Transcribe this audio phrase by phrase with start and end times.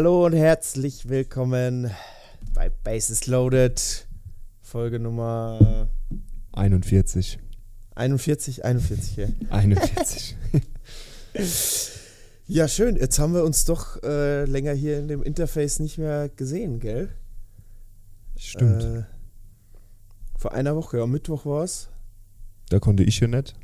[0.00, 1.90] Hallo und herzlich willkommen
[2.54, 4.08] bei Bases Loaded,
[4.62, 5.90] Folge Nummer
[6.52, 7.38] 41.
[7.96, 9.16] 41, 41.
[9.18, 10.36] Ja, 41.
[12.48, 16.30] ja schön, jetzt haben wir uns doch äh, länger hier in dem Interface nicht mehr
[16.30, 17.10] gesehen, gell?
[18.38, 18.82] Stimmt.
[18.82, 19.02] Äh,
[20.38, 21.90] vor einer Woche, ja, Mittwoch war es.
[22.70, 23.54] da konnte ich ja nicht.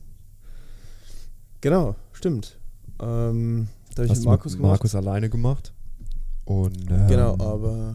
[1.63, 2.59] Genau, stimmt.
[3.01, 4.73] Ähm, da habe ich Markus gemacht.
[4.73, 5.73] Markus alleine gemacht.
[6.47, 7.95] Und ähm, Genau, aber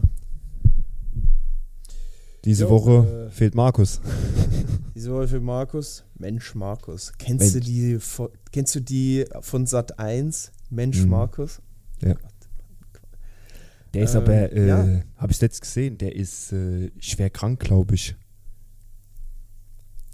[2.44, 4.00] diese Jo, Woche äh, fehlt Markus.
[4.94, 6.04] diese Woche für Markus.
[6.18, 7.12] Mensch, Markus.
[7.18, 7.66] Kennst du Mensch.
[7.66, 10.52] die von, kennst du die von Sat 1?
[10.70, 11.08] Mensch, Mhm.
[11.10, 11.60] Markus?
[12.02, 12.14] Ja.
[13.94, 15.02] Der ist Ähm, aber, äh, ja.
[15.16, 18.16] habe ich letzt gesehen, der ist äh, schwer krank, glaube ich.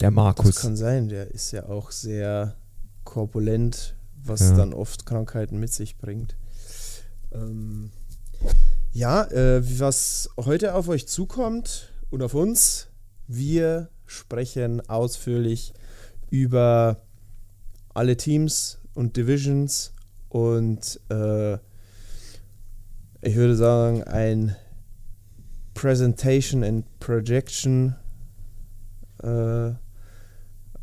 [0.00, 0.56] Der Das Markus.
[0.56, 2.56] kann sein, der ist ja auch sehr
[3.04, 4.56] korpulent, was Ja.
[4.56, 6.36] dann oft Krankheiten mit sich bringt.
[7.32, 7.90] Ähm,
[8.92, 12.88] ja, äh, was heute auf euch zukommt und auf uns,
[13.26, 15.74] wir sprechen ausführlich
[16.30, 17.02] über
[17.94, 19.92] alle Teams und Divisions
[20.28, 21.54] und äh,
[23.20, 24.56] ich würde sagen, ein
[25.74, 27.96] Presentation and Projection
[29.22, 29.72] äh,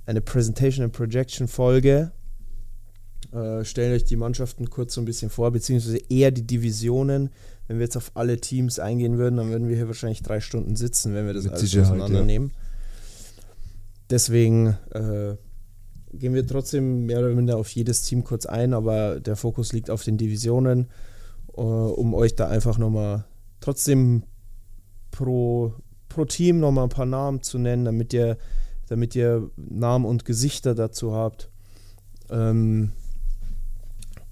[0.05, 2.11] eine Presentation and Projection Folge.
[3.35, 7.31] Äh, stellen euch die Mannschaften kurz so ein bisschen vor, beziehungsweise eher die Divisionen.
[7.67, 10.77] Wenn wir jetzt auf alle Teams eingehen würden, dann würden wir hier wahrscheinlich drei Stunden
[10.77, 12.53] sitzen, wenn wir das Mit alles Sicherheit, auseinandernehmen.
[14.09, 15.35] Deswegen äh,
[16.13, 19.89] gehen wir trotzdem mehr oder minder auf jedes Team kurz ein, aber der Fokus liegt
[19.89, 20.87] auf den Divisionen,
[21.57, 23.25] äh, um euch da einfach nochmal
[23.59, 24.23] trotzdem
[25.11, 25.73] pro,
[26.07, 28.37] pro Team nochmal ein paar Namen zu nennen, damit ihr,
[28.87, 31.49] damit ihr Namen und Gesichter dazu habt.
[32.29, 32.93] Ähm,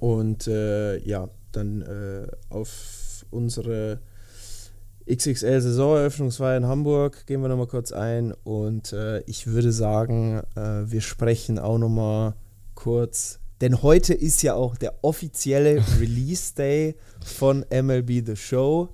[0.03, 4.01] und äh, ja, dann äh, auf unsere
[5.09, 8.33] XXL-Saisoneröffnungsfeier in Hamburg gehen wir nochmal kurz ein.
[8.43, 12.33] Und äh, ich würde sagen, äh, wir sprechen auch nochmal
[12.75, 13.39] kurz.
[13.61, 18.89] Denn heute ist ja auch der offizielle Release Day von MLB The Show.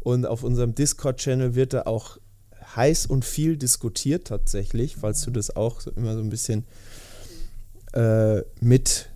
[0.00, 2.16] Und auf unserem Discord-Channel wird da auch
[2.74, 6.64] heiß und viel diskutiert tatsächlich, falls du das auch immer so ein bisschen
[7.92, 9.10] äh, mit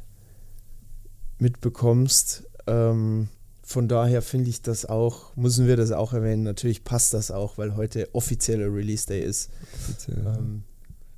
[1.39, 2.45] mitbekommst.
[2.67, 3.29] Ähm,
[3.63, 6.43] von daher finde ich das auch, müssen wir das auch erwähnen.
[6.43, 9.51] Natürlich passt das auch, weil heute offizieller Release Day ist.
[10.09, 10.63] Ähm,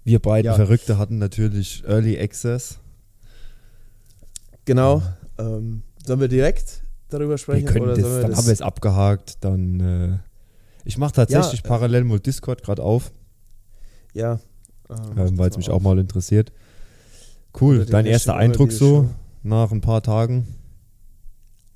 [0.05, 0.55] Wir beiden ja.
[0.57, 2.79] Verrückte hatten natürlich Early Access.
[4.65, 5.03] genau.
[5.39, 7.67] Ähm, sollen wir direkt darüber Wir sprechen?
[7.67, 9.39] können oder das, wir dann das haben wir es abgehakt.
[9.45, 10.19] Dann, äh,
[10.85, 13.13] ich mache tatsächlich Ja, äh, parallel mal Discord gerade auf,
[14.13, 14.41] Ja.
[14.89, 16.53] ähm, weil es mich auch mal interessiert.
[17.61, 19.09] Cool, dein erster Eindruck so Show.
[19.43, 20.47] Nach ein paar Tagen?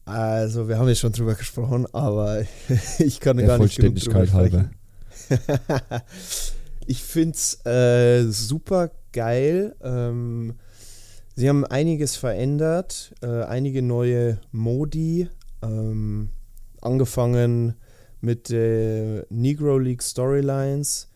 [0.04, 2.42] Also, wir haben ja schon drüber gesprochen, aber
[2.98, 4.70] ich kann Der gar nicht genug drüber sprechen.
[6.86, 9.74] ich finde es äh, super geil.
[9.82, 10.54] Ähm,
[11.34, 15.28] sie haben einiges verändert, äh, einige neue Modi,
[15.62, 16.30] ähm,
[16.82, 17.74] angefangen
[18.20, 21.08] mit äh, Negro League Storylines,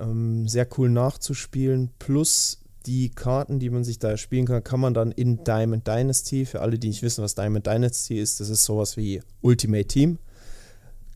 [0.00, 4.94] ähm, sehr cool nachzuspielen, plus die Karten, die man sich da spielen kann, kann man
[4.94, 8.64] dann in Diamond Dynasty, für alle, die nicht wissen, was Diamond Dynasty ist, das ist
[8.64, 10.18] sowas wie Ultimate Team.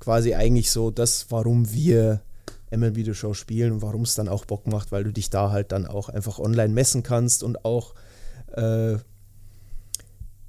[0.00, 2.22] Quasi eigentlich so das, warum wir
[2.70, 5.50] MLB The Show spielen und warum es dann auch Bock macht, weil du dich da
[5.50, 7.94] halt dann auch einfach online messen kannst und auch
[8.52, 8.96] äh,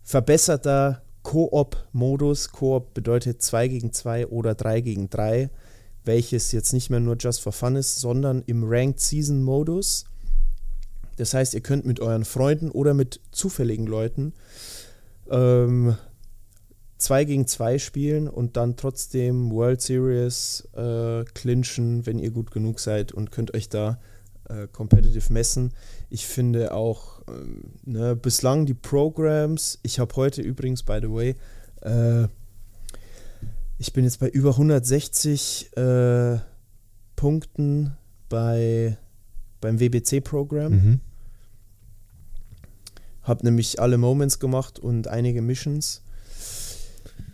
[0.04, 2.52] verbesserter Koop-Modus.
[2.52, 5.50] Koop bedeutet 2 gegen 2 oder 3 gegen 3,
[6.06, 10.06] welches jetzt nicht mehr nur just for fun ist, sondern im Ranked Season Modus.
[11.20, 14.34] Das heißt, ihr könnt mit euren Freunden oder mit zufälligen Leuten
[15.30, 15.96] ähm,
[16.98, 22.80] 2 gegen 2 spielen und dann trotzdem World Series äh, clinchen, wenn ihr gut genug
[22.80, 24.00] seid und könnt euch da
[24.48, 25.74] äh, competitive messen.
[26.10, 31.36] Ich finde auch ähm, ne, bislang die Programs, ich habe heute übrigens, by the way,
[31.82, 32.30] äh,
[33.78, 36.38] ich bin jetzt bei über 160 äh,
[37.18, 37.98] Punkten
[38.30, 38.98] bei,
[39.60, 40.72] beim WBC-Programm.
[40.72, 41.00] Mhm.
[43.24, 46.02] Hab nämlich alle Moments gemacht und einige Missions.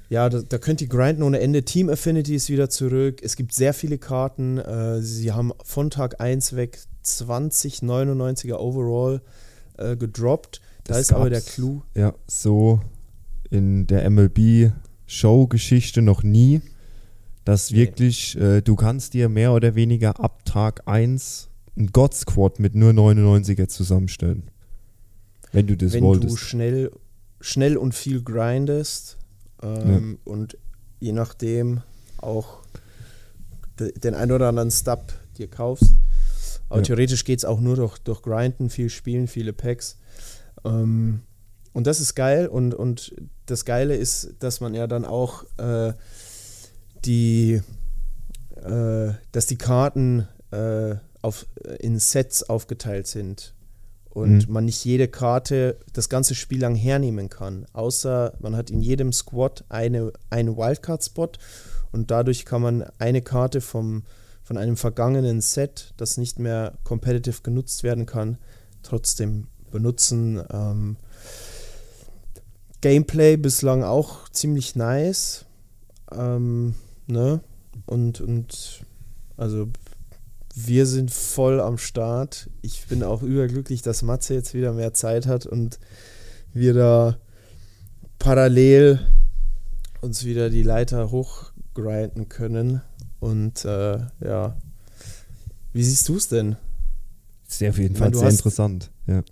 [0.10, 1.64] Ja, da, da könnt ihr grinden ohne Ende.
[1.64, 3.22] Team Affinity ist wieder zurück.
[3.24, 4.58] Es gibt sehr viele Karten.
[4.58, 9.22] Äh, sie haben von Tag 1 weg 20 99er Overall
[9.78, 10.62] äh, gedroppt.
[10.84, 11.82] Da Das ist aber der Clou.
[11.96, 12.82] Ja, so
[13.50, 16.62] in der MLB-Show-Geschichte noch nie,
[17.44, 17.78] dass Nee.
[17.78, 22.92] wirklich, äh, du kannst dir mehr oder weniger ab Tag 1 ein God-Squad mit nur
[22.92, 24.50] 99er zusammenstellen.
[25.56, 26.40] Wenn du das wenn du wolltest.
[26.40, 26.92] schnell,
[27.40, 29.18] schnell und viel grindest
[29.64, 30.58] ähm, und
[31.00, 31.82] je nachdem
[32.18, 32.60] auch
[33.80, 35.94] de, den ein oder anderen Stub dir kaufst.
[36.70, 36.86] Aber Ja.
[36.86, 39.98] theoretisch geht es auch nur durch, durch Grinden, viel Spielen, viele Packs.
[40.66, 41.22] Ähm,
[41.74, 43.16] und das ist geil und, und
[43.46, 45.94] das Geile ist, dass man ja dann auch äh,
[47.06, 47.62] die,
[48.56, 51.46] äh, dass die Karten äh, auf,
[51.80, 53.55] in Sets aufgeteilt sind
[54.16, 54.54] und Mhm.
[54.54, 59.12] man nicht jede Karte das ganze Spiel lang hernehmen kann, außer man hat in jedem
[59.12, 61.32] Squad eine, eine Wildcard-Spot
[61.92, 64.04] und dadurch kann man eine Karte vom,
[64.42, 68.38] von einem vergangenen Set, das nicht mehr competitive genutzt werden kann,
[68.84, 70.42] trotzdem benutzen.
[70.50, 70.96] Ähm,
[72.80, 75.44] Gameplay bislang auch ziemlich nice.
[76.12, 76.76] Ähm,
[77.08, 77.42] ne?
[77.86, 78.86] Und, und
[79.36, 79.68] also
[80.56, 82.50] wir sind voll am Start.
[82.62, 85.80] Ich bin auch überglücklich, dass Matze jetzt wieder mehr Zeit hat und
[86.54, 87.18] wir da
[88.20, 89.00] parallel
[90.02, 92.82] uns wieder die Leiter hochgrinden können.
[93.20, 94.56] Und äh, ja,
[95.74, 96.56] wie siehst du es denn?
[97.48, 98.92] Sehr auf jeden Fall sehr hast- interessant.
[99.08, 99.24] Ja.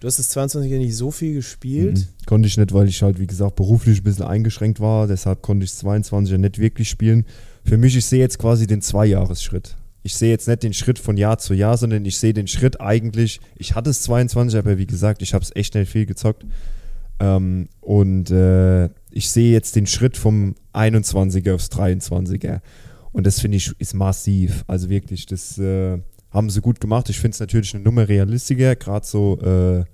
[0.00, 1.98] Du hast das 22er nicht so viel gespielt.
[1.98, 2.26] Mhm.
[2.26, 5.06] Konnte ich nicht, weil ich halt, wie gesagt, beruflich ein bisschen eingeschränkt war.
[5.06, 7.24] Deshalb konnte ich 22er nicht wirklich spielen.
[7.64, 9.76] Für mich, ich sehe jetzt quasi den Zweijahresschritt.
[10.02, 12.80] Ich sehe jetzt nicht den Schritt von Jahr zu Jahr, sondern ich sehe den Schritt
[12.80, 13.40] eigentlich.
[13.56, 16.44] Ich hatte es 22, aber wie gesagt, ich habe es echt nicht viel gezockt.
[17.20, 22.60] Ähm, und äh, ich sehe jetzt den Schritt vom 21er aufs 23er.
[23.12, 24.64] Und das finde ich ist massiv.
[24.66, 26.00] Also wirklich, das äh,
[26.30, 27.08] haben sie gut gemacht.
[27.10, 29.84] Ich finde es natürlich eine Nummer realistischer, gerade so, äh,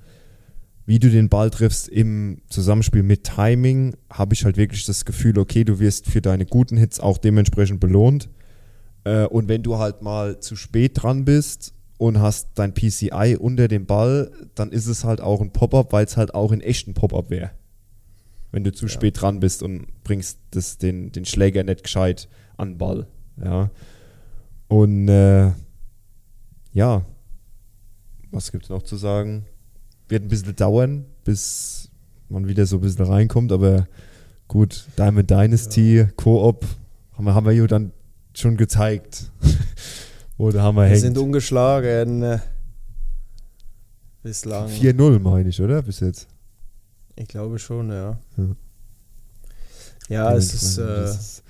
[0.87, 5.39] wie du den Ball triffst im Zusammenspiel mit Timing, habe ich halt wirklich das Gefühl,
[5.39, 8.31] okay, du wirst für deine guten Hits auch dementsprechend belohnt.
[9.09, 13.67] Äh, und wenn du halt mal zu spät dran bist und hast dein PCI unter
[13.67, 16.93] dem Ball, dann ist es halt auch ein Pop-up, weil es halt auch in echten
[16.95, 17.51] Pop-up wäre.
[18.53, 18.91] Wenn du zu Ja.
[18.91, 23.07] spät dran bist und bringst das, den, den Schläger nicht gescheit an den Ball.
[23.43, 23.71] Ja.
[24.69, 25.53] Und äh,
[26.73, 27.03] ja,
[28.31, 29.47] was gibt es noch zu sagen?
[30.09, 31.91] Wird ein bisschen dauern, bis
[32.29, 33.87] man wieder so ein bisschen reinkommt, aber
[34.49, 36.67] gut, Diamond Dynasty, Koop,
[37.17, 37.93] haben wir, haben wir ja dann
[38.41, 39.31] schon gezeigt.
[40.39, 41.01] Oder haben wir, Wir hängt.
[41.01, 42.23] sind ungeschlagen.
[42.23, 42.39] äh,
[44.23, 44.69] Bislang.
[44.69, 45.83] 4-0, meine ich, oder?
[45.83, 46.29] Bis jetzt.
[47.17, 48.19] Ich glaube schon, ja.
[48.37, 48.45] Ja.
[50.09, 50.79] Ja, es ist.
[50.79, 51.43] Äh, ist,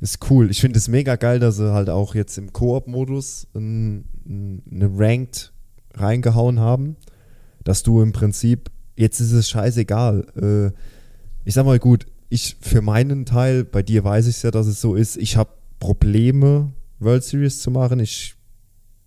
[0.00, 0.50] ist cool.
[0.50, 4.90] Ich finde es mega geil, dass sie halt auch jetzt im Koop-Modus ein, ein, eine
[4.98, 5.52] Ranked
[5.94, 6.96] reingehauen haben.
[7.64, 10.72] Dass du im Prinzip, jetzt ist es scheißegal.
[10.74, 10.78] Äh,
[11.44, 14.80] ich sag mal gut, ich für meinen Teil, bei dir weiß ich ja, dass es
[14.80, 15.50] so ist, ich habe
[15.82, 17.98] Probleme, World Series zu machen.
[17.98, 18.36] Ich,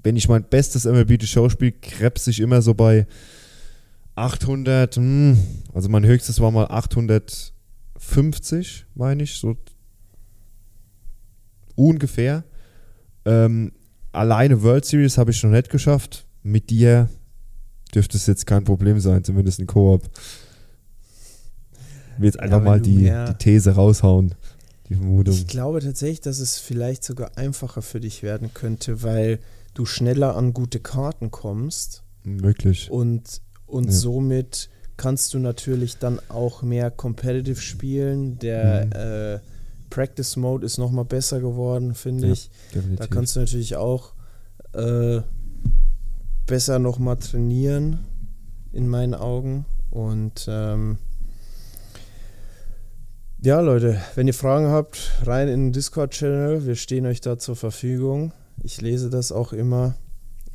[0.04, 3.08] wenn ich mein bestes MLB The Show spiele, krebs ich immer so bei
[4.16, 5.38] 800, hm,
[5.74, 9.56] also mein höchstes war mal 850, meine ich, so
[11.76, 12.44] ungefähr.
[13.24, 13.72] Ähm,
[14.12, 16.28] alleine World Series habe ich noch nicht geschafft.
[16.44, 17.08] Mit dir
[17.94, 20.10] dürfte es jetzt kein Problem sein, zumindest in Koop.
[22.16, 24.36] Ich will jetzt einfach wenn mal die, die These raushauen,
[24.90, 25.34] die Vermutung.
[25.34, 29.40] ich glaube tatsächlich, dass es vielleicht sogar einfacher für dich werden könnte, weil
[29.74, 32.90] du schneller an gute Karten kommst Möglich.
[32.92, 33.92] und, und Ja.
[33.92, 38.40] somit kannst du natürlich dann auch mehr competitive spielen.
[38.40, 38.92] Der Mhm.
[38.94, 39.40] äh,
[39.90, 42.50] Practice Mode ist nochmal besser geworden, finde Ja, ich.
[42.74, 43.00] Definitiv.
[43.00, 44.14] Da kannst du natürlich auch
[44.74, 45.22] äh,
[46.46, 48.00] besser nochmal trainieren,
[48.72, 49.66] in meinen Augen.
[49.90, 50.98] Und ähm,
[53.42, 56.66] ja, Leute, wenn ihr Fragen habt, rein in den Discord-Channel.
[56.66, 58.34] Wir stehen euch da zur Verfügung.
[58.64, 59.96] Ich lese das auch immer.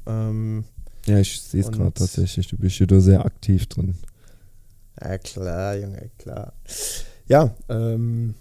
[0.07, 0.65] Ähm,
[1.07, 2.49] ja, ich sehe es gerade tatsächlich.
[2.49, 3.97] Du bist hier da sehr aktiv drin.
[5.01, 6.53] ja, klar, Junge, klar.
[7.27, 8.35] Ja, ähm,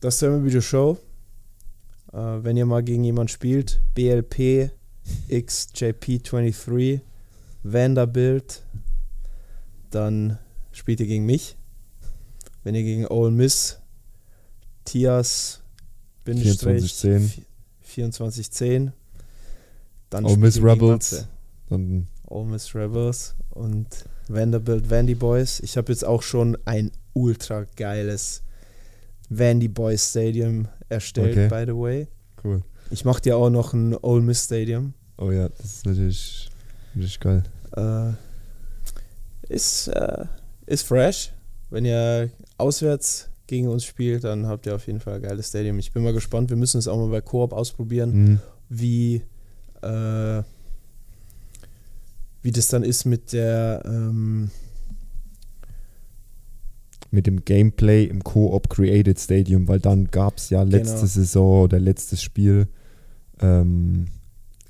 [0.00, 0.98] das ist immer wieder Show.
[2.12, 4.70] Äh, wenn ihr mal gegen jemanden spielt, BLP
[5.30, 7.00] XJP23
[7.62, 8.62] Vanderbilt,
[9.90, 10.38] dann
[10.72, 11.56] spielt ihr gegen mich.
[12.64, 13.78] Wenn ihr gegen Ole Miss
[14.84, 15.60] Tias
[16.24, 17.44] 2410.
[17.82, 18.92] 2410
[20.10, 21.26] Dann Ole Miss Rebels.
[21.68, 23.86] Dann Ole Miss Rebels und
[24.28, 25.60] Vanderbilt Vandy Boys.
[25.60, 28.42] Ich habe jetzt auch schon ein ultra geiles
[29.28, 31.48] Vandy Boys Stadium erstellt, Okay.
[31.48, 32.08] by the way.
[32.44, 32.62] cool.
[32.90, 34.94] Ich mache dir auch noch ein Ole Miss Stadium.
[35.18, 36.50] Oh ja, das ist natürlich,
[36.94, 37.42] natürlich geil.
[37.76, 38.12] Äh,
[39.52, 40.24] ist, äh,
[40.66, 41.32] ist fresh.
[41.72, 45.78] Wenn ihr auswärts gegen uns spielt, dann habt ihr auf jeden Fall ein geiles Stadium.
[45.78, 46.50] Ich bin mal gespannt.
[46.50, 48.40] Wir müssen es auch mal bei Koop ausprobieren, Mhm.
[48.68, 49.22] wie,
[49.82, 50.42] äh,
[52.42, 53.82] wie das dann ist mit der.
[53.84, 54.50] Ähm,
[57.14, 61.06] Mit dem Gameplay im Co-op Created Stadium, weil dann gab es ja letzte Genau.
[61.06, 62.68] Saison oder letztes Spiel,
[63.40, 64.06] ähm,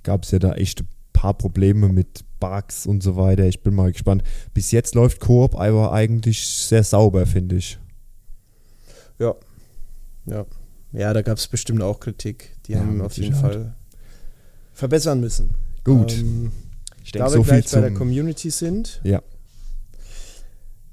[0.03, 3.45] gab es ja da echt ein paar Probleme mit Bugs und so weiter.
[3.45, 4.25] Ich bin mal gespannt.
[4.53, 7.79] Bis jetzt läuft Koop aber eigentlich sehr sauber, finde ich.
[9.21, 9.37] Ja.
[10.27, 10.45] Ja.
[10.93, 12.51] Ja, da gab es bestimmt auch Kritik.
[12.67, 13.35] Die Ja, haben auf jeden.
[13.35, 13.77] Fall
[14.73, 15.51] verbessern müssen.
[15.85, 16.13] Gut.
[16.15, 16.51] Ähm,
[17.05, 19.01] ich da wir gleich bei der Community sind.
[19.05, 19.23] Ja.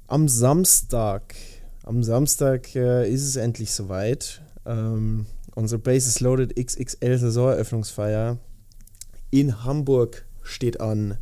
[0.06, 1.34] Am Samstag,
[1.82, 4.40] am Samstag äh, ist es endlich soweit.
[4.66, 5.26] Ähm,
[5.56, 8.38] unsere Bases Loaded XXL Saisoneröffnungsfeier
[9.30, 11.18] in Hamburg steht an.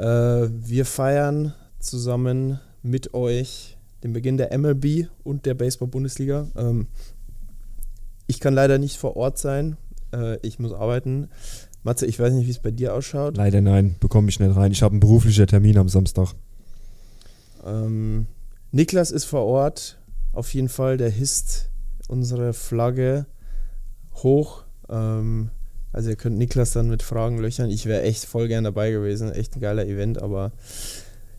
[0.00, 6.46] Äh, wir feiern zusammen mit euch den Beginn der MLB und der Baseball-Bundesliga.
[6.56, 6.86] Ähm,
[8.26, 9.76] ich kann leider nicht vor Ort sein.
[10.14, 11.28] Äh, ich muss arbeiten.
[11.82, 13.36] Matze, ich weiß nicht, wie es bei dir ausschaut.
[13.36, 14.72] Leider nein, bekomme ich nicht rein.
[14.72, 16.32] Ich habe einen beruflichen Termin am Samstag.
[17.66, 18.26] Ähm,
[18.72, 19.98] Niklas ist vor Ort.
[20.32, 21.70] Auf jeden Fall, der hisst
[22.08, 23.26] unsere Flagge
[24.14, 24.64] hoch.
[24.88, 25.50] Ähm,
[25.92, 27.70] also ihr könnt Niklas dann mit Fragen löchern.
[27.70, 29.32] Ich wäre echt voll gern dabei gewesen.
[29.32, 30.52] Echt ein geiler Event, aber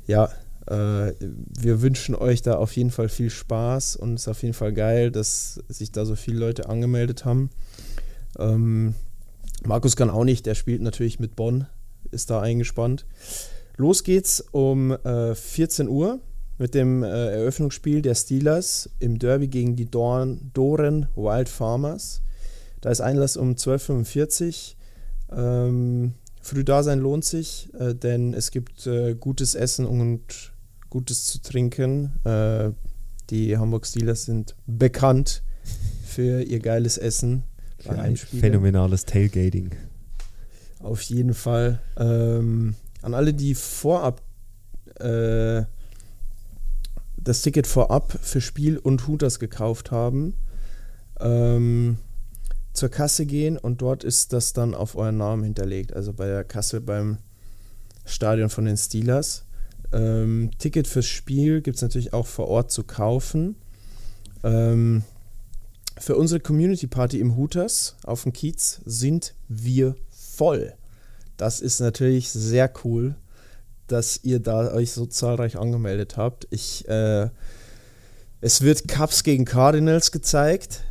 [0.08, 0.29] ja,
[0.67, 4.53] äh, wir wünschen euch da auf jeden Fall viel Spaß und es ist auf jeden
[4.53, 7.50] Fall geil, dass sich da so viele Leute angemeldet haben.
[8.38, 8.93] Ähm,
[9.63, 11.67] Markus kann auch nicht, der spielt natürlich mit Bonn,
[12.12, 13.05] ist da eingespannt.
[13.77, 16.20] Los geht's um äh, 14 Uhr
[16.58, 22.22] mit dem äh, Eröffnungsspiel der Steelers im Derby gegen die Dorn, Doren Wild Farmers.
[22.81, 24.75] Da ist Einlass um 12.45
[25.31, 25.38] Uhr.
[25.38, 30.51] Ähm, früh da sein lohnt sich, äh, denn es gibt äh, gutes Essen und
[30.89, 32.13] Gutes zu trinken.
[32.25, 32.71] Äh,
[33.29, 35.43] die Hamburg Steelers sind bekannt
[36.05, 37.43] für ihr geiles Essen.
[37.79, 39.69] Für bei ein phänomenales Tailgating.
[40.79, 41.79] Auf jeden Fall.
[41.97, 44.21] Ähm, an alle, die vorab
[45.00, 45.63] äh,
[47.23, 50.33] das Ticket vorab für Spiel und Hooters gekauft haben,
[51.19, 51.97] ähm,
[52.73, 55.93] zur Kasse gehen und dort ist das dann auf euren Namen hinterlegt.
[55.93, 57.17] Also bei der Kasse beim
[58.05, 59.45] Stadion von den Steelers.
[59.91, 63.55] Ähm, Ticket fürs Spiel gibt es natürlich auch vor Ort zu kaufen.
[64.43, 65.03] Ähm,
[65.99, 70.73] für unsere Community Party im Hooters auf dem Kiez sind wir voll.
[71.37, 73.15] Das ist natürlich sehr cool,
[73.87, 76.47] dass ihr da euch so zahlreich angemeldet habt.
[76.49, 77.29] Ich, äh,
[78.39, 80.83] es wird Cubs gegen Cardinals gezeigt.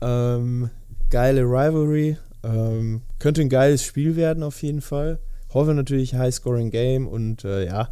[0.00, 0.70] Ähm,
[1.10, 2.16] geile Rivalry.
[2.42, 5.18] Ähm, könnte ein geiles Spiel werden auf jeden Fall.
[5.52, 7.90] Hoffe natürlich High-Scoring Game und äh, ja,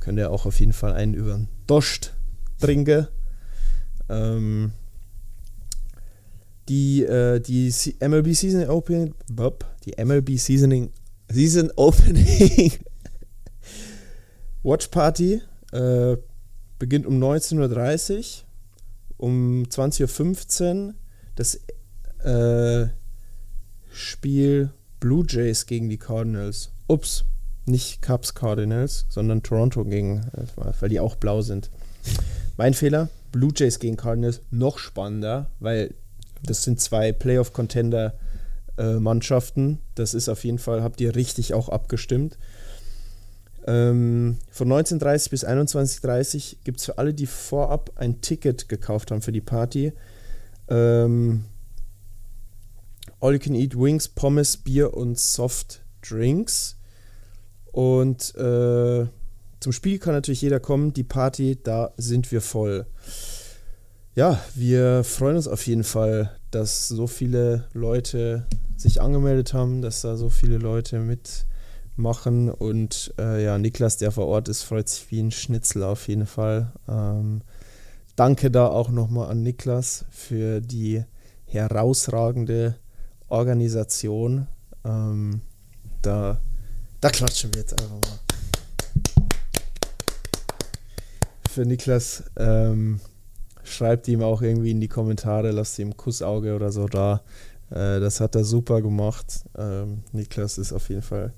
[0.00, 2.14] könnt ihr auch auf jeden Fall einen über den Dost
[2.58, 3.06] trinken.
[4.08, 4.72] Ähm,
[6.68, 9.14] die, äh, die MLB Season Opening,
[9.84, 10.90] die MLB Seasoning,
[11.30, 12.72] Season Opening
[14.62, 16.16] Watch Party äh,
[16.78, 18.24] beginnt um 19.30 Uhr.
[19.18, 20.94] Um 20.15 Uhr
[21.34, 21.60] das
[22.24, 22.86] äh,
[23.92, 24.70] Spiel
[25.00, 26.70] Blue Jays gegen die Cardinals.
[26.88, 27.24] Ups,
[27.66, 30.44] nicht Cubs Cardinals, sondern Toronto gegen, äh,
[30.80, 31.70] weil die auch blau sind.
[32.56, 35.94] Mein Fehler, Blue Jays gegen Cardinals, noch spannender, weil
[36.42, 39.78] das sind zwei Playoff-Contender-Mannschaften.
[39.94, 42.36] das ist auf jeden Fall, habt ihr richtig auch abgestimmt.
[43.68, 49.20] Ähm, von 19.30 bis 21.30 gibt es für alle, die vorab ein Ticket gekauft haben
[49.20, 49.92] für die Party,
[50.68, 51.44] ähm,
[53.20, 56.76] All You Can Eat Wings, Pommes, Bier und Soft Drinks.
[57.70, 59.06] Und äh,
[59.60, 60.94] zum Spiel kann natürlich jeder kommen.
[60.94, 62.86] Die Party, da sind wir voll.
[64.14, 68.46] Ja, wir freuen uns auf jeden Fall, dass so viele Leute
[68.78, 71.00] sich angemeldet haben, dass da so viele Leute
[71.98, 72.50] mitmachen.
[72.50, 76.26] Und äh, ja, Niklas, der vor Ort ist, freut sich wie ein Schnitzel auf jeden
[76.26, 76.72] Fall.
[76.88, 77.42] Ähm,
[78.16, 81.04] danke da auch nochmal an Niklas für die
[81.46, 82.76] herausragende
[83.28, 84.46] Organisation.
[84.84, 85.42] Ähm,
[86.02, 86.40] da,
[87.00, 88.18] da klatschen wir jetzt einfach mal.
[91.50, 93.00] Für Niklas ähm,
[93.64, 97.22] schreibt ihm auch irgendwie in die Kommentare, lasst ihm Kussauge oder so da.
[97.70, 99.44] Äh, das hat er super gemacht.
[99.56, 101.32] Ähm, Niklas ist auf jeden Fall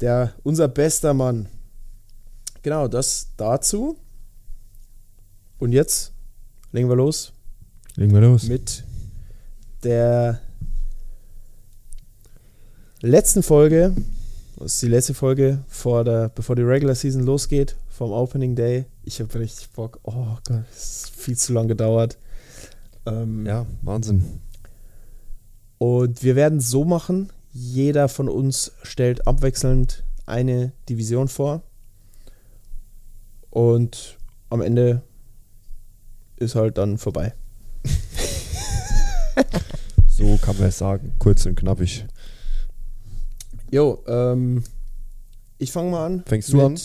[0.00, 1.48] der, unser bester Mann.
[2.62, 3.96] Genau, das dazu.
[5.58, 6.12] Und jetzt
[6.72, 7.32] legen wir los
[7.96, 8.44] Legen wir los.
[8.44, 8.84] mit
[9.82, 10.40] der
[13.00, 13.94] letzten Folge.
[14.56, 18.84] Das ist die letzte Folge, vor der, bevor die Regular Season losgeht, vom Opening Day.
[19.04, 19.98] Ich habe richtig Bock.
[20.02, 22.18] Oh Gott, es ist viel zu lang gedauert.
[23.06, 24.40] Ähm, Ja, Wahnsinn.
[25.78, 31.62] Und wir werden es so machen: jeder von uns stellt abwechselnd eine Division vor.
[33.50, 35.02] Und am Ende
[36.36, 37.34] ist halt dann vorbei.
[40.20, 41.14] So kann man es sagen.
[41.18, 42.04] Kurz und knappig.
[43.70, 44.62] Jo, ähm,
[45.56, 46.22] ich fange mal an.
[46.26, 46.78] Fängst du an?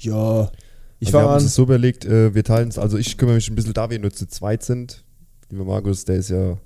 [0.00, 0.50] Ja,
[0.98, 1.44] ich also wir fange an.
[1.44, 4.00] das so überlegt, äh, wir teilen es, also ich kümmere mich ein bisschen da wir
[4.00, 5.04] nur zu zweit sind.
[5.48, 6.58] Lieber Markus, der ist ja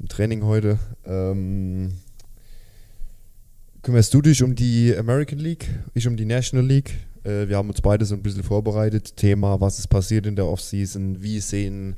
[0.00, 0.80] im Training heute.
[1.04, 1.92] Ähm,
[3.82, 6.94] kümmerst du dich um die American League, ich um die National League.
[7.24, 9.16] Äh, wir haben uns beide so ein bisschen vorbereitet.
[9.16, 11.96] Thema, was ist passiert in der Offseason, wie sehen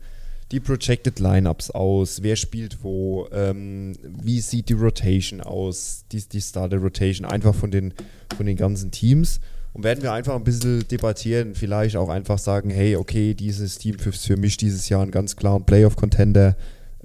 [0.51, 6.41] die Projected Lineups aus, wer spielt wo, ähm, wie sieht die Rotation aus, die, die
[6.41, 7.95] Starter Rotation, einfach von den,
[8.37, 9.41] von den ganzen Teams.
[9.73, 13.97] Und werden wir einfach ein bisschen debattieren, vielleicht auch einfach sagen, hey, okay, dieses Team
[13.97, 16.57] ist für mich dieses Jahr ein ganz klaren Playoff-Contender.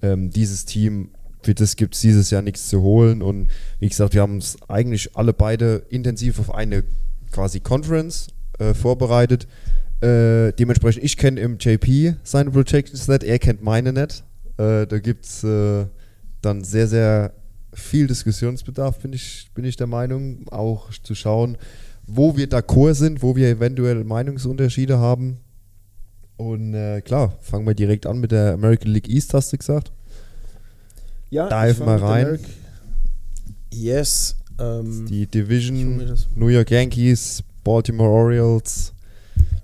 [0.04, 1.10] Ähm, dieses Team,
[1.42, 3.22] für das gibt es dieses Jahr nichts zu holen.
[3.22, 6.84] Und wie gesagt, wir haben uns eigentlich alle beide intensiv auf eine
[7.32, 8.28] quasi Conference
[8.60, 9.48] äh, vorbereitet.
[10.02, 14.24] Äh, dementsprechend, ich kenne im JP seine Projections nicht, er kennt meine nicht.
[14.58, 15.86] Äh, da gibt es äh,
[16.42, 17.34] dann sehr, sehr
[17.74, 20.48] viel Diskussionsbedarf, bin ich, bin ich der Meinung.
[20.50, 21.58] Auch zu schauen,
[22.08, 25.38] wo wir d'accord sind, wo wir eventuell Meinungsunterschiede haben.
[26.38, 29.92] Und äh, klar, fangen wir direkt an mit der American League East, hast du gesagt.
[31.30, 32.40] Ja, Dive mal rein.
[33.72, 34.36] Yes.
[34.60, 38.94] Ähm, Die Division New York Yankees, Baltimore Orioles,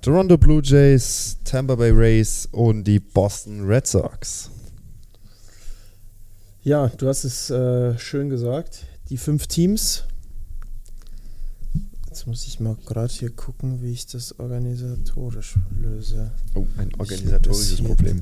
[0.01, 4.51] Toronto Blue Jays, Tampa Bay Rays und die Boston Red Sox.
[6.61, 8.85] Ja, du hast es äh, schön gesagt.
[9.09, 10.03] Die fünf Teams.
[12.07, 16.31] Jetzt muss ich mal gerade hier gucken, wie ich das organisatorisch löse.
[16.53, 18.21] Oh, ein organisatorisches Problem.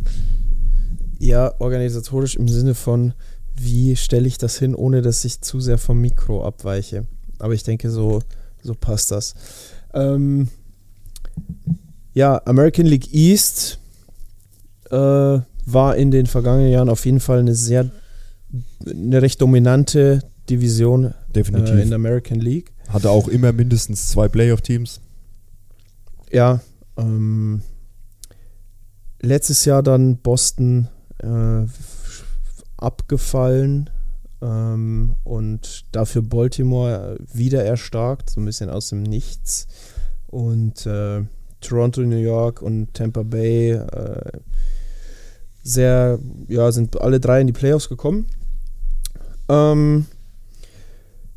[1.19, 3.13] Ja, organisatorisch im Sinne von,
[3.55, 7.05] wie stelle ich das hin, ohne dass ich zu sehr vom Mikro abweiche.
[7.39, 8.21] Aber ich denke, so,
[8.61, 9.35] so passt das.
[9.93, 10.49] Ähm,
[12.13, 13.79] ja, American League East
[14.89, 14.95] äh,
[15.65, 17.89] war in den vergangenen Jahren auf jeden Fall eine sehr,
[18.85, 21.75] eine recht dominante Division Definitiv.
[21.75, 22.71] äh, in der American League.
[22.89, 24.99] Hatte auch immer mindestens zwei Playoff-Teams.
[26.31, 26.59] Ja,
[26.97, 27.61] ähm,
[29.21, 30.87] letztes Jahr dann Boston
[31.19, 31.65] äh,
[32.83, 33.89] abgefallen
[34.41, 39.67] ähm, und dafür Baltimore wieder erstarkt, so ein bisschen aus dem Nichts.
[40.27, 41.23] Und äh,
[41.61, 44.31] Toronto, New York und Tampa Bay äh,
[45.63, 48.27] sehr, ja, sind alle drei in die Playoffs gekommen.
[49.47, 50.05] Ähm,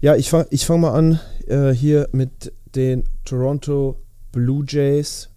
[0.01, 3.97] ja, ich fange ich fang mal an äh, hier mit den Toronto
[4.33, 5.31] Blue Jays.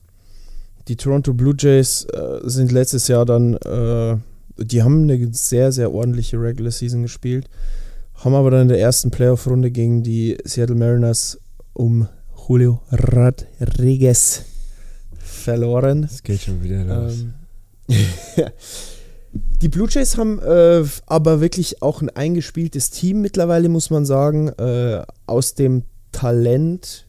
[0.87, 4.17] Die Toronto Blue Jays äh, sind letztes Jahr dann, äh,
[4.61, 7.49] die haben eine sehr, sehr ordentliche Regular Season gespielt,
[8.15, 11.39] haben aber dann in der ersten Playoff-Runde gegen die Seattle Mariners
[11.73, 12.07] um
[12.47, 14.43] Julio Rodriguez
[15.19, 16.03] verloren.
[16.03, 17.25] Das geht schon wieder los.
[17.87, 17.97] Ähm,
[19.61, 24.49] die Blue Jays haben äh, aber wirklich auch ein eingespieltes Team mittlerweile, muss man sagen.
[24.49, 27.05] Äh, aus dem Talent,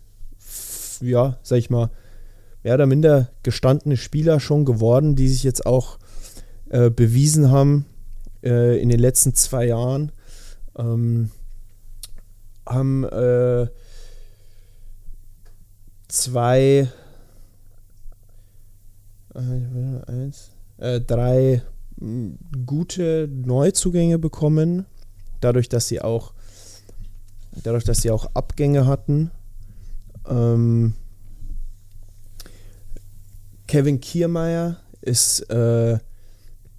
[1.00, 1.90] ja, sag ich mal,
[2.62, 5.98] mehr oder minder gestandene Spieler schon geworden, die sich jetzt auch
[6.70, 7.84] äh, bewiesen haben
[8.42, 10.12] äh, in den letzten zwei Jahren.
[10.76, 11.30] Ähm,
[12.66, 13.66] haben äh,
[16.08, 16.88] zwei
[19.34, 21.62] äh, eins, äh, drei
[21.96, 24.86] mh, gute Neuzugänge bekommen,
[25.40, 26.32] dadurch, dass sie auch
[27.64, 29.30] dadurch, dass sie auch Abgänge hatten.
[30.28, 30.94] Ähm,
[33.66, 35.98] Kevin Kiermeier ist äh,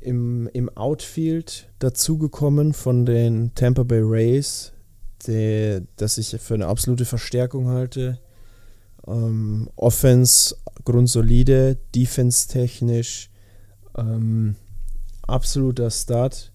[0.02, 4.74] im, im Outfield dazugekommen von den Tampa Bay Rays,
[5.28, 8.20] der, das ich für eine absolute Verstärkung halte.
[9.08, 13.30] Ähm, Offense grundsolide, Defense technisch
[13.98, 14.56] ähm,
[15.22, 16.52] absoluter Start.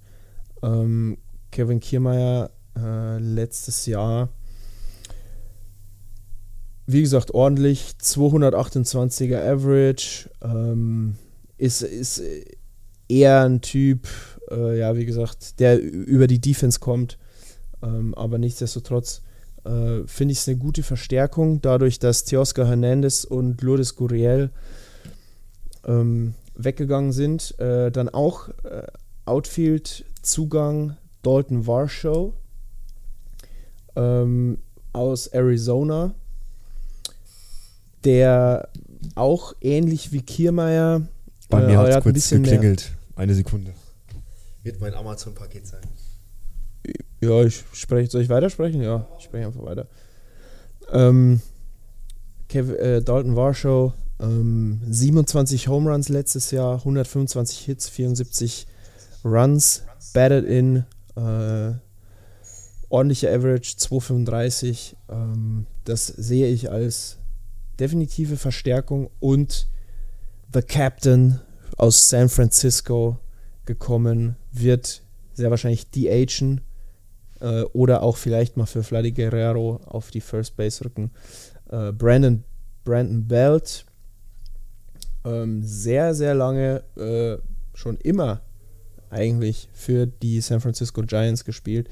[0.63, 1.19] Ähm,
[1.51, 4.29] Kevin Kiermeier äh, letztes Jahr,
[6.87, 10.31] wie gesagt, ordentlich 228er Average.
[10.43, 11.17] Ähm,
[11.59, 12.23] ist, ist
[13.09, 14.09] eher ein Typ,
[14.51, 17.19] äh, ja, wie gesagt, der über die Defense kommt.
[17.83, 19.23] Ähm, aber nichtsdestotrotz
[19.65, 24.51] äh, finde ich es eine gute Verstärkung, dadurch, dass Teoscar Hernandez und Lourdes Gurriel
[25.87, 27.59] ähm, weggegangen sind.
[27.59, 28.87] Äh, dann auch äh,
[29.25, 32.35] Outfield-Zugang Dalton Varshow
[33.97, 34.59] ähm,
[34.93, 36.15] aus Arizona,
[38.05, 38.69] der
[39.15, 41.03] auch ähnlich wie Kiermeier
[41.49, 42.96] Bei äh, mir er hat es ein kurz geklingelt.
[43.17, 43.73] Eine Sekunde.
[44.63, 45.81] Wird mein Amazon-Paket sein.
[47.21, 48.11] Ja, ich spreche.
[48.11, 48.83] Soll ich weitersprechen?
[48.83, 49.89] Ja, ich spreche einfach weiter.
[50.93, 51.41] Ähm,
[52.49, 58.67] Kev, äh, Dalton Varshow, ähm, 27 Home Runs letztes Jahr, 125 Hits, 74
[59.25, 60.85] Runs, batted in,
[61.17, 61.73] äh,
[62.89, 64.97] ordentliche Average, 235.
[65.09, 67.17] Ähm, das sehe ich als
[67.81, 69.69] definitive Verstärkung und
[70.53, 71.41] The Captain
[71.77, 73.19] aus San Francisco
[73.65, 75.03] gekommen, wird
[75.35, 76.63] sehr wahrscheinlich DHen
[77.41, 81.11] äh, oder auch vielleicht mal für Vladi Guerrero auf die First Base rücken.
[81.71, 82.45] Äh, Brandon,
[82.85, 83.85] Brandon Belt,
[85.25, 87.37] ähm, sehr, sehr lange, äh,
[87.75, 88.43] schon immer
[89.11, 91.89] eigentlich für die San Francisco Giants gespielt.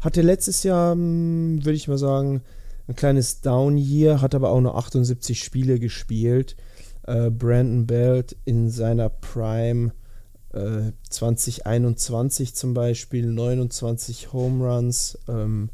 [0.00, 2.42] Hatte letztes Jahr, hm, würde ich mal sagen,
[2.88, 6.56] ein kleines Down-Year, hat aber auch nur 78 Spiele gespielt.
[7.06, 9.92] Äh, Brandon Belt in seiner Prime
[10.52, 15.18] äh, 2021 zum Beispiel 29 Home Runs.
[15.28, 15.70] Ähm,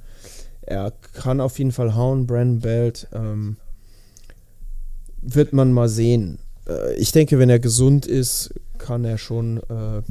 [0.62, 3.08] er kann auf jeden Fall hauen, Brandon Belt.
[3.12, 3.56] Ähm,
[5.20, 6.38] wird man mal sehen.
[6.68, 10.02] Äh, ich denke, wenn er gesund ist, kann er schon äh,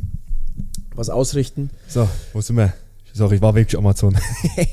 [0.96, 1.70] was ausrichten.
[1.88, 2.74] So, wo sind wir?
[3.14, 4.18] Sorry, ich war wirklich Amazon.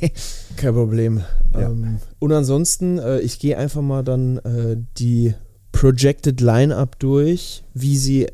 [0.56, 1.24] Kein Problem.
[1.52, 1.70] Ja.
[1.70, 5.34] Ähm, und ansonsten, äh, ich gehe einfach mal dann äh, die
[5.72, 8.28] Projected Lineup durch, wie sie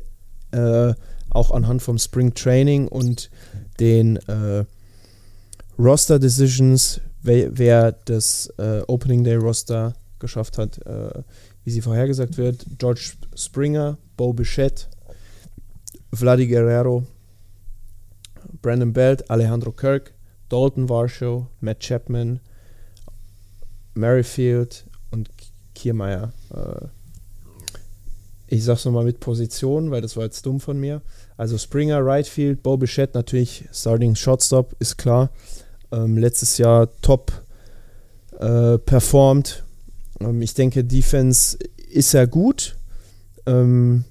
[0.51, 0.93] äh,
[1.29, 3.29] auch anhand vom Spring Training und
[3.79, 4.65] den äh,
[5.77, 11.23] Roster Decisions, wer, wer das äh, Opening Day Roster geschafft hat, äh,
[11.65, 12.65] wie sie vorhergesagt wird.
[12.77, 14.85] George Springer, Bo Bichette,
[16.13, 17.05] Vladi Guerrero,
[18.61, 20.13] Brandon Belt, Alejandro Kirk,
[20.49, 22.39] Dalton Varshow, Matt Chapman,
[23.93, 25.29] Merrifield und
[25.73, 26.31] Kiermeier.
[26.53, 26.87] Äh,
[28.47, 31.01] ich sag's nochmal mit Position, weil das war jetzt dumm von mir.
[31.37, 35.31] Also Springer, Right Field, Bo Bichette natürlich Starting Shortstop, ist klar.
[35.91, 37.31] Ähm, letztes Jahr top
[38.39, 39.63] äh, performt.
[40.19, 41.57] Ähm, ich denke, Defense
[41.89, 42.75] ist ja gut.
[43.45, 44.03] Ähm,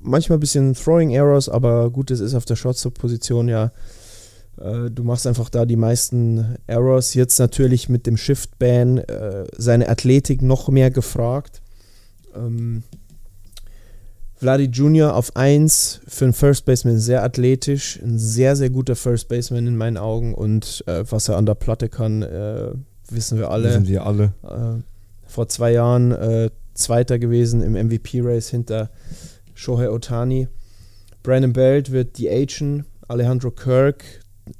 [0.00, 3.72] manchmal ein bisschen Throwing Errors, aber gut, das ist auf der Shortstop-Position ja.
[4.60, 7.14] Äh, du machst einfach da die meisten Errors.
[7.14, 11.62] Jetzt natürlich mit dem Shift-Ban äh, seine Athletik noch mehr gefragt.
[12.34, 12.82] Ähm,
[14.38, 15.16] Vladi Jr.
[15.16, 19.76] auf 1 für einen First Baseman sehr athletisch, ein sehr, sehr guter First Baseman in
[19.76, 22.70] meinen Augen und äh, was er an der Platte kann, äh,
[23.10, 23.70] wissen wir alle.
[23.70, 24.32] Wissen wir alle.
[24.44, 24.82] Äh,
[25.26, 28.90] vor zwei Jahren äh, Zweiter gewesen im MVP-Race hinter
[29.54, 30.46] Shohei Otani.
[31.24, 34.04] Brandon Belt wird die Agent, Alejandro Kirk,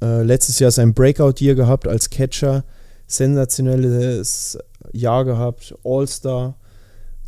[0.01, 2.65] äh, letztes Jahr sein Breakout-Year gehabt als Catcher,
[3.07, 4.59] sensationelles
[4.91, 6.58] Jahr gehabt, All-Star.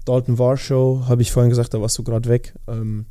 [0.06, 2.54] Dalton Varshow, habe ich vorhin gesagt, da warst du gerade weg.
[2.68, 3.06] Ähm,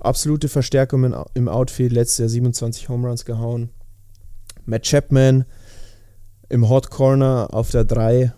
[0.00, 3.70] absolute Verstärkung in, im Outfield, letztes Jahr 27 Home Runs gehauen.
[4.64, 5.44] Matt Chapman
[6.48, 8.32] im Hot Corner auf der 3.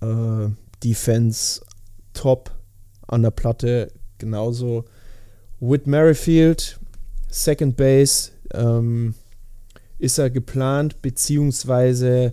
[0.00, 0.48] Äh,
[0.82, 1.60] Defense
[2.12, 2.50] top
[3.06, 4.84] an der Platte genauso.
[5.60, 6.78] Whit Merrifield,
[7.28, 9.14] Second Base, ähm,
[9.98, 12.32] ist er geplant, beziehungsweise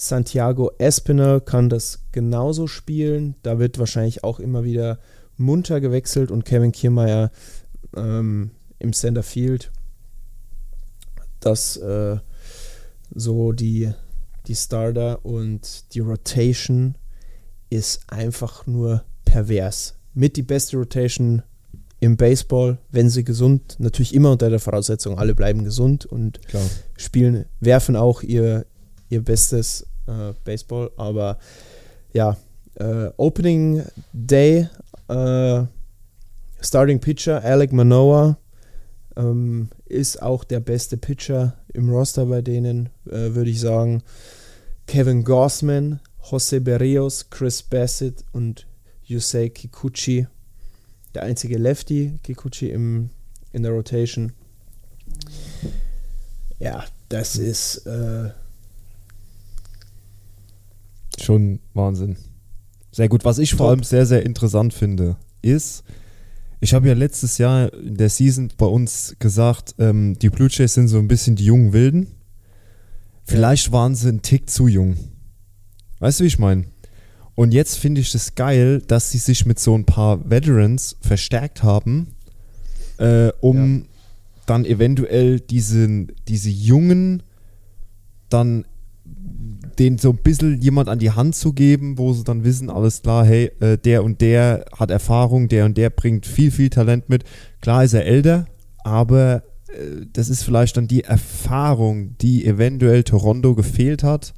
[0.00, 3.34] Santiago Espinel kann das genauso spielen.
[3.42, 5.00] Da wird wahrscheinlich auch immer wieder
[5.36, 7.32] munter gewechselt und Kevin Kiermeier
[7.96, 9.72] ähm, im Center Field.
[11.40, 12.18] Das äh,
[13.12, 13.92] so die,
[14.46, 16.94] die Starter und die Rotation
[17.68, 19.96] ist einfach nur pervers.
[20.14, 21.42] Mit die beste Rotation
[21.98, 26.62] im Baseball, wenn sie gesund, natürlich immer unter der Voraussetzung, alle bleiben gesund und Klar.
[26.96, 28.64] spielen, werfen auch ihr,
[29.08, 30.90] ihr bestes äh, Baseball.
[30.96, 31.38] Aber
[32.12, 32.36] ja,
[32.74, 34.68] äh, Opening Day,
[35.08, 35.62] äh,
[36.60, 38.38] Starting Pitcher Alec Manoa
[39.16, 44.02] ähm, ist auch der beste Pitcher im Roster bei denen, äh, würde ich sagen.
[44.86, 48.66] Kevin Gossman, Jose Berrios, Chris Bassett und
[49.04, 50.26] Yusei Kikuchi.
[51.14, 53.10] Der einzige Lefty, Kikuchi im,
[53.52, 54.32] in der Rotation.
[56.58, 58.30] Ja, das ist äh,
[61.20, 62.16] Schon Wahnsinn.
[62.92, 63.24] Sehr gut.
[63.24, 63.68] Was ich vor Top.
[63.70, 65.84] allem sehr, sehr interessant finde, ist,
[66.60, 70.74] Ich habe ja letztes Jahr in der Season bei uns gesagt, ähm, die Blue Jays
[70.74, 72.08] sind so ein bisschen die jungen Wilden.
[73.24, 74.96] Vielleicht waren sie ein Tick zu jung.
[76.00, 76.64] Weißt du, wie ich meine?
[77.36, 81.62] Und jetzt finde ich es geil, dass sie sich mit so ein paar Veterans verstärkt
[81.62, 82.08] haben,
[82.98, 83.86] äh, um
[84.46, 87.22] dann eventuell diesen, diese jungen
[88.28, 88.64] dann
[89.78, 93.02] denen so ein bisschen jemand an die Hand zu geben, wo sie dann wissen, alles
[93.02, 97.08] klar, hey, äh, der und der hat Erfahrung, der und der bringt viel, viel Talent
[97.08, 97.24] mit.
[97.60, 98.46] Klar ist er älter,
[98.84, 104.34] aber äh, das ist vielleicht dann die Erfahrung, die eventuell Toronto gefehlt hat,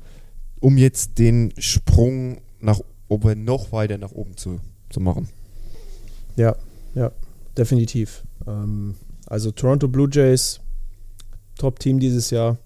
[0.61, 5.29] um jetzt den Sprung nach oben noch weiter nach oben zu, zu machen.
[6.37, 6.55] Ja,
[6.95, 7.11] ja,
[7.57, 8.23] definitiv.
[8.47, 8.95] Ähm,
[9.27, 10.61] also Toronto Blue Jays,
[11.59, 12.59] Top-Team dieses Jahr.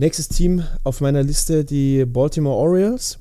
[0.00, 3.18] Nächstes Team auf meiner Liste, die Baltimore Orioles,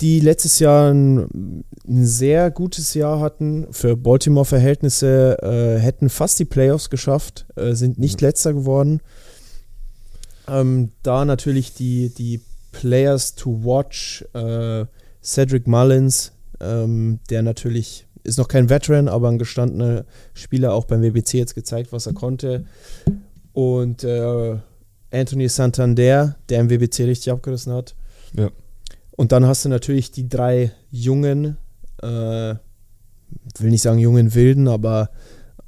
[0.00, 3.66] die letztes Jahr ein, ein sehr gutes Jahr hatten.
[3.72, 9.00] Für Baltimore-Verhältnisse äh, hätten fast die Playoffs geschafft, äh, sind nicht letzter geworden.
[10.46, 14.84] Ähm, da natürlich die, die Players to watch, äh,
[15.20, 21.02] Cedric Mullins, ähm, der natürlich ist noch kein Veteran, aber ein gestandener Spieler, auch beim
[21.02, 22.66] WBC jetzt gezeigt, was er konnte.
[23.52, 24.58] Und äh,
[25.14, 27.94] Anthony Santander, der im WBC richtig abgerissen hat.
[28.36, 28.50] Ja.
[29.12, 31.56] Und dann hast du natürlich die drei jungen,
[32.02, 32.06] äh,
[33.58, 35.10] will nicht sagen jungen Wilden, aber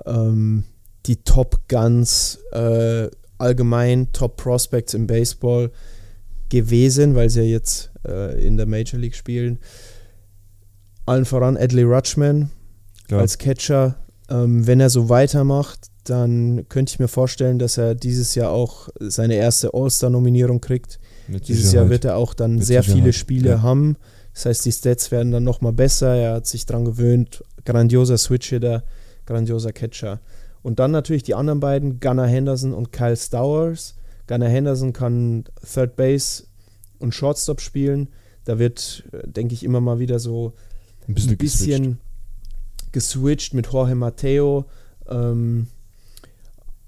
[0.05, 0.65] ähm,
[1.07, 5.71] die Top Guns, äh, allgemein Top Prospects im Baseball
[6.49, 9.59] gewesen, weil sie ja jetzt äh, in der Major League spielen.
[11.07, 12.51] Allen voran Adley Rutschman
[13.07, 13.21] Klar.
[13.21, 13.97] als Catcher.
[14.29, 18.89] Ähm, wenn er so weitermacht, dann könnte ich mir vorstellen, dass er dieses Jahr auch
[19.01, 20.99] seine erste All-Star-Nominierung kriegt.
[21.29, 23.63] Mit Dieses Jahr wird er auch dann Mit sehr viele Sicherheit, Spiele ja.
[23.63, 23.97] haben.
[24.33, 26.15] Das heißt, die Stats werden dann nochmal besser.
[26.15, 27.43] Er hat sich dran gewöhnt.
[27.65, 28.85] Grandioser Switch-Hitter,
[29.25, 30.21] grandioser Catcher.
[30.63, 33.95] Und dann natürlich die anderen beiden, Gunnar Henderson und Kyle Stowers.
[34.27, 36.45] Gunnar Henderson kann Third Base
[36.99, 38.09] und Shortstop spielen.
[38.45, 40.53] Da wird, äh, denke ich, immer mal wieder so
[41.09, 41.99] ein bisschen, ein bisschen
[42.93, 44.67] geswitcht mit Jorge Mateo.
[45.09, 45.69] Ähm,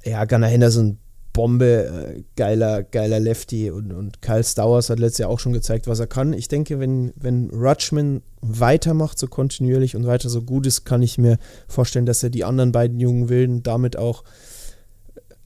[0.04, 0.98] ja, Gunnar Henderson,
[1.32, 5.86] Bombe, äh, geiler, geiler Lefty und, und Kyle Stowers hat letztes Jahr auch schon gezeigt,
[5.86, 6.32] was er kann.
[6.32, 11.16] Ich denke, wenn, wenn Rutschman weitermacht, so kontinuierlich und weiter so gut ist, kann ich
[11.16, 14.24] mir vorstellen, dass er die anderen beiden jungen Wilden damit auch,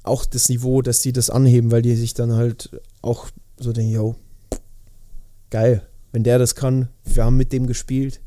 [0.03, 2.71] auch das Niveau, dass die das anheben, weil die sich dann halt
[3.03, 4.15] auch so denken, yo,
[5.51, 8.21] geil, wenn der das kann, wir haben mit dem gespielt,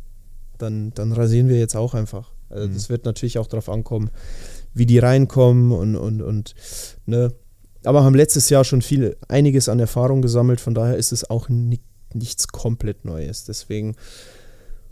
[0.57, 2.31] dann, dann rasieren wir jetzt auch einfach.
[2.49, 2.73] Also Mhm.
[2.73, 4.09] das wird natürlich auch darauf ankommen,
[4.73, 6.55] wie die reinkommen und, und, und
[7.05, 7.33] ne.
[7.83, 11.49] Aber haben letztes Jahr schon viel, einiges an Erfahrung gesammelt, von daher ist es auch
[11.49, 11.79] ni
[12.13, 13.43] nichts komplett Neues.
[13.43, 13.95] Deswegen,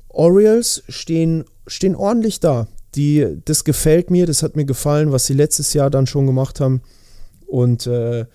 [0.10, 2.68] Orioles stehen, stehen ordentlich da.
[2.96, 6.60] Die, das gefällt mir, das hat mir gefallen, was sie letztes Jahr dann schon gemacht
[6.60, 6.82] haben.
[7.48, 8.26] Und äh,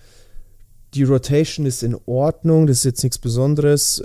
[0.95, 4.03] die Rotation ist in Ordnung, das ist jetzt nichts Besonderes.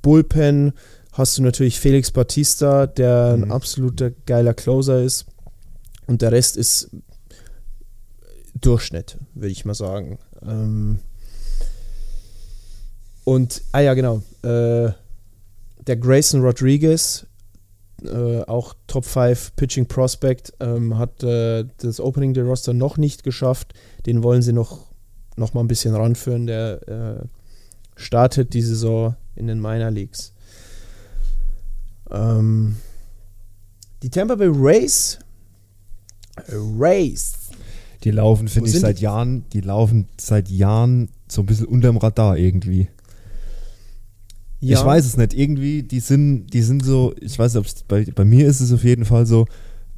[0.00, 0.72] Bullpen
[1.12, 3.52] hast du natürlich Felix Batista, der ein Mhm.
[3.52, 5.26] absoluter geiler Closer ist.
[6.06, 6.90] Und der Rest ist
[8.60, 10.18] Durchschnitt, würde ich mal sagen.
[10.42, 10.98] Ähm
[13.24, 14.22] und, ah ja, genau.
[14.42, 14.92] Äh,
[15.86, 17.26] der Grayson Rodriguez,
[18.04, 23.22] äh, auch Top 5 Pitching Prospect, ähm, hat äh, das Opening der Roster noch nicht
[23.22, 23.74] geschafft.
[24.06, 24.86] Den wollen sie noch,
[25.36, 26.46] noch mal ein bisschen ranführen.
[26.46, 27.26] Der äh,
[27.96, 30.32] startet die Saison in den Minor Leagues.
[32.12, 32.76] Ähm,
[34.02, 35.18] die Tampa Bay Rays.
[36.48, 37.34] Rays.
[38.04, 39.02] Die laufen, finde ich, seit die?
[39.04, 42.88] Jahren, die laufen seit Jahren so ein bisschen unterm Radar irgendwie.
[44.60, 45.34] Ja, Ich weiß es nicht.
[45.34, 48.84] Irgendwie, die sind, die sind so, ich weiß nicht, bei, bei mir ist es auf
[48.84, 49.46] jeden Fall so,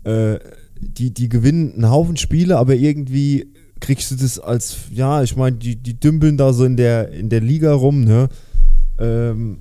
[0.05, 0.39] äh,
[0.81, 5.57] die, die gewinnen einen Haufen Spiele, aber irgendwie kriegst du das als, ja, ich meine,
[5.57, 8.29] die, die dümpeln da so in der, in der Liga rum, ne?
[8.99, 9.61] Ähm,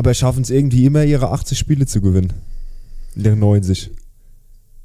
[0.00, 2.32] aber schaffen es irgendwie immer, ihre 80 Spiele zu gewinnen.
[3.16, 3.90] In der 90.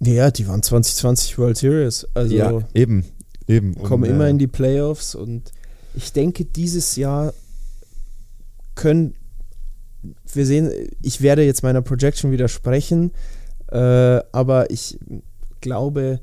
[0.01, 2.05] Ja, die waren 2020 World Series.
[2.13, 3.05] Also ja, eben.
[3.47, 3.75] eben.
[3.75, 5.53] Und, kommen immer äh, in die Playoffs und
[5.93, 7.33] ich denke, dieses Jahr
[8.75, 9.15] können
[10.33, 10.69] wir sehen,
[11.01, 13.13] ich werde jetzt meiner Projection widersprechen,
[13.71, 13.77] äh,
[14.33, 14.99] aber ich
[15.61, 16.19] glaube,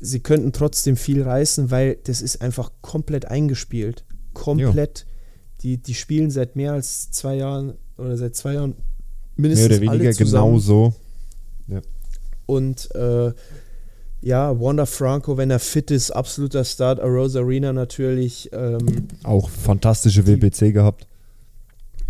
[0.00, 4.04] sie könnten trotzdem viel reißen, weil das ist einfach komplett eingespielt.
[4.32, 5.06] Komplett.
[5.62, 9.80] Die, die spielen seit mehr als zwei Jahren oder seit zwei Jahren Mehr mindestens oder
[9.80, 10.52] weniger alle zusammen.
[10.52, 10.94] genau so.
[12.46, 13.32] Und äh,
[14.22, 16.98] ja, Wanda Franco, wenn er fit ist, absoluter Start.
[17.00, 18.50] Rose Arena natürlich.
[18.52, 21.06] Ähm, Auch fantastische WBC gehabt.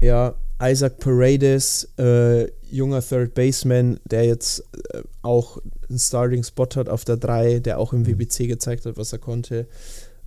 [0.00, 4.60] ja, Isaac Paredes, äh, junger Third Baseman, der jetzt
[4.92, 5.58] äh, auch
[5.88, 9.18] einen Starting Spot hat auf der 3, der auch im WBC gezeigt hat, was er
[9.18, 9.66] konnte.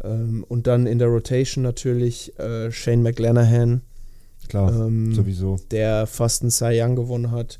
[0.03, 3.81] Ähm, und dann in der Rotation natürlich äh, Shane McLanahan,
[4.49, 5.57] Klar, ähm, sowieso.
[5.71, 7.59] der fast einen Cy Young gewonnen hat.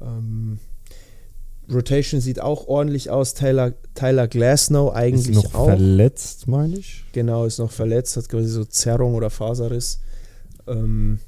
[0.00, 0.58] Ähm,
[1.72, 3.34] Rotation sieht auch ordentlich aus.
[3.34, 5.66] Tyler, Tyler Glasnow Ist eigentlich noch auch.
[5.66, 7.04] verletzt, meine ich.
[7.12, 10.00] Genau, ist noch verletzt, hat quasi so Zerrung oder Faserriss.
[10.66, 11.20] Ähm,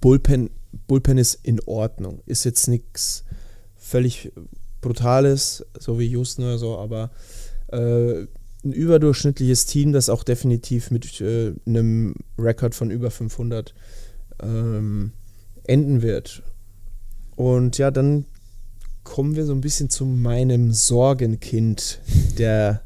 [0.00, 0.50] Bullpen,
[0.86, 2.20] Bullpen ist in Ordnung.
[2.26, 3.24] Ist jetzt nichts
[3.76, 4.32] völlig
[4.80, 7.10] Brutales, so wie Houston oder so, aber
[7.68, 8.26] äh,
[8.66, 13.74] ein überdurchschnittliches Team, das auch definitiv mit äh, einem Rekord von über 500
[14.42, 15.12] ähm,
[15.64, 16.42] enden wird.
[17.36, 18.24] Und ja, dann
[19.04, 22.00] kommen wir so ein bisschen zu meinem Sorgenkind
[22.38, 22.82] der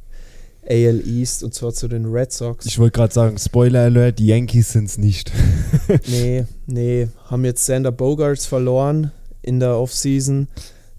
[0.68, 2.66] AL East und zwar zu den Red Sox.
[2.66, 5.32] Ich wollte gerade sagen, Spoiler Alert, die Yankees sind es nicht.
[6.06, 9.12] nee, nee, haben jetzt Sander Bogarts verloren
[9.42, 10.48] in der Offseason.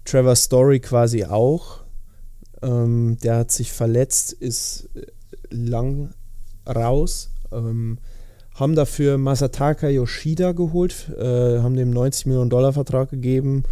[0.04, 1.81] Trevor Story quasi auch.
[2.62, 5.06] Ähm, der hat sich verletzt, ist äh,
[5.50, 6.14] lang
[6.66, 7.30] raus.
[7.50, 7.98] Ähm,
[8.54, 13.64] haben dafür Masataka Yoshida geholt, äh, haben dem 90 Millionen Dollar Vertrag gegeben.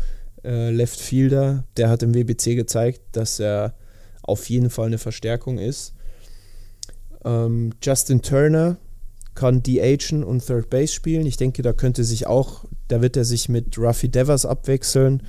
[0.42, 3.74] Äh, Left Fielder, der hat im WBC gezeigt, dass er
[4.22, 5.94] auf jeden Fall eine Verstärkung ist.
[7.24, 8.79] Ähm, Justin Turner
[9.35, 11.26] kann DHen und Third Base spielen.
[11.26, 15.22] Ich denke, da könnte sich auch, da wird er sich mit Ruffy Devers abwechseln,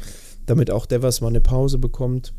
[0.46, 2.34] damit auch Devers mal eine Pause bekommt.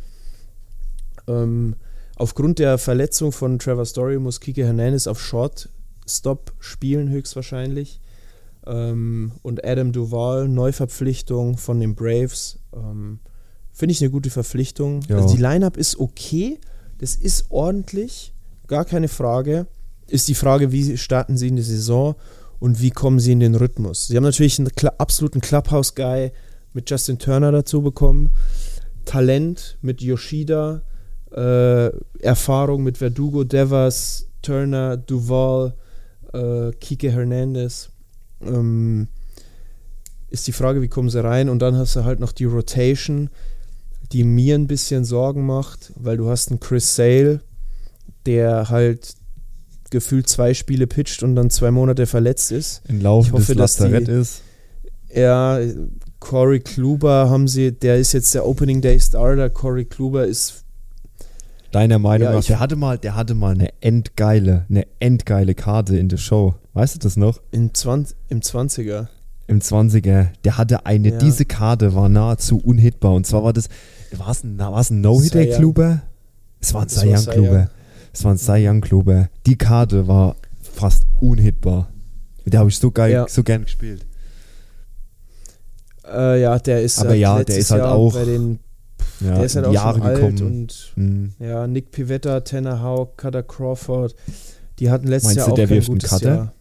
[1.27, 1.77] Ähm,
[2.17, 8.01] aufgrund der Verletzung von Trevor Story muss Kike Hernandez auf Shortstop spielen, höchstwahrscheinlich.
[8.67, 12.59] Ähm, und Adam Duval, Neuverpflichtung von den Braves.
[12.73, 13.19] Ähm,
[13.73, 15.01] Finde ich eine gute Verpflichtung.
[15.09, 15.17] Ja.
[15.17, 16.61] Also die Lineup ist okay,
[16.99, 18.35] das ist ordentlich,
[18.67, 19.67] gar keine Frage.
[20.07, 22.15] Ist die Frage, wie starten sie in die Saison
[22.61, 24.09] und wie kommen sie in den Rhythmus.
[24.09, 26.33] Sie haben natürlich einen kla- absoluten Clubhouse-Guy
[26.75, 28.31] mit Justin Turner dazu bekommen.
[29.05, 30.83] Talent mit Yoshida,
[31.35, 31.91] äh,
[32.21, 35.75] Erfahrung mit Verdugo, Devers, Turner, Duval,
[36.33, 37.91] äh, Kike Hernandez.
[38.43, 39.09] Ähm,
[40.31, 41.49] ist die Frage, wie kommen sie rein?
[41.49, 43.31] Und dann hast du halt noch die Rotation,
[44.13, 47.41] die mir ein bisschen Sorgen macht, weil du hast einen Chris Sale,
[48.27, 49.15] der halt
[49.91, 52.83] gefühlt zwei Spiele pitcht und dann zwei Monate verletzt ist.
[52.89, 54.43] Ein laufendes Ich hoffe, dass die- Lazarett ist.
[55.15, 55.59] Ja,
[56.21, 59.51] Corey Kluber haben sie, der ist jetzt der Opening Day Starter.
[59.51, 60.62] Corey Kluber ist
[61.73, 65.97] Deiner Meinung Ja, nach, der hatte mal, der hatte mal eine endgeile, eine endgeile Karte
[65.97, 66.55] in der Show.
[66.75, 67.41] Weißt du das noch?
[67.51, 69.07] im, 20, im 20er.
[69.49, 71.19] Im 20er, der hatte eine, Ja.
[71.19, 73.13] diese Karte war nahezu unhittbar.
[73.15, 73.69] Und zwar war das,
[74.17, 75.01] war es ein, war es ein.
[75.01, 76.03] No-Hitter-Kluber?
[76.61, 77.59] Es war ein Cy war Young Cy Kluber.
[77.59, 77.69] Young.
[78.13, 79.29] Es war ein Cy Young Kluber.
[79.47, 81.89] Die Karte war fast unhittbar.
[82.45, 83.27] Mit der habe ich so geil, Ja.
[83.29, 84.05] so gern gespielt.
[86.05, 88.59] Äh, ja, der ist Aber halt ja, der ist halt Jahr auch bei den,
[89.25, 90.43] Ja, der ist halt auch Jahre schon alt gekommen.
[90.43, 91.33] und Hm.
[91.39, 94.15] ja, Nick Pivetta, Tanner Houck, Cutter Crawford,
[94.79, 96.35] die hatten letztes Meinst Jahr du, auch der kein wirft einen gutes Cutter?
[96.35, 96.53] Jahr.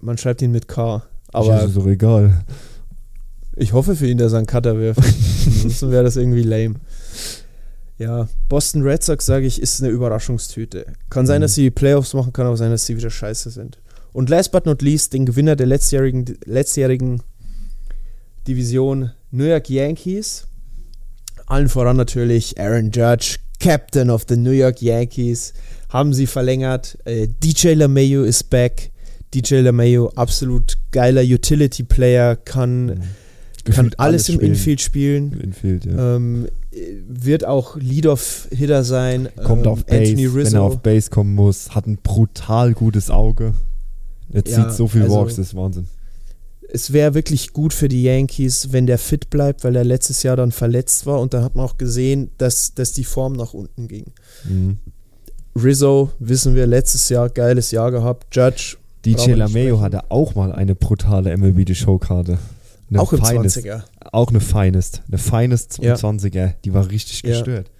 [0.00, 1.02] Man schreibt ihn mit K.
[1.32, 2.44] Aber Aber ist doch egal.
[3.56, 5.00] Ich hoffe für ihn, dass er einen Cutter wirft.
[5.46, 6.74] Ansonsten wäre das irgendwie lame.
[7.98, 10.86] Ja, Boston Red Sox, sage ich, ist eine Überraschungstüte.
[11.10, 11.42] Kann sein, Mhm.
[11.42, 13.78] dass sie die Playoffs machen, kann auch sein, dass sie wieder scheiße sind.
[14.12, 17.22] Und last but not least, den Gewinner der letztjährigen, letztjährigen
[18.48, 20.46] Division New York Yankees.
[21.46, 25.52] Allen voran natürlich Aaron Judge, Captain of the New York Yankees.
[25.88, 26.96] Haben sie verlängert.
[27.04, 28.90] Äh, DJ LeMayo ist back.
[29.34, 33.00] DJ LeMayo, absolut geiler Utility-Player, kann
[33.64, 34.52] kann Gefühlt alles, im spielen.
[34.52, 35.40] Infield spielen.
[35.40, 36.16] Infield, ja.
[36.16, 36.48] Ähm,
[37.08, 39.28] wird auch Lead-Off-Hitter sein.
[39.44, 41.70] Kommt ähm, auf Base, wenn er auf Base kommen muss.
[41.74, 43.54] Hat ein brutal gutes Auge.
[44.32, 45.86] Er Ja, zieht so viel also- Walks, das ist Wahnsinn.
[46.74, 50.36] Es wäre wirklich gut für die Yankees, wenn der fit bleibt, weil er letztes Jahr
[50.36, 53.88] dann verletzt war und da hat man auch gesehen, dass, dass die Form nach unten
[53.88, 54.06] ging.
[54.44, 54.78] Mhm.
[55.54, 58.34] Rizzo, wissen wir, letztes Jahr geiles Jahr gehabt.
[58.34, 62.38] Judge, DJ LaMeo hatte auch mal eine brutale MLB The Show Karte.
[62.88, 63.82] Eine auch im Finest, 20er.
[64.10, 65.02] Auch eine Finest.
[65.08, 65.94] Eine Finest Ja.
[65.94, 66.54] 20er.
[66.64, 67.30] Die war richtig Ja.
[67.30, 67.70] gestört.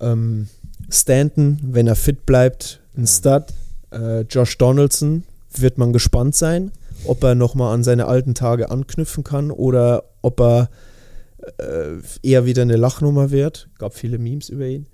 [0.00, 0.46] Ähm,
[0.90, 3.44] Stanton, wenn er fit bleibt, ein Stud.
[3.90, 5.24] Äh, Josh Donaldson
[5.56, 6.70] wird man gespannt sein,
[7.04, 10.70] ob er nochmal an seine alten Tage anknüpfen kann oder ob er
[11.58, 13.68] äh, eher wieder eine Lachnummer wird.
[13.78, 14.86] Gab viele Memes über ihn.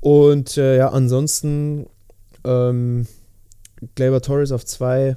[0.00, 1.86] Und äh, ja, ansonsten
[2.44, 3.06] ähm,
[3.94, 5.16] Gleyber Torres auf zwei,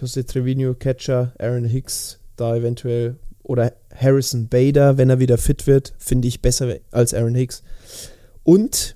[0.00, 5.92] Jose Trevino Catcher, Aaron Hicks da eventuell oder Harrison Bader, wenn er wieder fit wird,
[5.98, 7.62] finde ich besser als Aaron Hicks.
[8.44, 8.94] Und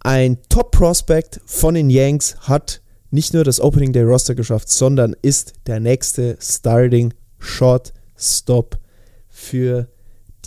[0.00, 2.80] ein Top-Prospect von den Yanks hat
[3.10, 8.78] nicht nur das Opening Day Roster geschafft, sondern ist der nächste Starting Shortstop
[9.28, 9.88] für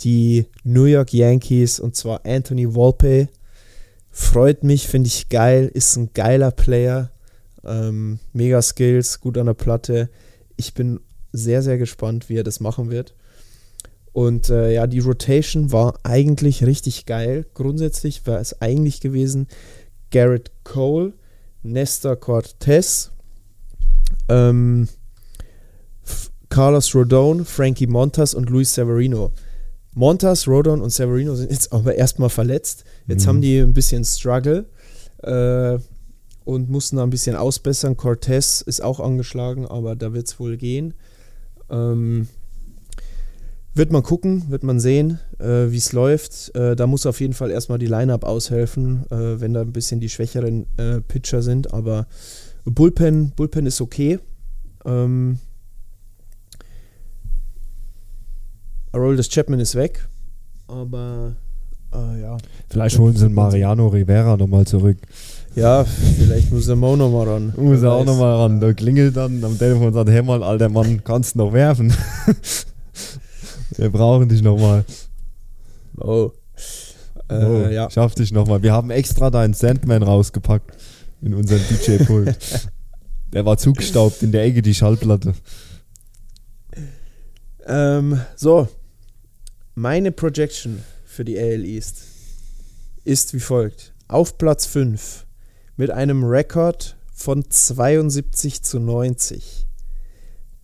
[0.00, 3.28] die New York Yankees und zwar Anthony Volpe.
[4.10, 7.10] Freut mich, finde ich geil, ist ein geiler Player.
[7.64, 10.10] Ähm, mega Skills, gut an der Platte.
[10.56, 11.00] Ich bin
[11.32, 13.14] sehr, sehr gespannt, wie er das machen wird.
[14.12, 17.46] Und äh, ja, die Rotation war eigentlich richtig geil.
[17.54, 19.46] Grundsätzlich war es eigentlich gewesen
[20.10, 21.14] Garrett Cole,
[21.62, 23.10] Nestor Cortez,
[24.28, 24.88] ähm,
[26.48, 29.30] Carlos Rodon, Frankie Montas und Luis Severino.
[29.94, 32.84] Montas, Rodon und Severino sind jetzt aber erstmal verletzt.
[33.06, 33.28] Jetzt Mhm.
[33.28, 34.66] haben die ein bisschen Struggle
[35.22, 35.78] äh,
[36.44, 37.96] und mussten da ein bisschen ausbessern.
[37.96, 40.94] Cortez ist auch angeschlagen, aber da wird es wohl gehen.
[41.70, 42.28] Ähm,
[43.74, 46.54] wird man gucken, wird man sehen, äh, wie es läuft.
[46.54, 50.00] Äh, da muss auf jeden Fall erstmal die Line-Up aushelfen, äh, wenn da ein bisschen
[50.00, 51.72] die schwächeren äh, Pitcher sind.
[51.72, 52.06] Aber
[52.64, 54.18] Bullpen, Bullpen ist okay.
[54.84, 55.38] Ähm,
[58.92, 60.06] Aroldis Chapman ist weg.
[60.68, 61.34] Aber
[61.94, 62.36] äh, ja.
[62.68, 64.98] Vielleicht holen sie Mariano Rivera nochmal zurück.
[65.54, 67.52] Ja, vielleicht muss der Mo nochmal ran.
[67.56, 68.60] Muss er auch nochmal ran.
[68.60, 71.92] Da klingelt dann am Telefon und sagt, hey mal, alter Mann, kannst du noch werfen?
[73.76, 74.84] Wir brauchen dich nochmal.
[75.98, 76.32] Oh.
[77.28, 77.90] Äh, oh, ja.
[77.90, 78.62] Schaff dich nochmal.
[78.62, 80.76] Wir haben extra deinen Sandman rausgepackt
[81.20, 82.36] in unserem DJ-Pult.
[83.32, 85.34] Der war zugestaubt in der Ecke, die Schallplatte.
[87.66, 88.68] Ähm, so.
[89.74, 92.02] Meine Projection für die AL East
[93.04, 93.94] ist wie folgt.
[94.06, 95.24] Auf Platz 5
[95.76, 99.66] mit einem Rekord von 72 zu 90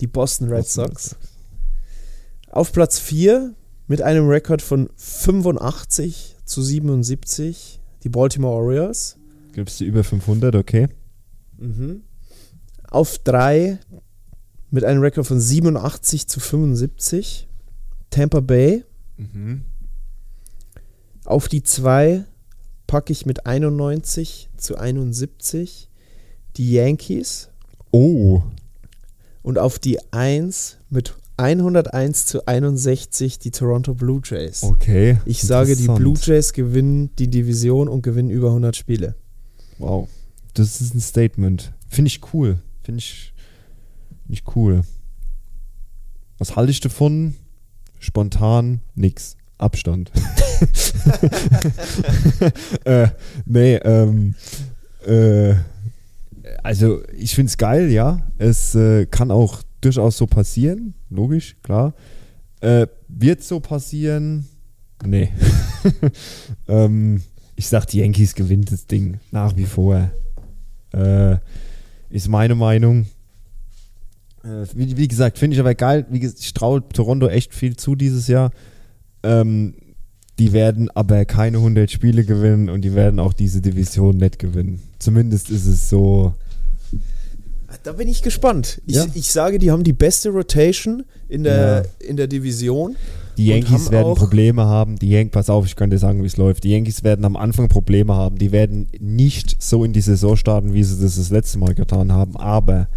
[0.01, 1.17] die Boston Red Sox.
[2.51, 3.55] Auf Platz 4
[3.87, 9.17] mit einem Rekord von 85 zu 77 die Baltimore Orioles.
[9.53, 10.89] Gibst du über 500, okay?
[11.59, 12.03] Mhm.
[12.91, 13.79] Auf 3
[14.71, 17.49] mit einem Rekord von 87 zu 75
[18.11, 18.85] Tampa Bay.
[19.17, 19.65] Mhm.
[21.25, 22.25] Auf die 2
[22.87, 25.91] packe ich mit 91 zu 71
[26.57, 27.51] die Yankees.
[27.91, 28.43] Oh,
[29.43, 34.63] Und auf die 1 mit 101 zu 61 die Toronto Blue Jays.
[34.63, 35.19] okay.
[35.25, 35.87] Ich sage, die.
[35.87, 39.15] Blue Jays gewinnen die Division und gewinnen über 100 Spiele.
[39.79, 40.09] Wow.
[40.55, 41.73] Das ist ein Statement.
[41.89, 42.59] Finde ich cool.
[42.83, 43.33] Finde ich,
[44.27, 44.83] find ich cool.
[46.39, 47.35] Was halte ich davon?
[47.99, 49.37] Spontan nix.
[49.59, 50.13] Abstand.
[52.85, 53.09] äh,
[53.45, 54.37] nee, ähm,
[55.05, 55.55] äh,
[56.63, 58.21] also ich finde es geil, ja.
[58.39, 60.95] Es äh, kann auch durchaus so passieren.
[61.11, 61.95] Logisch, klar.
[62.61, 64.47] Äh, Wird so passieren?
[65.05, 65.31] Nee.
[66.69, 67.23] ähm,
[67.57, 70.11] ich sag, die Yankees gewinnen das Ding nach wie vor.
[70.93, 71.37] Äh,
[72.11, 73.07] ist meine Meinung.
[74.45, 76.07] Äh, wie, wie gesagt, finde ich aber geil.
[76.11, 78.51] Wie gesagt, ich traue Toronto echt viel zu dieses Jahr.
[79.23, 79.75] Ähm,
[80.39, 84.81] die werden aber keine 100 Spiele gewinnen und die werden auch diese Division nicht gewinnen.
[84.99, 86.35] Zumindest ist es so.
[87.83, 88.83] Da bin ich gespannt.
[88.87, 89.07] Ich, Ja.
[89.15, 92.97] ich sage, die haben die beste Rotation in der, in der Division.
[93.37, 94.99] Die Yankees werden Probleme haben.
[94.99, 96.65] Die Yankees, pass auf, ich dir sagen, wie es läuft.
[96.65, 98.37] Die Yankees werden am Anfang Probleme haben.
[98.37, 102.11] Die werden nicht so in die Saison starten, wie sie das das letzte Mal getan
[102.11, 102.37] haben.
[102.37, 102.89] Aber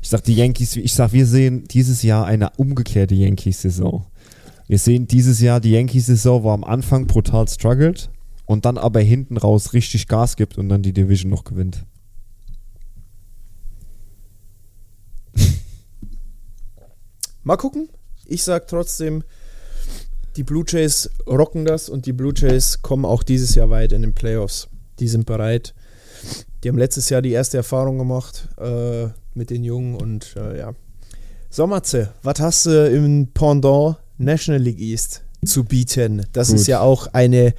[0.00, 4.06] ich sag, die Yankees, ich sag, wir sehen dieses Jahr eine umgekehrte Yankees-Saison.
[4.68, 8.10] Wir sehen dieses Jahr die Yankees-Saison, wo am Anfang brutal struggelt
[8.46, 11.84] und dann aber hinten raus richtig Gas gibt und dann die Division noch gewinnt.
[17.42, 17.88] Mal gucken.
[18.26, 19.24] Ich sage trotzdem,
[20.36, 24.02] die Blue Jays rocken das und die Blue Jays kommen auch dieses Jahr weit in
[24.02, 24.68] den Playoffs.
[24.98, 25.74] Die sind bereit.
[26.62, 30.74] Die haben letztes Jahr die erste Erfahrung gemacht äh, mit den Jungen und äh, ja.
[31.48, 36.26] Sommerze, was hast du im Pendant National League East zu bieten?
[36.32, 36.58] Das Gut.
[36.58, 37.54] ist ja auch eine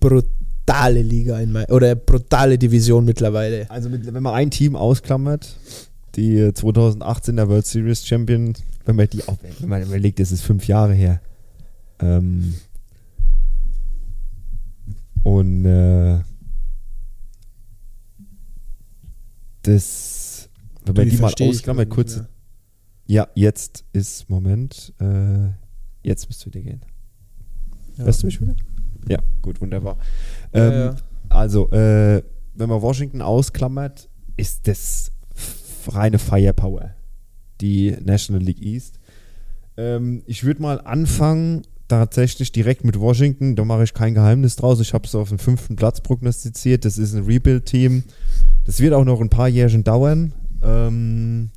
[0.00, 3.70] brutale Liga in mein, oder brutale Division mittlerweile.
[3.70, 5.56] Also mit, wenn man ein Team ausklammert,
[6.16, 8.54] die äh, 2018er World Series Champion,
[8.84, 11.20] wenn man die auch, wenn man überlegt, das ist fünf Jahre her.
[12.00, 12.54] Ähm,
[15.22, 16.20] und äh,
[19.62, 20.48] das,
[20.84, 22.16] wenn man die, mal verstehe ich ausklammert, kurz.
[22.16, 22.28] mehr.
[23.06, 24.92] Ja, jetzt ist Moment.
[24.98, 25.50] Äh,
[26.02, 26.84] jetzt müsste wieder gehen.
[27.96, 28.04] Ja.
[28.04, 28.54] Hörst du mich wieder?
[29.08, 29.98] Ja, gut, wunderbar.
[30.54, 30.96] Ja, ähm, ja.
[31.28, 32.22] Also, äh,
[32.54, 35.12] wenn man Washington ausklammert, ist das
[35.92, 36.94] reine Firepower,
[37.60, 38.98] die National League East.
[39.76, 43.56] Ähm, ich würde mal anfangen, tatsächlich direkt mit Washington.
[43.56, 44.80] Da mache ich kein Geheimnis draus.
[44.80, 46.84] Ich habe es auf den fünften Platz prognostiziert.
[46.84, 48.04] Das ist ein Rebuild-Team.
[48.64, 50.32] Das wird auch noch ein paar Jährchen dauern.
[50.62, 51.50] Ähm,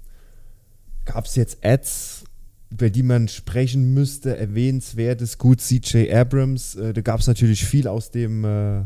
[1.06, 2.26] Gab es jetzt Ads?
[2.70, 6.76] über die man sprechen müsste, erwähnenswert ist gut CJ Abrams.
[6.76, 8.84] Äh, da gab es natürlich viel aus dem, äh,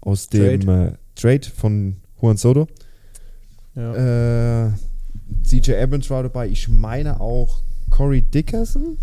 [0.00, 0.92] aus dem Trade.
[0.92, 2.68] Äh, Trade von Juan Soto.
[3.78, 4.66] Ja.
[4.66, 4.72] Äh,
[5.44, 6.48] CJ Abrams war dabei.
[6.48, 8.98] Ich meine auch Corey Dickerson.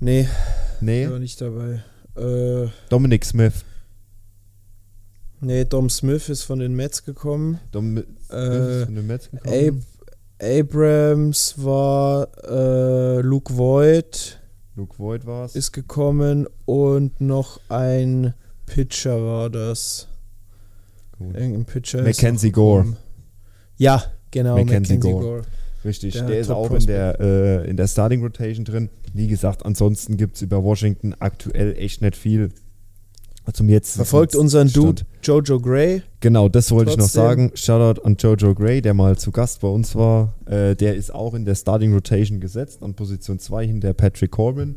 [0.00, 0.28] nee,
[0.80, 1.82] Nee, war nicht dabei.
[2.16, 3.64] Äh, Dominic Smith.
[5.40, 7.58] nee, Dom Smith ist von den Mets gekommen.
[7.72, 9.82] Dom Smith Äh, ist von den Mets Ab gekommen.
[10.40, 14.40] Abrams war äh, Luke Voigt
[14.76, 15.54] Luke Voigt war es.
[15.56, 18.34] ist gekommen und noch ein
[18.66, 20.08] Pitcher war das.
[21.18, 21.34] Gut.
[21.34, 22.00] Irgendein Pitcher.
[22.00, 22.96] ist Mackenzie Gore.
[23.76, 25.24] Ja, genau, Mackenzie Mackenzie, Gore.
[25.24, 25.42] Gore.
[25.84, 28.88] Richtig, Der der, ist auch in der, äh, in der Starting Rotation drin.
[29.12, 32.50] Wie gesagt, ansonsten gibt es über Washington aktuell echt nicht viel.
[33.52, 35.02] Zum jetzt Verfolgt unseren Stand.
[35.02, 36.02] Dude Jojo Gray.
[36.20, 37.52] Genau, das wollte ich noch sagen.
[37.54, 40.34] Shoutout an Jojo Gray, der mal zu Gast bei uns war.
[40.46, 44.76] Äh, der ist auch in der Starting Rotation gesetzt, an Position 2 hinter Patrick Corbin.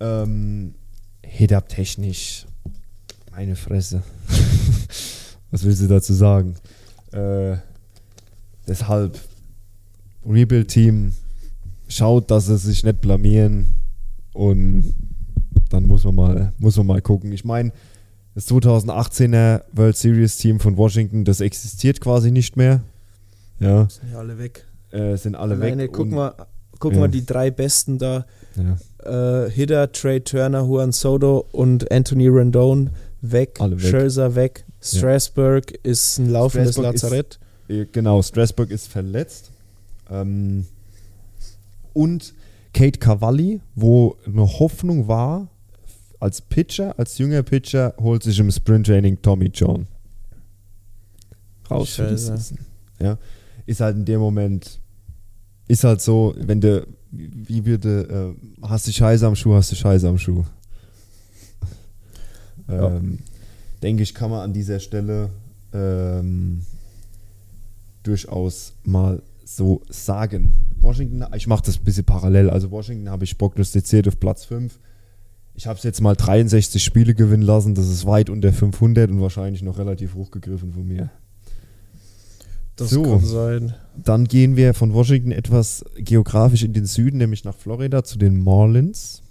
[0.00, 0.74] Ähm,
[1.22, 2.46] Hit-Up technisch,
[3.30, 4.02] meine Fresse.
[5.52, 6.56] Was willst du dazu sagen?
[7.12, 7.58] Äh,
[8.66, 9.18] deshalb,
[10.28, 11.12] Rebuild-Team,
[11.88, 13.68] schaut, dass sie sich nicht blamieren
[14.32, 14.92] und
[15.70, 17.32] dann muss man mal, muss man mal gucken.
[17.32, 17.72] Ich meine,
[18.34, 22.82] das 2018er World Series Team von Washington, das existiert quasi nicht mehr.
[23.60, 24.64] Ja, Sind ja alle weg.
[24.90, 25.92] äh, sind alle Alleine, weg.
[25.92, 26.34] guck und- mal,
[26.78, 27.00] guck ja.
[27.00, 28.26] mal die drei besten da.
[28.56, 29.44] Ja.
[29.46, 32.90] Äh, Hitter, Trey Turner, Juan Soto und Anthony Rendon
[33.22, 33.56] weg.
[33.60, 33.88] Alle weg.
[33.90, 34.64] Scherzer weg.
[34.80, 37.38] Strasburg ist ein laufendes Strasburg ist- Lazarett.
[37.68, 39.50] Äh, Genau, Strasburg ist verletzt.
[40.10, 40.66] Ähm,
[41.92, 42.34] und
[42.72, 45.48] Kate Cavalli, wo eine Hoffnung war,
[46.20, 49.86] als Pitcher, als junger Pitcher, holt sich im Sprint-Training Tommy John.
[51.70, 52.36] Raus für die Scheiße.
[52.36, 52.58] Season.
[53.00, 53.18] Ja,
[53.66, 54.78] ist halt in dem Moment,
[55.68, 59.76] ist halt so, wenn du, wie würde, äh, hast du Scheiße am Schuh, hast du
[59.76, 60.44] Scheiße am Schuh.
[62.68, 62.96] Ja.
[62.96, 63.18] Ähm,
[63.82, 65.30] denke ich, kann man an dieser Stelle
[65.72, 66.62] ähm,
[68.06, 70.52] durchaus mal so sagen.
[70.80, 72.50] Washington, ich mache das ein bisschen parallel.
[72.50, 74.78] Also Washington habe ich prognostiziert auf Platz 5.
[75.54, 77.74] Ich habe es jetzt mal 63 Spiele gewinnen lassen.
[77.74, 81.10] Das ist weit unter 500 und wahrscheinlich noch relativ hochgegriffen von mir.
[82.76, 83.02] Das So.
[83.02, 83.74] kann sein.
[83.96, 88.42] Dann gehen wir von Washington etwas geografisch in den Süden, nämlich nach Florida zu den
[88.42, 89.22] Marlins,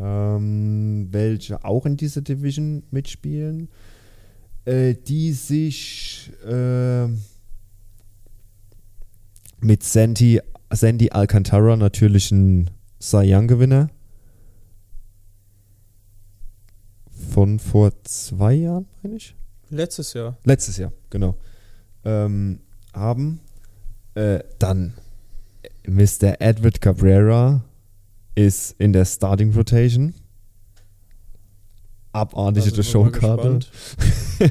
[0.00, 3.68] ähm, welche auch in dieser Division mitspielen,
[4.64, 7.08] äh, die sich äh,
[9.60, 10.40] mit Sandy,
[10.72, 13.90] Sandy Alcantara natürlich ein Cy Young-Gewinner
[17.30, 19.34] von vor zwei Jahren, meine ich.
[19.70, 20.36] Letztes Jahr.
[20.44, 21.36] Letztes Jahr, genau.
[22.04, 22.60] Ähm,
[22.92, 23.40] haben.
[24.14, 24.94] Äh, dann
[25.86, 26.40] Mr.
[26.40, 27.62] Edward Cabrera
[28.34, 30.14] ist in der Starting Rotation.
[32.12, 33.60] Abartige mal Showkarte.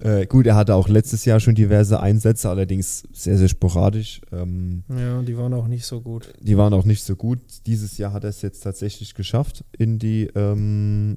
[0.00, 4.20] Äh, gut, er hatte auch letztes Jahr schon diverse Einsätze, allerdings sehr, sehr sporadisch.
[4.32, 6.32] Ähm, Ja, die waren auch nicht so gut.
[6.40, 7.38] die waren auch nicht so gut.
[7.66, 11.16] Dieses Jahr hat er es jetzt tatsächlich geschafft, in die, ähm,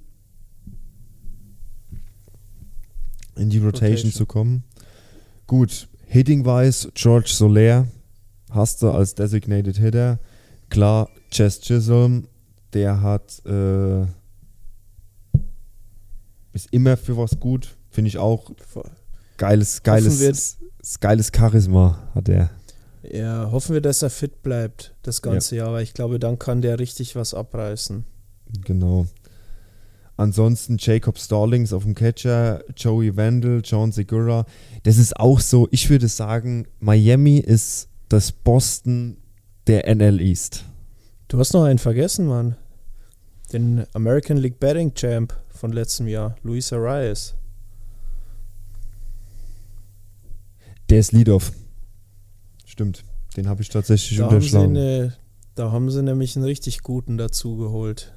[3.36, 4.11] in die Rotation, Rotation.
[4.11, 4.64] zu kommen.
[5.47, 7.88] Gut, Hitting-wise, George Soler
[8.51, 10.20] hast du als Designated Hitter.
[10.70, 12.28] Klar, Chess Chisholm,
[12.74, 14.03] der hat äh,
[16.53, 18.52] ist immer für was gut, finde ich auch.
[19.38, 22.50] Geiles, geiles, wir- geiles Charisma hat er.
[23.10, 26.62] Ja, hoffen wir, dass er fit bleibt das ganze Jahr, weil ich glaube, dann kann
[26.62, 28.06] der richtig was abreißen.
[28.66, 29.08] Genau.
[30.16, 34.46] Ansonsten Jacob Stallings auf dem Catcher, Joey Vandal, John Segura.
[34.84, 39.18] Das ist auch so, ich würde sagen, Miami ist das Boston
[39.68, 40.64] der NL East.
[41.30, 42.56] Du hast noch einen vergessen, Mann.
[43.52, 47.34] Den American League Batting Champ von letztem Jahr, Luis Arias.
[50.89, 51.51] Der ist Leadoff.
[52.65, 53.03] Stimmt.
[53.36, 54.77] Den habe ich tatsächlich Da haben, unterschlagen.
[54.77, 55.17] eine,
[55.55, 58.13] da haben sie nämlich einen richtig guten dazu geholt.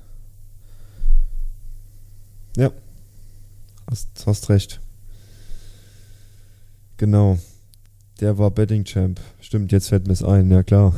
[2.56, 2.70] Ja.
[3.90, 4.80] Hast, hast recht.
[6.96, 7.38] Genau.
[8.20, 9.20] Der war Betting Champ.
[9.40, 10.94] Stimmt, jetzt fällt mir es ein, ja klar.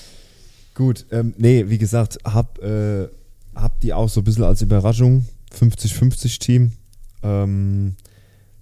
[0.74, 3.08] Gut, ähm, nee, wie gesagt, hab, äh,
[3.54, 5.26] hab die auch so ein bisschen als Überraschung.
[5.58, 6.72] 50-50 Team.
[7.22, 7.96] Ähm,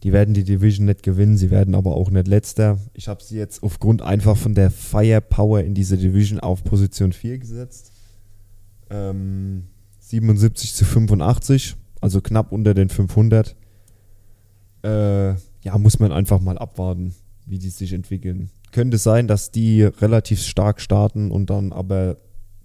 [0.07, 2.79] die werden die Division nicht gewinnen, sie werden aber auch nicht letzter.
[2.95, 7.39] Ich habe sie jetzt aufgrund einfach von der Firepower in dieser Division auf Position 4
[7.39, 7.91] gesetzt.
[8.89, 9.65] Ähm,
[9.99, 13.57] 77 zu 85, also knapp unter den 500.
[14.85, 17.13] Äh, ja, muss man einfach mal abwarten,
[17.45, 18.51] wie die sich entwickeln.
[18.71, 22.11] könnte sein, dass die relativ stark starten und dann aber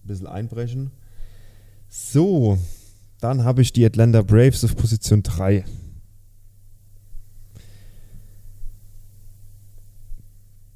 [0.04, 0.92] ein bisschen einbrechen.
[1.90, 2.60] So,
[3.20, 5.66] dann habe ich die Atlanta Braves auf Position 3.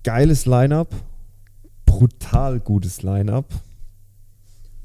[0.06, 0.94] Geiles Lineup,
[1.88, 3.48] brutal gutes Lineup.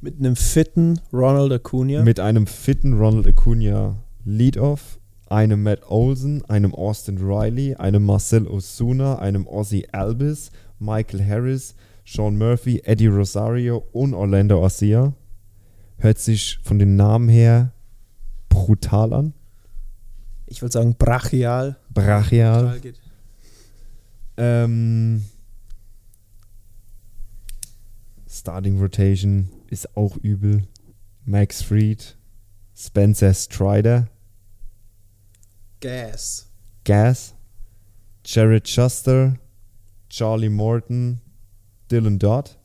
[0.01, 2.03] Mit einem fitten Ronald Acuna.
[2.03, 4.99] Mit einem fitten Ronald Acuna Leadoff,
[5.29, 11.75] einem Matt Olsen, einem Austin Riley, einem Marcel Osuna, einem Ozzy Albis, Michael Harris,
[12.07, 15.12] Sean Murphy, Eddie Rosario und Orlando Arcia.
[15.99, 17.73] Hört sich von den Namen her
[18.49, 19.35] brutal an.
[20.47, 21.77] ich würde sagen brachial.
[21.93, 22.81] Brachial.
[22.81, 22.99] geht.
[24.43, 25.22] Ähm,
[28.26, 30.62] Starting Rotation ist auch übel.
[31.26, 32.16] Max Fried,
[32.74, 34.09] Spencer Strider,
[35.80, 36.51] Gas.
[36.84, 37.34] Gas,
[38.24, 39.36] Jared Schuster,
[40.09, 41.20] Charlie Morton,
[41.91, 42.57] Dylan Dodd.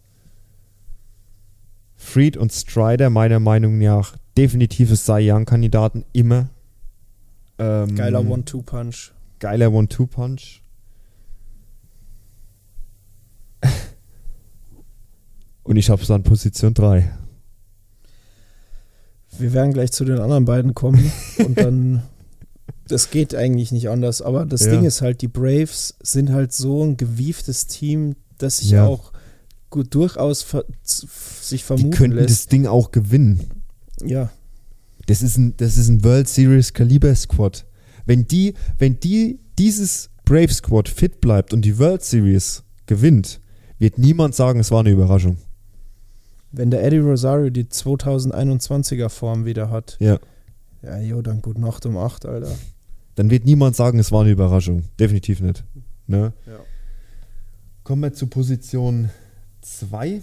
[1.98, 6.50] Fried und Strider meiner Meinung nach definitive Cy Young-Kandidaten immer.
[7.58, 9.14] Ähm, Geiler One-Two-Punch.
[9.40, 10.65] Geiler One-Two-Punch.
[15.66, 17.12] Und ich habe es an Position 3.
[19.38, 22.04] Wir werden gleich zu den anderen beiden kommen und dann.
[22.88, 24.72] Das geht eigentlich nicht anders, aber das Ja.
[24.72, 28.86] Ding ist halt, die Braves sind halt so ein gewieftes Team, dass sich Ja.
[28.86, 29.12] auch
[29.72, 32.30] gut durchaus ver sich Die vermuten könnten lässt.
[32.30, 33.40] das Ding auch gewinnen.
[34.04, 34.30] ja,
[35.08, 37.66] Das ist ein, das ist ein World Series Kaliber Squad.
[38.06, 43.40] Wenn die, wenn die dieses Brave Squad fit bleibt und die World Series gewinnt,
[43.80, 45.38] wird niemand sagen, es war eine Überraschung.
[46.58, 50.20] Wenn der Eddie Rosario die 2021er Form wieder hat, Ja.
[50.82, 52.52] ja, jo, dann gut Nacht um 8, Alter.
[53.16, 54.84] Dann wird niemand sagen, es war eine Überraschung.
[55.00, 55.64] Definitiv nicht.
[56.08, 56.34] Ne?
[56.46, 56.60] Ja.
[57.84, 59.10] Kommen wir zu Position
[59.62, 60.22] 2.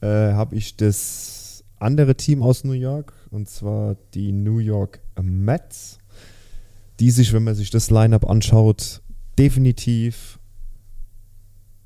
[0.00, 5.98] Äh, Habe ich das andere Team aus New York, und zwar die New York Mets,
[7.00, 9.02] die sich, wenn man sich das Lineup anschaut,
[9.38, 10.38] definitiv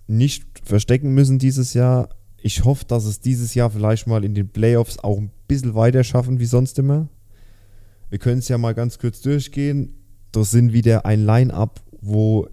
[0.06, 2.10] nicht verstecken müssen dieses Jahr.
[2.38, 6.04] Ich hoffe, dass es dieses Jahr vielleicht mal in den Playoffs auch ein bisschen weiter
[6.04, 7.08] schaffen wie sonst immer.
[8.08, 9.94] Wir können es ja mal ganz kurz durchgehen.
[10.32, 12.48] Das sind wieder ein Line-Up, wo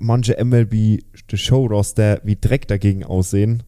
[0.00, 1.00] manche MLB
[1.30, 3.62] The Show Roster wie Dreck dagegen aussehen.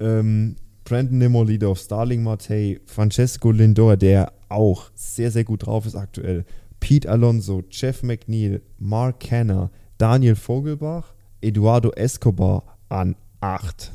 [0.00, 5.96] Ähm, Brandon Nimmo Leadoff, Starling Marte, Francesco Lindor, der auch sehr, sehr gut drauf ist
[5.96, 6.44] aktuell.
[6.80, 13.92] Pete Alonso, Jeff McNeil, Mark Canner, Daniel Vogelbach, Eduardo Escobar an 8.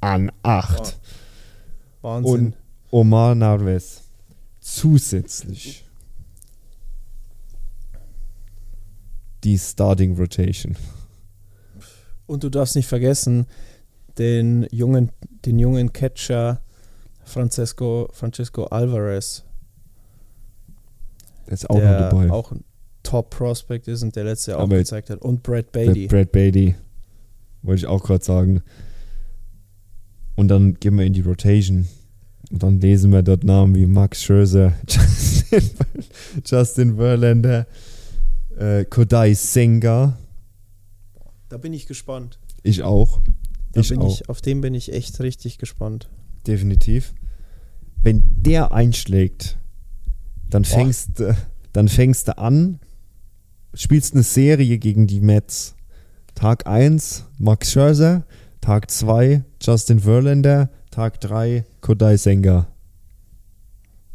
[0.00, 0.98] An 8.
[2.02, 2.32] Wahnsinn.
[2.32, 2.54] Und
[2.90, 4.04] Omar Narves
[4.60, 5.84] zusätzlich
[9.44, 10.76] die Starting Rotation.
[12.26, 13.46] Und du darfst nicht vergessen,
[14.18, 15.12] den jungen,
[15.44, 16.60] den jungen Catcher
[17.24, 19.44] Francesco, Francesco Alvarez,
[21.46, 22.30] Der ist auch der noch dabei.
[22.30, 22.64] auch ein
[23.02, 25.20] Top-Prospect ist und der letzte Jahr auch gezeigt hat.
[25.22, 26.08] Und Brad Beatty.
[26.08, 26.74] Brad Beatty.
[27.62, 28.62] Wollte ich auch gerade sagen.
[30.36, 31.86] Und dann gehen wir in die Rotation.
[32.50, 35.86] Und dann lesen wir dort Namen wie Max Scherzer, Justin, Ver-
[36.44, 37.66] Justin Verlander,
[38.56, 40.16] äh, Kodai Senga.
[41.48, 42.38] Da bin ich gespannt.
[42.62, 43.20] Ich auch.
[43.72, 44.06] Da ich auch.
[44.12, 46.08] ich, auf den bin ich echt richtig gespannt.
[46.46, 47.14] Definitiv.
[48.02, 49.58] Wenn der einschlägt,
[50.50, 51.34] dann fängst, du-
[51.72, 52.78] dann fängst du an,
[53.74, 55.74] spielst eine Serie gegen die Mets.
[56.36, 58.24] Tag 1 Max Scherzer,
[58.66, 62.66] Tag 2 Justin Verlander, Tag 3 Kodai Senga.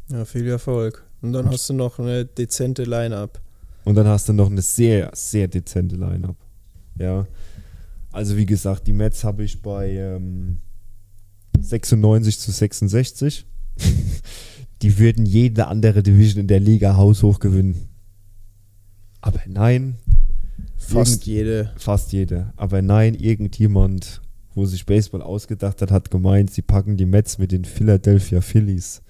[0.09, 1.05] Ja, viel Erfolg.
[1.21, 3.39] Und dann hast du noch eine dezente Line-Up.
[3.85, 6.35] Und dann hast du noch eine sehr, sehr dezente Line-Up.
[6.99, 7.27] Ja.
[8.11, 10.57] Also wie gesagt, die Mets habe ich bei ähm,
[11.57, 13.45] 96 zu 66.
[14.81, 17.87] die würden jede andere Division in der Liga haushoch gewinnen.
[19.21, 19.95] Aber nein,
[20.75, 21.71] Fast Irgend- jede.
[21.77, 22.51] fast jede.
[22.57, 24.20] Aber nein, irgendjemand,
[24.53, 29.01] wo sich Baseball ausgedacht hat, hat gemeint, sie packen die Mets mit den Philadelphia Phillies,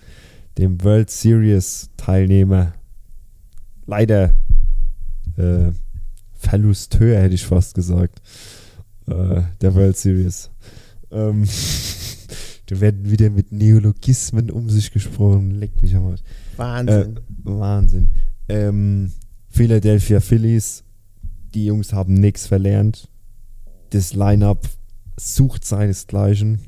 [0.58, 2.74] dem World Series Teilnehmer.
[3.86, 4.36] Leider
[5.38, 5.72] äh,
[6.34, 8.22] Verlusteur, hätte ich fast gesagt.
[9.08, 10.50] Äh, der World Series.
[11.12, 11.48] Ähm,
[12.68, 15.52] da werden wieder mit Neologismen um sich gesprochen.
[15.52, 16.22] Leck mich am Arsch.
[16.58, 17.18] Wahnsinn.
[17.18, 18.10] Äh, Wahnsinn.
[18.48, 19.12] Ähm,
[19.50, 20.84] Philadelphia Phillies,
[21.54, 23.10] die Jungs haben nichts verlernt.
[23.90, 24.70] Das Line-Up
[25.22, 26.62] sucht seinesgleichen.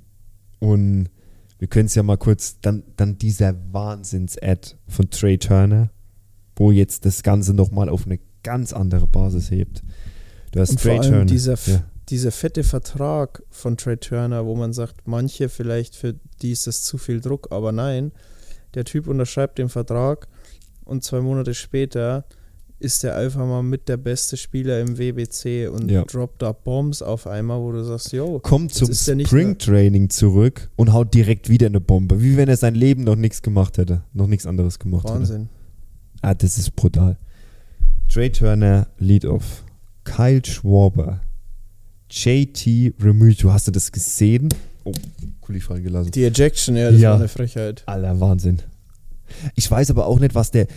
[0.60, 1.10] Und
[1.60, 5.90] wir können es ja mal kurz, dann, dann dieser Wahnsinns-Ad von Trey Turner,
[6.56, 9.84] wo jetzt das Ganze nochmal auf eine ganz andere Basis hebt.
[10.52, 11.26] Du hast Und vor Trey allem Turner.
[11.26, 11.84] dieser, ja.
[12.10, 16.84] dieser fette Vertrag von Trey Turner, wo man sagt, manche vielleicht für die ist das
[16.84, 18.12] zu viel Druck, aber nein,
[18.76, 20.28] der Typ unterschreibt den Vertrag
[20.84, 22.26] und zwei Monate später
[22.84, 26.04] ist der einfach mal mit der beste Spieler im WBC und Ja.
[26.04, 31.14] droppt da Bombs auf einmal, wo du sagst, yo, Kommt zum Springtraining zurück und haut
[31.14, 32.22] direkt wieder eine Bombe.
[32.22, 34.04] Wie wenn er sein Leben noch nichts gemacht hätte.
[34.14, 35.20] Noch nichts anderes gemacht hätte.
[35.20, 35.50] Wahnsinn.
[36.22, 37.18] Ah, das ist brutal.
[38.12, 39.64] Trey Turner, Lead Off.
[40.04, 41.22] Kyle Schwarber.
[42.10, 43.52] JT Remuto.
[43.52, 44.50] Hast du das gesehen?
[44.84, 44.92] Oh,
[45.42, 46.12] Kuli fallen gelassen.
[46.12, 47.12] Die Ejection, ja, das Ja.
[47.12, 47.84] war eine Frechheit.
[47.86, 48.62] Aller Wahnsinn.
[49.56, 50.68] Ich weiß aber auch nicht, was der.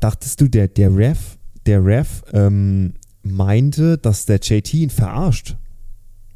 [0.00, 5.56] Dachtest du, der, der Ref, der Ref ähm, meinte, dass der JT ihn verarscht?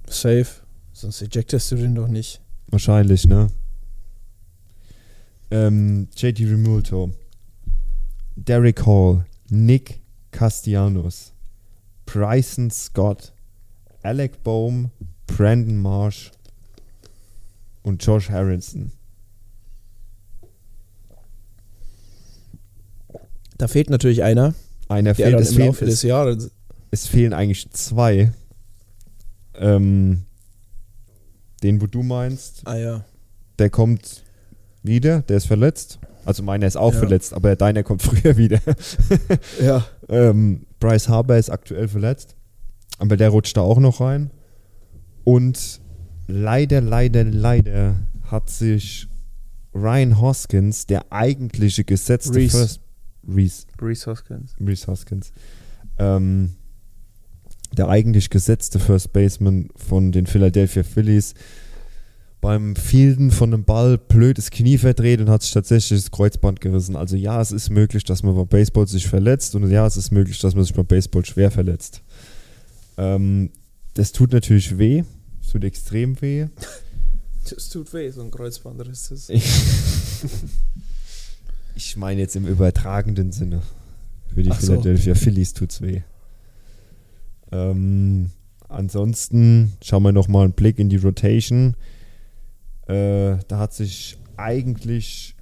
[0.07, 0.47] Safe.
[0.93, 2.41] Sonst ejectest du den doch nicht.
[2.69, 3.49] Wahrscheinlich, ne?
[5.51, 7.11] Ähm, JT Remulto.
[8.37, 9.25] Derek Hall.
[9.49, 10.01] Nick
[10.31, 11.33] Castellanos.
[12.07, 13.33] Bryson Scott.
[14.03, 14.91] Alec Bohm.
[15.27, 16.31] Brandon Marsh.
[17.83, 18.93] Und Josh Harrison.
[23.59, 24.55] Da fehlt natürlich einer,
[24.89, 25.35] Einer fehlt.
[25.35, 26.51] dann Es im fehlen, Laufe des es, Jahres.
[26.91, 28.33] es fehlen eigentlich zwei.
[29.57, 30.25] Ähm,
[31.63, 33.05] den, wo du meinst, Ah ja.
[33.59, 34.23] der kommt
[34.83, 35.99] wieder, der ist verletzt.
[36.25, 36.99] Also meiner ist auch Ja.
[36.99, 38.61] verletzt, aber deiner kommt früher wieder.
[39.63, 39.87] Ja.
[40.09, 42.35] ähm, Bryce Harper ist aktuell verletzt,
[42.99, 44.31] aber der rutscht da auch noch rein.
[45.23, 45.81] Und
[46.27, 49.09] leider, leider, leider hat sich
[49.75, 52.59] Ryan Hoskins, der eigentliche gesetzte Reese.
[52.59, 52.81] First
[53.29, 54.55] Reese, Reese Hoskins.
[54.61, 55.33] Reese Hoskins,
[55.99, 56.53] ähm,
[57.77, 61.35] der eigentlich gesetzte First Baseman von den Philadelphia Phillies,
[62.41, 66.61] beim Fielden von einem Ball blöd das Knie verdreht und hat sich tatsächlich das Kreuzband
[66.61, 66.95] gerissen.
[66.95, 70.11] Also ja, es ist möglich, dass man beim Baseball sich verletzt und ja, es ist
[70.11, 72.03] möglich, dass man sich beim Baseball schwer verletzt.
[72.99, 73.51] Ähm,
[73.95, 75.05] das tut natürlich weh,
[75.41, 76.49] es tut extrem weh.
[77.51, 79.11] Das tut weh, so ein Kreuzbandriss.
[79.11, 79.29] Das
[81.95, 83.63] Ich, meine jetzt im übertragenden Sinne.
[84.35, 84.73] Für die Ach so.
[84.73, 86.01] Philadelphia Phillies tut's weh.
[87.53, 88.31] Ähm,
[88.69, 91.77] ansonsten schauen wir noch mal einen Blick in die Rotation.
[92.89, 95.37] Äh, da hat sich eigentlich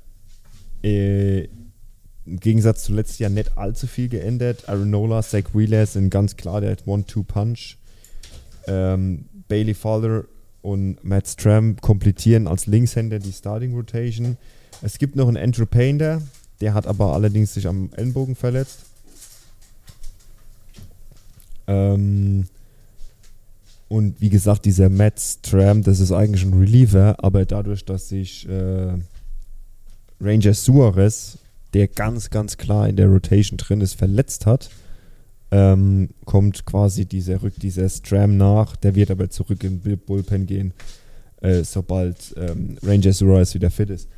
[0.85, 1.45] äh,
[2.27, 4.69] im Gegensatz zu letztes Jahr nicht allzu viel geändert.
[4.69, 7.79] Aronola, Zach Wheeler sind ganz klar der One-Two-Punch.
[8.67, 10.25] Ähm, Bailey Fowler
[10.61, 14.37] und Matt Stram komplettieren als Linkshänder die Starting Rotation.
[14.83, 16.21] Es gibt noch einen Andrew Painter,
[16.63, 18.85] der hat aber allerdings sich am Ellenbogen verletzt.
[21.67, 22.45] Ähm,
[23.89, 28.49] und wie gesagt, dieser Matt Stram, das ist eigentlich ein Reliever, aber dadurch, dass sich
[28.49, 28.95] äh,
[30.21, 31.39] Ranger Suarez,
[31.75, 34.71] der ganz, ganz klar in der Rotation drin ist, verletzt hat,
[35.51, 38.77] ähm, kommt quasi dieser Rück dieser Stram nach.
[38.77, 40.73] Der wird aber zurück in Bullpen gehen,
[41.41, 44.09] äh, sobald ähm, Ranger Suarez wieder fit ist.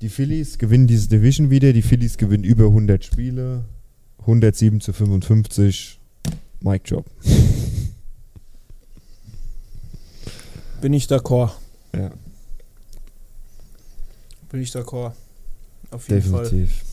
[0.00, 1.72] Die Phillies gewinnen diese Division wieder.
[1.72, 3.64] Die Phillies gewinnen über 100 Spiele.
[4.20, 6.00] 107 zu 55.
[6.60, 7.04] Mic Job.
[10.80, 11.52] Bin ich d'accord.
[11.94, 12.10] Ja,
[14.50, 15.12] Bin ich d'accord.
[15.90, 16.42] Auf jeden Fall.
[16.44, 16.84] definitiv.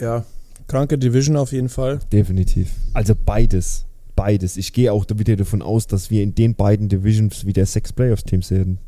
[0.00, 0.24] Ja.
[0.68, 2.00] Kranke Division auf jeden Fall.
[2.12, 2.72] Definitiv.
[2.92, 3.84] Also beides.
[4.16, 4.56] Beides.
[4.56, 8.48] Ich gehe auch wieder davon aus, dass wir in den beiden Divisions wieder sechs Playoffs-Teams
[8.48, 8.78] sehen.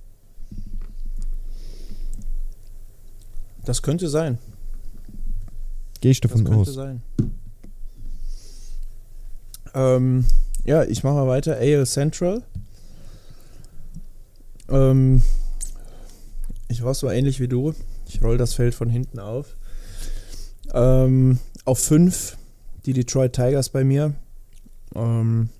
[3.69, 4.39] Das könnte sein.
[6.01, 6.73] Gehe ich Das davon könnte aus.
[6.75, 7.03] sein.
[9.75, 10.25] Ähm,
[10.65, 11.57] ja, ich mache mal weiter.
[11.59, 12.43] AL Central.
[14.71, 15.21] Ähm,
[16.69, 17.75] ich war so ähnlich wie du.
[18.07, 19.55] Ich roll das Feld von hinten auf.
[20.73, 22.39] Ähm, auf 5
[22.87, 24.15] die Detroit Tigers bei mir.
[24.95, 25.51] Ähm,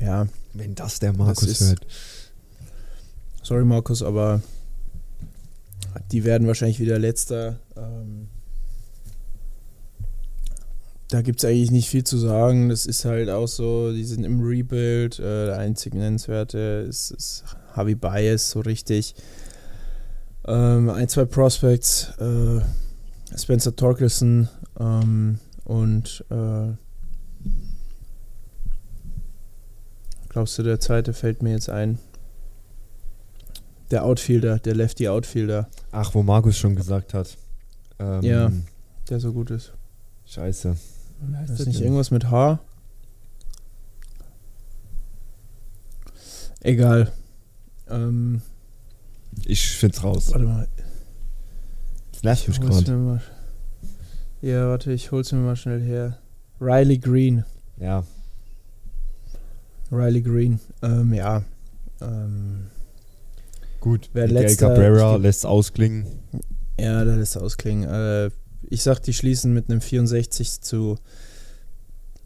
[0.00, 1.86] ja, Wenn das der Markus ist- hört.
[3.44, 4.42] sorry Markus, aber
[6.12, 7.58] die werden wahrscheinlich wieder letzter.
[7.76, 8.28] Ähm,
[11.08, 12.68] da gibt es eigentlich nicht viel zu sagen.
[12.68, 15.18] Das ist halt auch so, die sind im Rebuild.
[15.18, 17.44] Äh, der einzige Nennenswerte ist, ist
[17.76, 19.14] Javi Baez, so richtig.
[20.46, 22.12] Ähm, ein, zwei Prospects.
[22.18, 22.60] Äh,
[23.36, 26.72] Spencer Torkelson ähm, und äh,
[30.28, 31.98] glaubst du, der zweite fällt mir jetzt ein?
[33.90, 37.36] Der Outfielder, der Lefty Outfielder, Ach, wo Markus schon gesagt hat.
[37.98, 38.52] Ähm, Ja.
[39.08, 39.72] der so gut ist.
[40.26, 40.76] Scheiße.
[41.48, 42.60] Das ist nicht irgendwas mit H?
[46.60, 47.10] Egal.
[47.88, 48.42] Ähm,
[49.44, 50.30] Ich find's raus.
[50.32, 50.68] warte mal.
[52.12, 52.92] Das nervt mich Ich hol's gerade.
[52.92, 53.22] mir mal.
[54.42, 56.18] Ja, warte, ich hol's mir mal schnell her.
[56.60, 57.44] Riley Green.
[57.78, 58.04] Ja.
[59.90, 60.60] Riley Green.
[60.82, 61.42] Ähm, ja.
[62.00, 62.66] Ähm,
[63.80, 66.06] Gut, Wer Miguel letzter- Cabrera lässt ausklingen.
[66.78, 67.88] ja, das lässt ausklingen.
[67.88, 68.30] Äh,
[68.68, 70.98] ich sag, die schließen mit einem 64 zu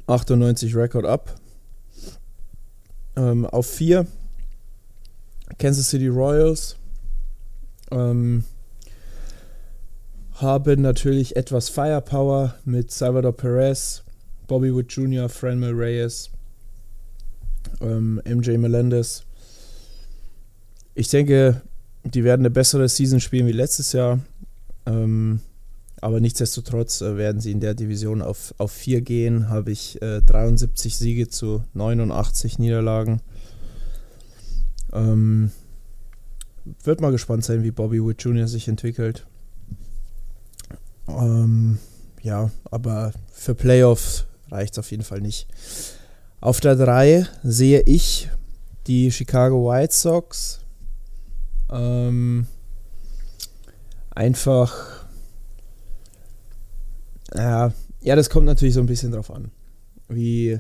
[0.07, 1.37] 98 Rekord ab.
[3.17, 4.07] Ähm, auf 4
[5.59, 6.77] Kansas City Royals
[7.93, 8.45] ähm,
[10.33, 14.03] haben natürlich etwas Firepower mit Salvador Perez,
[14.49, 16.31] Bobby Wood Jr., Franmil Reyes,
[17.81, 19.24] ähm, MJ Melendez.
[20.95, 21.61] Ich denke,
[22.05, 24.21] die werden eine bessere Season spielen wie letztes Jahr.
[24.87, 25.41] Ähm,
[26.01, 29.49] aber nichtsdestotrotz äh, werden sie in der Division auf, auf 4 gehen.
[29.49, 33.21] Habe ich äh, 73 Siege zu 89 Niederlagen.
[34.93, 35.51] Ähm,
[36.83, 38.47] wird mal gespannt sein, wie Bobby Wood Jr.
[38.49, 39.27] sich entwickelt.
[41.09, 41.79] Ähm,
[42.23, 45.47] ja, aber für Playoffs reicht es auf jeden Fall nicht.
[46.41, 48.29] Auf der 3 sehe ich
[48.87, 50.61] die Chicago White Sox.
[51.75, 52.47] Ähm,
[54.11, 55.05] einfach.
[57.35, 59.51] Ja, ja, das kommt natürlich so ein bisschen drauf an.
[60.09, 60.59] Wie,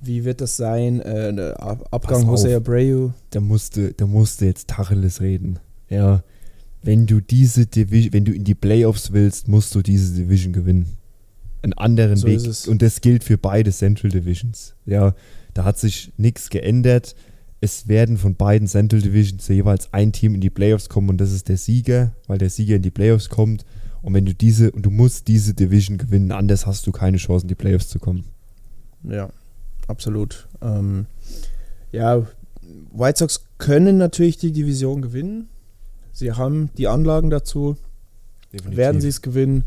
[0.00, 1.00] wie wird das sein?
[1.00, 2.30] Äh, Ab- Abgang auf.
[2.30, 3.08] Jose Abreu.
[3.30, 5.58] Da musste, da musste jetzt Tacheles reden.
[5.88, 6.22] Ja.
[6.82, 10.96] Wenn du diese Division, wenn du in die Playoffs willst, musst du diese Division gewinnen.
[11.62, 12.40] Einen anderen So Weg.
[12.68, 14.74] Und das gilt für beide Central Divisions.
[14.86, 15.14] Ja,
[15.54, 17.16] da hat sich nichts geändert.
[17.60, 21.32] Es werden von beiden Central Divisions jeweils ein Team in die Playoffs kommen und das
[21.32, 23.64] ist der Sieger, weil der Sieger in die Playoffs kommt.
[24.00, 27.44] Und wenn du diese, und du musst diese Division gewinnen, anders hast du keine Chance,
[27.44, 28.24] in die Playoffs zu kommen.
[29.02, 29.30] Ja,
[29.88, 30.46] absolut.
[30.62, 31.06] Ähm,
[31.90, 32.26] ja,
[32.92, 35.48] White Sox können natürlich die Division gewinnen.
[36.12, 37.76] Sie haben die Anlagen dazu.
[38.50, 39.64] Werden sie es gewinnen?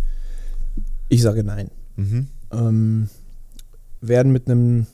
[1.10, 1.70] Ich sage nein.
[1.98, 2.28] Mhm.
[2.52, 3.10] Ähm,
[4.02, 4.88] werden mit einem,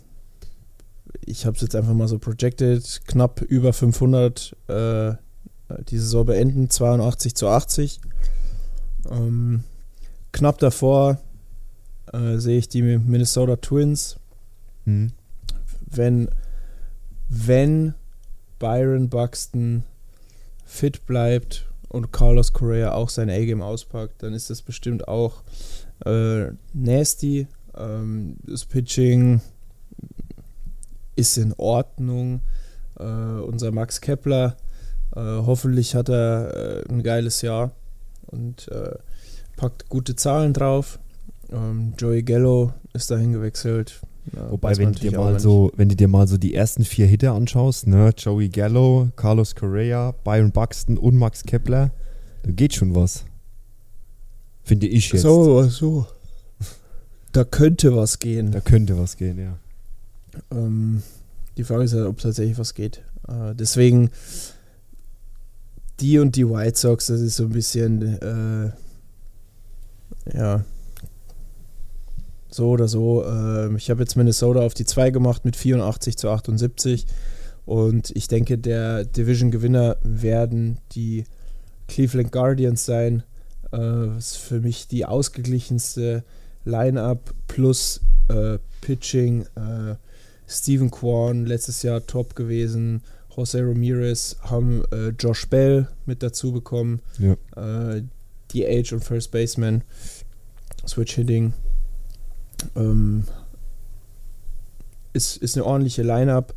[1.26, 5.13] ich habe es jetzt einfach mal so projected, knapp über 500 äh,
[5.89, 7.99] die Saison beenden, 82 zu 80.
[9.09, 9.63] Ähm,
[10.32, 11.20] knapp davor
[12.13, 14.18] äh, sehe ich die Minnesota Twins.
[14.86, 15.11] Mhm.
[15.86, 16.30] Wenn,
[17.30, 17.93] wenn
[18.59, 19.84] Byron Buxton
[20.65, 25.43] fit bleibt und Carlos Correa auch sein A-Game auspackt, dann ist das bestimmt auch
[26.05, 27.47] äh, nasty.
[27.76, 29.41] Ähm, das Pitching
[31.18, 32.41] ist in Ordnung.
[32.99, 34.57] Äh, unser Max Kepler,
[35.15, 37.72] äh, hoffentlich hat er äh, ein geiles Jahr
[38.28, 38.95] und äh,
[39.55, 40.99] packt gute Zahlen drauf.
[41.51, 44.01] Ähm, Joey Gallo ist dahin gewechselt.
[44.36, 47.05] Ja, Wobei, wenn du, dir mal so, wenn du dir mal so die ersten vier
[47.05, 51.91] Hitter anschaust, ne, Joey Gallo, Carlos Correa, Byron Buxton und Max Kepler,
[52.43, 53.24] da geht schon was.
[54.63, 55.22] Finde ich jetzt.
[55.22, 56.07] So, so.
[57.32, 58.51] Da könnte was gehen.
[58.51, 59.57] Da könnte was gehen, ja.
[60.52, 61.04] Ähm,
[61.58, 63.04] die Frage ist ja, ob tatsächlich was geht.
[63.28, 64.12] Äh, deswegen,
[66.00, 68.72] die und die White Sox, das ist so ein bisschen, äh,
[70.38, 70.64] ja,
[72.50, 73.26] so oder so.
[73.26, 77.06] Ähm, ich habe jetzt Minnesota auf die 2 gemacht mit 84 zu 78.
[77.66, 81.26] Und ich denke, der Division-Gewinner werden die
[81.88, 83.24] Cleveland Guardians sein.
[83.72, 86.24] Äh, was für mich die ausgeglichenste
[86.64, 89.46] Line-Up plus äh, Pitching.
[90.48, 93.02] Steven Kwan letztes Jahr top gewesen.
[93.36, 97.02] Jose Ramirez haben äh, Josh Bell mit dazu bekommen.
[97.20, 97.95] Ja.
[97.95, 98.04] Äh,
[98.52, 99.84] die Age und First Baseman.
[100.88, 101.54] Switch Hitting.
[102.76, 103.26] Ähm,
[105.14, 106.56] ist, ist eine ordentliche Line-Up.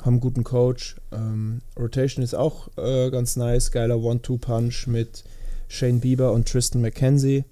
[0.00, 0.96] Haben einen guten Coach.
[1.12, 3.70] Ähm, Rotation ist auch äh, ganz nice.
[3.70, 5.24] Geiler One-Two-Punch mit
[5.68, 7.44] Shane Bieber und Tristan McKenzie.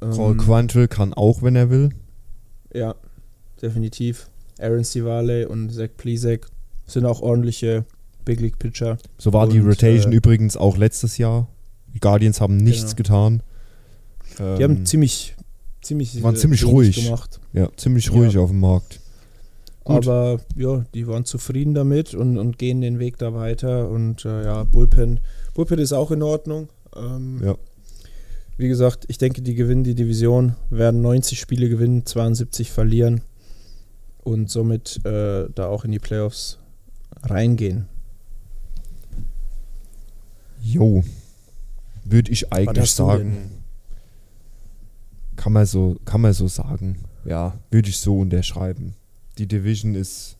[0.00, 1.90] Paul Ähm, Quantrill kann auch, wenn er will.
[2.72, 2.94] ja,
[3.60, 4.29] definitiv.
[4.60, 6.46] Aaron Stivale und Zach Plizek
[6.86, 7.84] sind auch ordentliche
[8.24, 8.98] Big League Pitcher.
[9.18, 11.48] So war die Und, Rotation äh, übrigens auch letztes Jahr.
[11.94, 12.96] Die Guardians haben nichts Genau.
[12.96, 13.42] getan.
[14.38, 15.34] Die Ähm, haben ziemlich,
[15.82, 17.04] ziemlich, waren äh, ziemlich ruhig.
[17.04, 17.40] gemacht.
[17.52, 18.12] ja, ziemlich Ja.
[18.12, 19.00] ruhig auf dem Markt.
[19.84, 20.06] Gut.
[20.06, 23.88] Aber ja, die waren zufrieden damit und, und gehen den Weg da weiter.
[23.88, 25.20] Und äh, ja, Bullpen,
[25.54, 26.68] Bullpen ist auch in Ordnung.
[26.96, 27.56] Ähm, Ja.
[28.58, 33.22] Wie gesagt, ich denke, die gewinnen die Division, werden 90 Spiele gewinnen, 72 verlieren
[34.22, 36.58] und somit äh, da auch in die Playoffs
[37.22, 37.86] reingehen.
[40.62, 41.02] Jo.
[42.04, 43.62] Würde ich eigentlich sagen.
[45.36, 46.98] Kann man, so, kann man so sagen.
[47.24, 48.94] Ja, würde ich so unterschreiben.
[49.38, 50.36] Die Division ist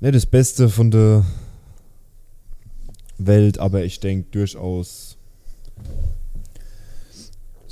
[0.00, 1.26] nicht das Beste von der
[3.18, 5.18] Welt, aber ich denke durchaus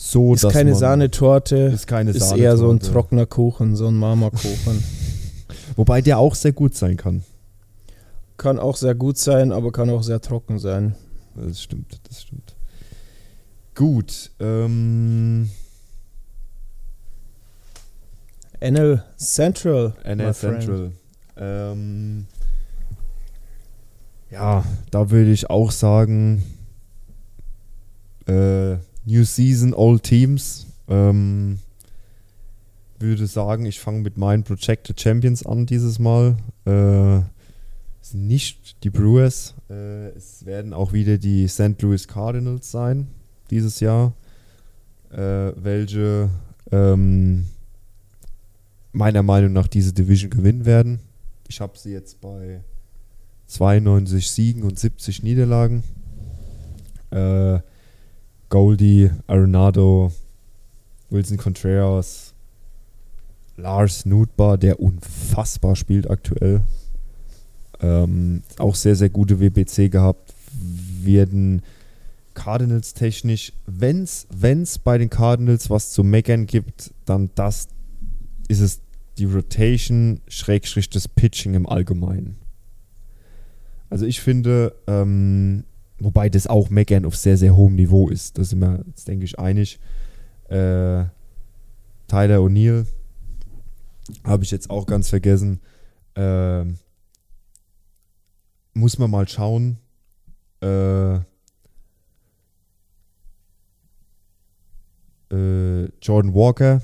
[0.01, 1.57] so, Ist dass keine man, Sahnetorte.
[1.57, 2.93] Ist keine Ist eher so ein Sahnetorte.
[2.93, 4.85] trockener Kuchen, so ein Marmorkuchen.
[5.77, 7.25] Wobei der auch sehr gut sein kann.
[8.37, 10.95] kann auch sehr gut sein, aber kann auch sehr trocken sein.
[11.35, 12.55] Das stimmt, das stimmt.
[13.75, 15.51] Gut, ähm,
[18.61, 19.95] NL Central.
[20.05, 20.33] NL.
[20.33, 20.93] Central.
[21.37, 22.27] Ähm,
[24.31, 26.45] ja, da würde ich auch sagen,
[28.27, 28.77] äh,
[29.09, 30.67] New Season, All Teams.
[30.87, 31.59] Ähm,
[32.99, 36.37] würde sagen, ich fange mit meinen Projected Champions an dieses Mal.
[36.67, 37.19] Äh,
[38.03, 39.55] es sind nicht die Brewers.
[39.71, 41.81] Äh, es werden auch wieder die St.
[41.81, 43.09] Louis Cardinals sein
[43.51, 44.13] dieses Jahr.
[45.11, 46.29] Äh, welche
[46.71, 47.47] ähm,
[48.93, 51.01] meiner Meinung nach diese Division gewinnen werden.
[51.49, 52.61] Ich habe sie jetzt bei
[53.47, 55.83] 92 Siegen und 70 Niederlagen.
[57.11, 57.61] Äh,
[58.49, 60.13] Goldie, Arenado,
[61.11, 62.35] Wilson Contreras,
[63.57, 66.63] Lars Nutbar, der unfassbar spielt aktuell.
[67.81, 70.35] Ähm, auch sehr, sehr gute WBC gehabt.
[71.03, 71.63] Werden
[72.35, 77.69] Cardinals technisch, wenn es bei den Cardinals was zu meckern gibt, dann das
[78.49, 78.81] ist es
[79.19, 82.37] die Rotation, Schrägstrich das Pitching im Allgemeinen.
[83.91, 85.65] Also ich finde, ähm,
[85.99, 89.25] wobei das auch Meckern auf sehr, sehr hohem Niveau ist, da sind wir jetzt, denke
[89.25, 89.79] ich, einig.
[90.49, 91.05] Äh,
[92.07, 92.87] Tyler O'Neill
[94.25, 95.61] habe ich jetzt auch ganz vergessen.
[96.15, 96.79] Ähm,
[98.75, 99.79] muss man mal schauen.
[100.63, 101.17] Äh,
[105.31, 106.81] äh, Jordan Walker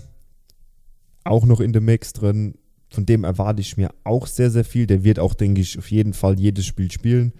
[1.24, 2.54] auch noch in dem Mix drin.
[2.90, 4.86] Von dem erwarte ich mir auch sehr, sehr viel.
[4.86, 7.32] Der wird auch, denke ich, auf jeden Fall jedes Spiel spielen,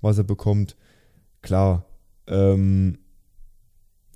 [0.00, 0.76] was er bekommt.
[1.46, 1.84] Klar,
[2.26, 2.98] ähm,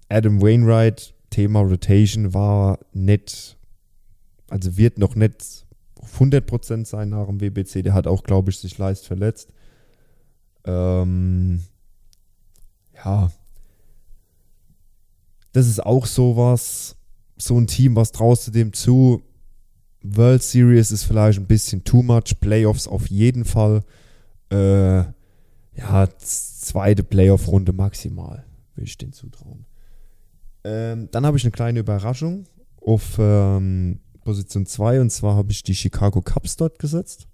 [0.09, 3.57] Adam Wainwright, Thema Rotation war nicht,
[4.49, 5.64] also wird noch nicht
[6.01, 7.85] auf 100% sein nach dem WBC.
[7.85, 9.53] Der hat auch, glaube ich, sich leicht verletzt.
[10.64, 11.62] Ähm,
[12.97, 13.31] ja,
[15.53, 16.97] das ist auch sowas,
[17.37, 19.22] so ein Team, was traust du dem zu?
[20.03, 23.85] World Series ist vielleicht ein bisschen too much, Playoffs auf jeden Fall.
[24.51, 25.05] Äh,
[25.81, 29.66] ja, zweite Playoff-Runde maximal, würde ich den zutrauen.
[30.62, 32.45] Ähm, dann habe ich eine kleine Überraschung
[32.81, 37.26] auf ähm, Position 2 und zwar habe ich die Chicago Cubs dort gesetzt.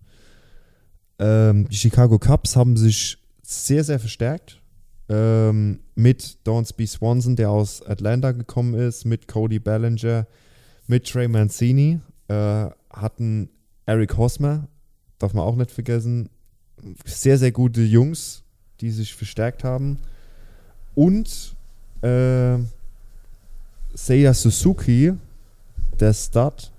[1.18, 4.60] Ähm, die Chicago Cubs haben sich sehr, sehr verstärkt
[5.08, 10.26] ähm, mit Dawnsby Swanson, der aus Atlanta gekommen ist, mit Cody Bellinger,
[10.86, 13.50] mit Trey Mancini, äh, hatten
[13.86, 14.68] Eric Hosmer,
[15.18, 16.28] darf man auch nicht vergessen,
[17.04, 18.42] sehr, sehr gute Jungs,
[18.80, 19.98] die sich verstärkt haben.
[20.94, 21.54] Und
[22.02, 22.58] äh,
[23.94, 25.14] Seiya Suzuki,
[25.98, 26.70] der Stud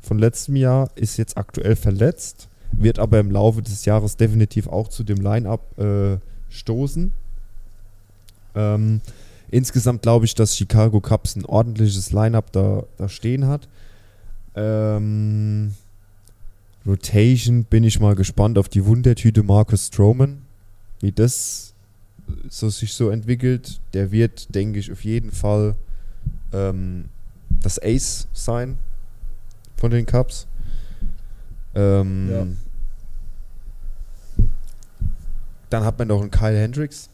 [0.00, 4.88] von letztem Jahr, ist jetzt aktuell verletzt, wird aber im Laufe des Jahres definitiv auch
[4.88, 6.18] zu dem Line-Up äh,
[6.50, 7.12] stoßen.
[8.54, 9.00] Ähm,
[9.50, 13.68] insgesamt glaube ich, dass Chicago Cubs ein ordentliches Line-Up da, da stehen hat.
[14.54, 15.74] Ähm,
[16.86, 20.42] Rotation bin ich mal gespannt auf die Wundertüte Marcus Stroman,
[21.00, 21.74] wie das
[22.48, 23.80] so sich so entwickelt.
[23.92, 25.74] Der wird, denke ich, auf jeden Fall
[26.52, 27.06] ähm,
[27.62, 28.78] das Ace sein
[29.76, 30.46] von den Cubs.
[31.74, 32.46] Ähm, Ja.
[35.68, 37.10] Dann hat man noch einen Kyle Hendricks,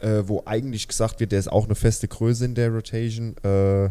[0.00, 3.36] äh, wo eigentlich gesagt wird, der ist auch eine feste Größe in der Rotation.
[3.42, 3.90] Äh,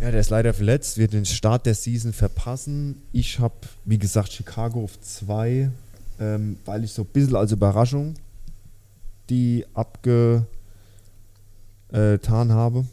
[0.00, 3.02] ja, der ist leider verletzt, wird den Start der Season verpassen.
[3.12, 5.70] Ich habe, wie gesagt, Chicago auf 2,
[6.18, 8.14] ähm, weil ich so ein bisschen als Überraschung
[9.30, 10.46] die abgetan
[11.92, 12.84] habe.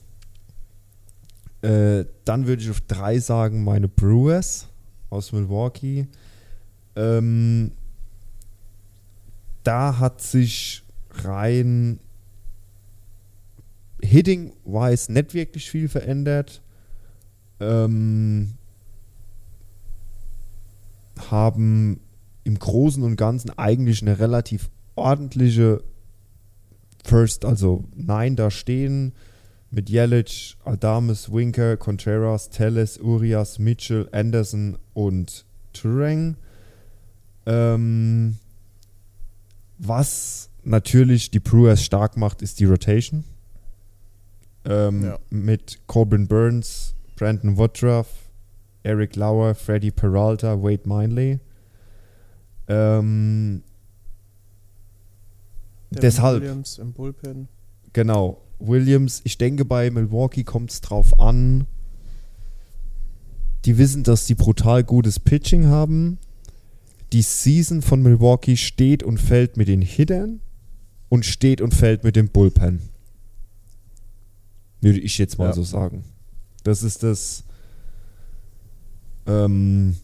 [1.62, 4.68] Äh, dann würde ich auf 3 sagen, meine Brewers
[5.10, 6.08] aus Milwaukee.
[6.96, 7.72] Ähm,
[9.64, 12.00] da hat sich rein
[14.02, 16.62] hitting-wise nicht wirklich viel verändert.
[17.60, 18.54] Ähm,
[21.30, 22.00] haben
[22.44, 25.84] im Großen und Ganzen eigentlich eine relativ ordentliche
[27.04, 29.14] First, also Nein da stehen
[29.72, 36.38] mit Jelic, Adames, Winker, Contreras, Telles, Urias, Mitchell, Anderson und Turang.
[37.46, 38.38] Ähm,
[39.78, 43.24] was natürlich die Brewers stark macht, ist die Rotation.
[44.66, 45.20] Ähm, Ja.
[45.30, 48.08] Mit Corbin Burns, Brandon Woodruff,
[48.84, 51.40] Eric Lauer, Freddie Peralta, Wade Mindley.
[52.70, 53.64] Ähm,
[55.92, 56.42] Devin Deshalb.
[56.42, 57.48] Williams im Bullpen.
[57.94, 58.42] Genau.
[58.60, 61.66] Williams, ich denke, bei Milwaukee kommt es drauf an.
[63.66, 66.18] Die wissen, dass die brutal gutes Pitching haben.
[67.14, 70.42] Die Season von Milwaukee steht und fällt mit den Hittern
[71.10, 72.82] und steht und fällt mit dem Bullpen.
[74.82, 75.54] Würde ich jetzt mal Ja.
[75.54, 76.04] so sagen.
[76.68, 77.46] Das ist das.
[79.26, 79.96] Ähm,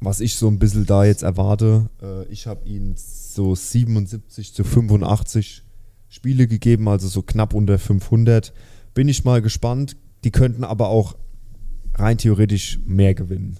[0.00, 1.90] was ich so ein bisschen da jetzt erwarte.
[2.00, 5.64] Äh, ich habe ihnen so 77 zu 85
[6.08, 8.52] Spiele gegeben, also so knapp unter 500.
[8.94, 9.96] Bin ich mal gespannt.
[10.22, 11.16] Die könnten aber auch
[11.94, 13.56] rein theoretisch mehr gewinnen.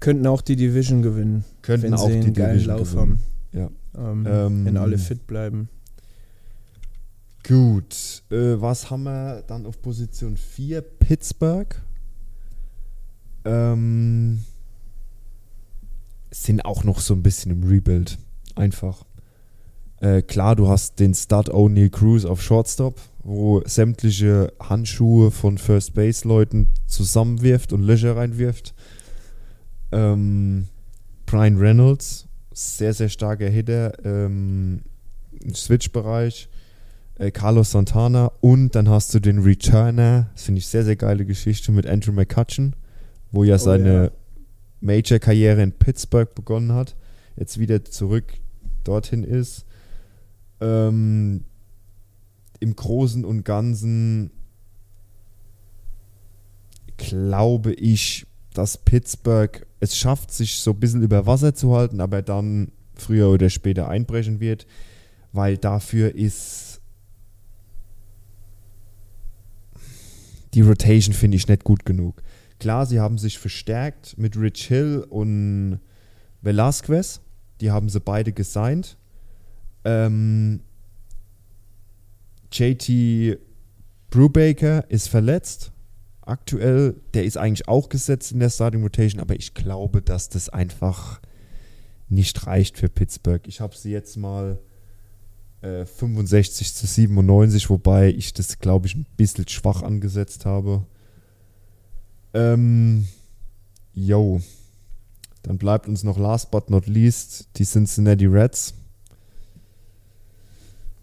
[0.00, 1.44] Könnten auch die Division gewinnen.
[1.62, 3.20] Könnten wenn auch sie die einen geilen Division Lauf gewinnen.
[3.52, 3.60] Ja.
[3.62, 4.26] haben.
[4.26, 5.68] Ähm, Ähm, wenn alle fit bleiben.
[7.46, 10.82] Gut, äh, was haben wir dann auf Position 4?
[10.82, 11.74] Pittsburgh.
[13.44, 14.44] Ähm,
[16.30, 18.18] sind auch noch so ein bisschen im Rebuild.
[18.54, 19.04] Einfach.
[20.00, 25.94] Äh, klar, du hast den Stud O'Neill Cruz auf Shortstop, wo sämtliche Handschuhe von First
[25.94, 28.74] Base Leuten zusammenwirft und Löcher reinwirft.
[29.92, 30.68] Ähm,
[31.26, 34.82] Brian Reynolds, sehr, sehr starker Hitter ähm,
[35.40, 36.48] im Switch-Bereich.
[37.20, 41.26] Äh, Carlos Santana und dann hast du den Returner, das finde ich sehr, sehr geile
[41.26, 42.74] Geschichte mit Andrew McCutcheon,
[43.30, 44.10] wo ja seine ja.
[44.80, 46.96] Major-Karriere in Pittsburgh begonnen hat,
[47.36, 48.24] jetzt wieder zurück
[48.84, 49.66] dorthin ist.
[50.62, 51.44] Ähm,
[52.58, 54.30] Im Großen und Ganzen
[56.96, 62.22] glaube ich, dass Pittsburgh es schafft, sich so ein bisschen über Wasser zu halten, aber
[62.22, 64.66] dann früher oder später einbrechen wird,
[65.32, 66.69] weil dafür ist
[70.54, 72.22] die Rotation, finde ich, nicht gut genug.
[72.58, 75.80] Klar, sie haben sich verstärkt mit Rich Hill und
[76.42, 77.20] Velasquez.
[77.60, 78.96] Die haben sie beide gesigned.
[79.84, 80.60] Ähm,
[82.52, 83.38] JT
[84.10, 85.72] Brubaker ist verletzt.
[86.22, 90.48] Aktuell, der ist eigentlich auch gesetzt in der Starting Rotation, aber ich glaube, dass das
[90.48, 91.20] einfach
[92.08, 93.46] nicht reicht für Pittsburgh.
[93.46, 94.58] Ich habe sie jetzt mal
[95.62, 100.84] äh, 65 zu 97, wobei ich das, glaube ich, ein bisschen schwach angesetzt habe.
[102.34, 103.06] Ähm,
[103.92, 104.40] yo.
[105.42, 108.74] Dann bleibt uns noch last but not least die Cincinnati Reds.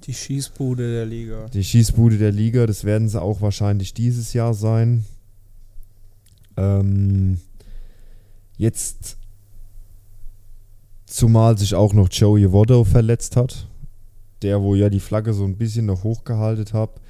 [0.03, 1.47] Die Schießbude der Liga.
[1.49, 5.05] Die Schießbude der Liga, das werden sie auch wahrscheinlich dieses Jahr sein.
[6.55, 7.39] Ähm,
[8.57, 9.17] jetzt,
[11.05, 13.67] zumal sich auch noch Joey Votto verletzt hat,
[14.41, 17.01] der, wo ja die Flagge so ein bisschen noch hochgehalten hat.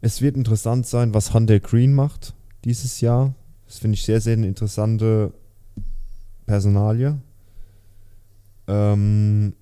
[0.00, 2.34] Es wird interessant sein, was Hunter Green macht
[2.64, 3.34] dieses Jahr.
[3.66, 5.32] Das finde ich sehr, sehr eine interessante
[6.46, 7.18] Personalie.
[8.68, 9.54] Ähm,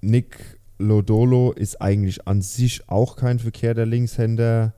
[0.00, 4.74] Nick Lodolo ist eigentlich an sich auch kein verkehrter Linkshänder.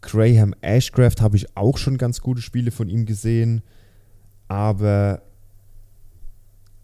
[0.00, 3.62] Graham Ashcraft habe ich auch schon ganz gute Spiele von ihm gesehen.
[4.48, 5.22] Aber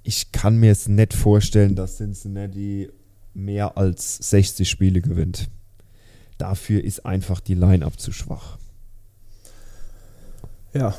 [0.03, 2.89] ich kann mir es nicht vorstellen, dass Cincinnati
[3.35, 5.49] mehr als 60 Spiele gewinnt.
[6.39, 8.59] Dafür ist einfach die Line-Up zu schwach.
[10.75, 10.95] Ja,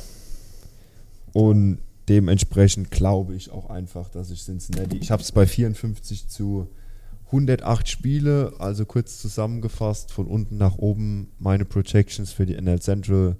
[1.34, 1.78] Und
[2.08, 4.98] dementsprechend glaube ich auch einfach, dass ich Cincinnati.
[4.98, 6.68] Ich habe es bei 54 zu
[7.26, 13.36] 108 Spiele, also kurz zusammengefasst, von unten nach oben meine Projections für die NL Central.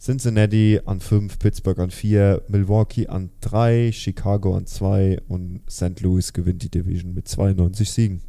[0.00, 6.00] Cincinnati an 5, Pittsburgh an 4, Milwaukee an 3, Chicago an 2 und St.
[6.00, 8.22] Louis gewinnt die Division mit 92 Siegen.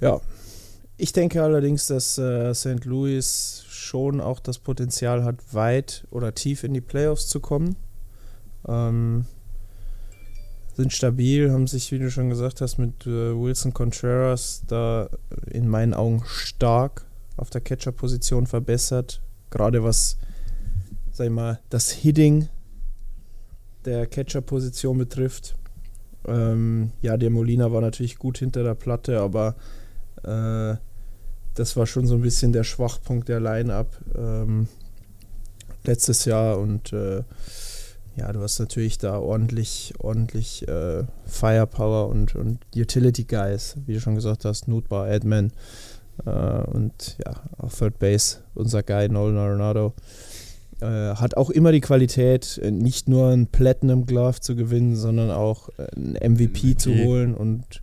[0.00, 0.20] ja.
[0.98, 2.84] Ich denke allerdings, dass äh, St.
[2.84, 7.74] Louis schon auch das Potenzial hat, weit oder tief in die Playoffs zu kommen.
[8.68, 9.24] Ähm,
[10.76, 15.08] sind stabil, haben sich, wie du schon gesagt hast, mit äh, Wilson Contreras da
[15.50, 17.04] in meinen Augen stark
[17.36, 19.22] auf der Catcher-Position verbessert.
[19.50, 20.16] Gerade was,
[21.12, 22.48] sag ich mal, das Hitting
[23.84, 25.54] der Catcher-Position betrifft.
[26.26, 29.56] Ähm, ja, der Molina war natürlich gut hinter der Platte, aber
[30.22, 30.76] äh,
[31.54, 34.68] das war schon so ein bisschen der Schwachpunkt der Line-Up ähm,
[35.84, 37.24] letztes Jahr und äh,
[38.14, 44.00] ja, du hast natürlich da ordentlich, ordentlich äh, Firepower und, und Utility Guys, wie du
[44.00, 45.20] schon gesagt hast, Nutbar, äh,
[46.24, 49.94] und ja, auch Third Base, unser Guy Nolan Arenado.
[50.80, 55.30] Äh, hat auch immer die Qualität, äh, nicht nur einen Platinum Glove zu gewinnen, sondern
[55.30, 57.04] auch äh, einen MVP, zu MVP.
[57.04, 57.82] holen und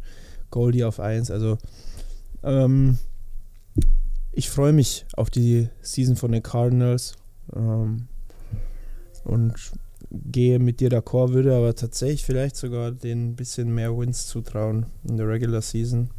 [0.52, 1.32] Goldie auf 1.
[1.32, 1.58] Also
[2.44, 2.98] ähm,
[4.34, 7.16] ich freue mich auf die Season von den Cardinals.
[7.56, 8.08] Ähm,
[9.24, 9.54] und
[10.12, 14.88] gehe mit dir d'accord, würde aber tatsächlich vielleicht sogar den ein bisschen mehr Wins zutrauen
[15.08, 16.10] in der Regular Season.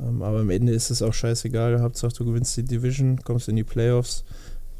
[0.00, 1.80] Ähm, aber am Ende ist es auch scheißegal.
[1.80, 4.24] Hauptsache du gewinnst die Division, kommst in die Playoffs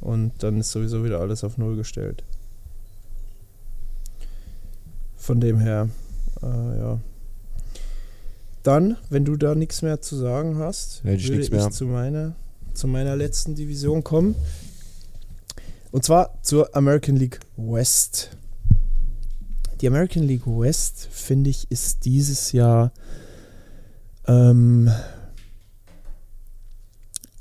[0.01, 2.24] und dann ist sowieso wieder alles auf Null gestellt.
[5.16, 5.89] Von dem her,
[6.43, 7.01] äh, ja.
[8.62, 11.70] Dann, wenn du da nichts mehr zu sagen hast, Hätte ich würde ich mehr.
[11.70, 12.35] zu meiner,
[12.73, 14.35] zu meiner letzten Division kommen.
[15.93, 18.31] Und zwar zur American League West.
[19.81, 22.91] Die American League West, finde ich, ist dieses Jahr
[24.27, 24.91] ähm,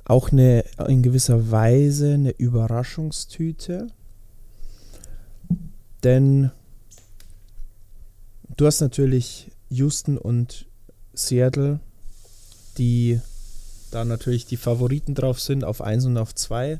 [0.05, 3.87] auch eine in gewisser Weise eine Überraschungstüte.
[6.03, 6.51] Denn
[8.57, 10.65] du hast natürlich Houston und
[11.13, 11.79] Seattle,
[12.77, 13.21] die
[13.91, 16.79] da natürlich die Favoriten drauf sind, auf 1 und auf 2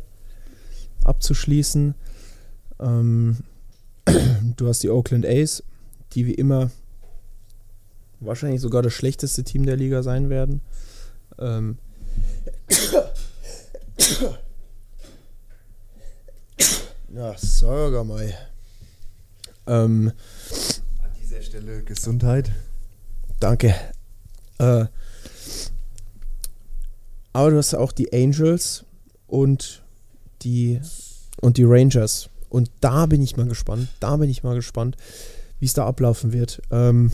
[1.04, 1.96] abzuschließen.
[2.80, 3.38] Ähm,
[4.58, 5.64] du hast die Oakland A's,
[6.14, 6.72] die wie immer
[8.26, 10.62] wahrscheinlich sogar das schlechteste Team der Liga sein werden.
[11.40, 11.78] Ähm,
[17.14, 18.34] ja, sag mal.
[19.66, 20.12] Ähm,
[21.04, 22.52] An dieser Stelle Gesundheit.
[23.40, 23.76] Danke.
[24.60, 24.86] Äh,
[27.34, 28.86] aber du hast auch die Angels
[29.28, 29.84] und
[30.44, 30.80] die
[31.42, 32.30] und die Rangers.
[32.50, 33.90] Und da bin ich mal gespannt.
[34.00, 34.96] Da bin ich mal gespannt,
[35.60, 36.62] wie es da ablaufen wird.
[36.70, 37.12] Ähm,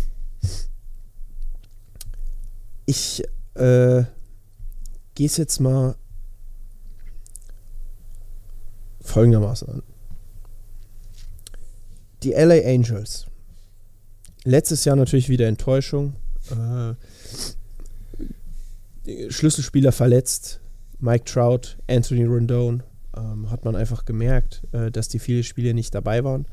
[2.89, 4.03] ich äh,
[5.13, 5.95] gehe es jetzt mal
[9.01, 9.83] folgendermaßen an.
[12.23, 13.27] Die LA Angels.
[14.43, 16.15] Letztes Jahr natürlich wieder Enttäuschung.
[16.49, 16.95] Äh,
[19.29, 20.59] Schlüsselspieler verletzt.
[20.97, 22.81] Mike Trout, Anthony Rendon.
[23.15, 26.47] Ähm, hat man einfach gemerkt, äh, dass die viele Spiele nicht dabei waren.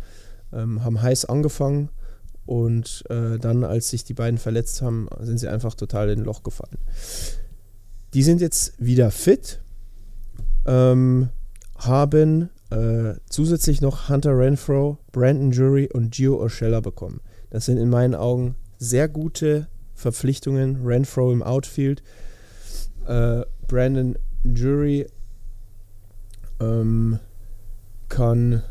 [0.52, 1.88] Ähm, haben heiß angefangen
[2.46, 6.24] und äh, dann, als sich die beiden verletzt haben, sind sie einfach total in ein
[6.24, 6.78] Loch gefallen.
[8.14, 9.60] Die sind jetzt wieder fit,
[10.64, 11.28] ähm,
[11.76, 17.20] haben äh, zusätzlich noch Hunter Renfro, Brandon Jury und Gio Urshela bekommen.
[17.50, 20.84] Das sind in meinen Augen sehr gute Verpflichtungen.
[20.84, 22.02] Renfro im Outfield,
[23.06, 25.06] äh, Brandon Jury
[26.60, 27.18] ähm,
[28.08, 28.62] kann.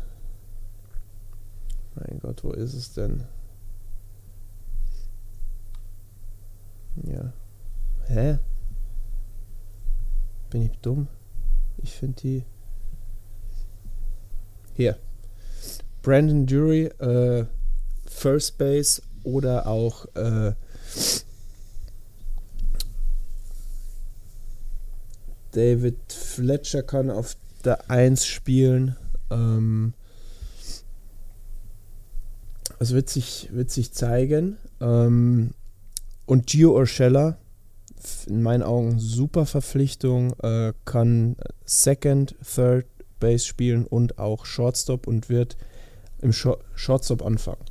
[1.94, 3.24] Mein Gott, wo ist es denn?
[7.04, 7.32] Ja.
[8.06, 8.38] Hä?
[10.50, 11.08] Bin ich dumm?
[11.78, 12.44] Ich finde die.
[14.74, 14.98] Hier.
[16.02, 17.46] Brandon Jury, äh,
[18.06, 20.54] First Base oder auch äh,
[25.52, 28.96] David Fletcher kann auf der 1 spielen.
[29.30, 29.94] Ähm,
[32.78, 34.58] das wird sich, wird sich zeigen.
[34.80, 35.54] Ähm,
[36.26, 37.38] und Gio Urshela,
[38.26, 42.86] in meinen Augen super Verpflichtung, äh, kann Second, Third
[43.18, 45.56] Base spielen und auch Shortstop und wird
[46.20, 47.64] im Shor- Shortstop anfangen.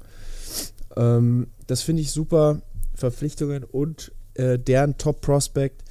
[0.97, 2.61] Ähm, das finde ich super
[2.95, 5.83] Verpflichtungen und äh, deren Top Prospect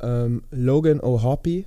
[0.00, 1.64] ähm, Logan O'Hoppy,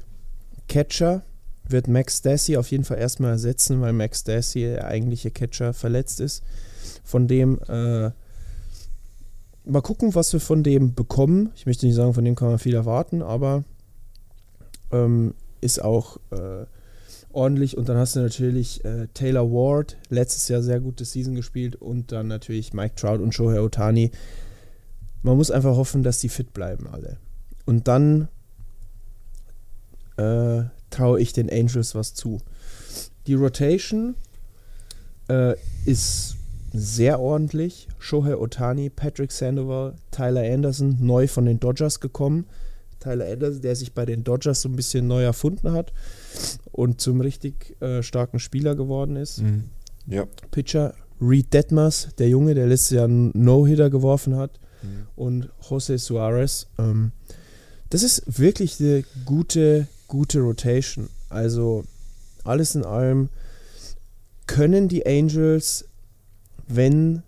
[0.67, 1.23] Catcher,
[1.67, 6.19] wird Max Stassi auf jeden Fall erstmal ersetzen, weil Max Stassi, der eigentliche Catcher, verletzt
[6.19, 6.43] ist.
[7.03, 8.11] Von dem äh,
[9.65, 11.51] mal gucken, was wir von dem bekommen.
[11.55, 13.63] Ich möchte nicht sagen, von dem kann man viel erwarten, aber
[14.91, 16.65] ähm, ist auch äh,
[17.31, 17.77] ordentlich.
[17.77, 22.11] Und dann hast du natürlich äh, Taylor Ward, letztes Jahr sehr gute Season gespielt und
[22.11, 24.11] dann natürlich Mike Trout und Shohei Otani.
[25.21, 27.17] Man muss einfach hoffen, dass die fit bleiben alle.
[27.65, 28.27] Und dann
[30.17, 32.39] äh, traue ich den Angels was zu.
[33.27, 34.15] Die Rotation
[35.29, 35.55] äh,
[35.85, 36.37] ist
[36.73, 37.87] sehr ordentlich.
[37.99, 42.45] Shohei Otani, Patrick Sandoval, Tyler Anderson, neu von den Dodgers gekommen.
[42.99, 45.91] Tyler Anderson, der sich bei den Dodgers so ein bisschen neu erfunden hat
[46.71, 49.41] und zum richtig äh, starken Spieler geworden ist.
[49.41, 49.65] Mhm.
[50.07, 50.25] Ja.
[50.51, 55.07] Pitcher Reed Detmers, der Junge, der letztes Jahr einen No-Hitter geworfen hat, Mhm.
[55.15, 56.65] und Jose Suarez.
[56.79, 57.11] Ähm,
[57.91, 61.09] das ist wirklich eine gute, gute Rotation.
[61.29, 61.83] Also
[62.43, 63.29] alles in allem
[64.47, 65.85] können die Angels,
[66.75, 67.23] wenn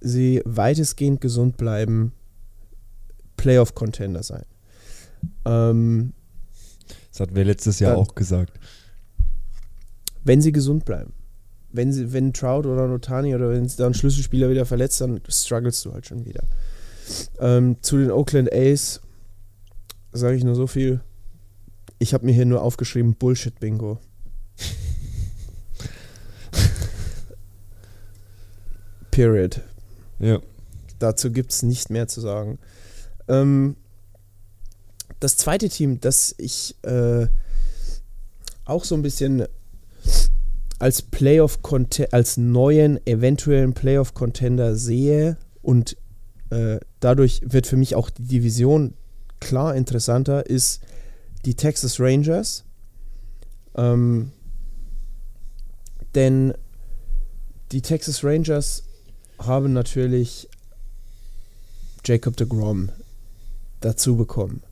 [0.00, 2.12] sie weitestgehend gesund bleiben,
[3.36, 4.44] Playoff-Contender sein.
[5.44, 6.12] Ähm,
[7.10, 8.58] Das hatten wir letztes Jahr Dann- auch gesagt.
[10.24, 11.12] wenn sie gesund bleiben.
[11.72, 15.84] Wenn, sie, wenn Trout oder Notani oder wenn da ein Schlüsselspieler wieder verletzt, dann strugglest
[15.84, 16.42] du halt schon wieder.
[17.38, 19.00] Ähm, zu den Oakland A's
[20.12, 21.00] sage ich nur so viel.
[21.98, 23.98] Ich habe mir hier nur aufgeschrieben Bullshit-Bingo.
[29.10, 29.62] Period.
[30.18, 30.40] Ja.
[30.98, 32.58] Dazu gibt es nicht mehr zu sagen.
[33.28, 33.76] Ähm,
[35.18, 37.26] das zweite Team, das ich äh,
[38.64, 39.46] auch so ein bisschen
[40.78, 41.58] als Playoff
[42.10, 45.96] als neuen eventuellen Playoff Contender sehe und
[46.48, 48.94] äh, dadurch wird für mich auch die Division
[49.40, 50.80] klar interessanter ist
[51.44, 52.64] die Texas Rangers
[53.76, 54.32] ähm,
[56.14, 56.54] denn
[57.72, 58.84] die Texas Rangers
[59.40, 60.48] haben natürlich
[62.04, 62.90] Jacob de Grom
[63.80, 64.62] dazu bekommen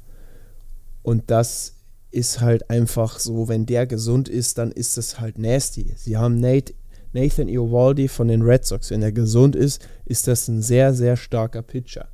[1.03, 1.75] und das
[2.11, 5.95] ist halt einfach so, wenn der gesund ist, dann ist das halt nasty.
[5.97, 6.75] Sie haben Nate,
[7.13, 8.91] Nathan Eovaldi von den Red Sox.
[8.91, 12.09] Wenn er gesund ist, ist das ein sehr, sehr starker Pitcher.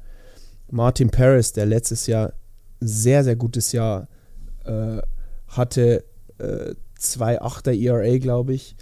[0.70, 2.32] Martin Paris, der letztes Jahr
[2.81, 4.09] sehr, sehr gutes Jahr
[4.64, 4.98] äh,
[5.48, 6.05] hatte,
[6.39, 8.76] äh, 2,8er ERA, glaube ich.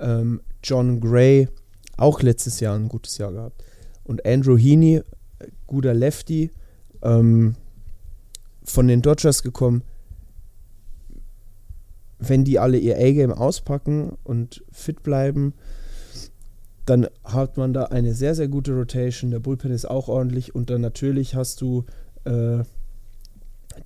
[0.00, 1.48] Ähm, John Gray,
[1.96, 3.64] auch letztes Jahr ein gutes Jahr gehabt.
[4.04, 5.02] Und Andrew Heaney,
[5.66, 6.50] guter Lefty,
[7.02, 7.56] ähm,
[8.64, 9.82] von den Dodgers gekommen,
[12.18, 15.54] wenn die alle ihr A-Game auspacken und fit bleiben,
[16.86, 19.30] dann hat man da eine sehr, sehr gute Rotation.
[19.30, 21.84] Der Bullpen ist auch ordentlich und dann natürlich hast du
[22.24, 22.62] äh,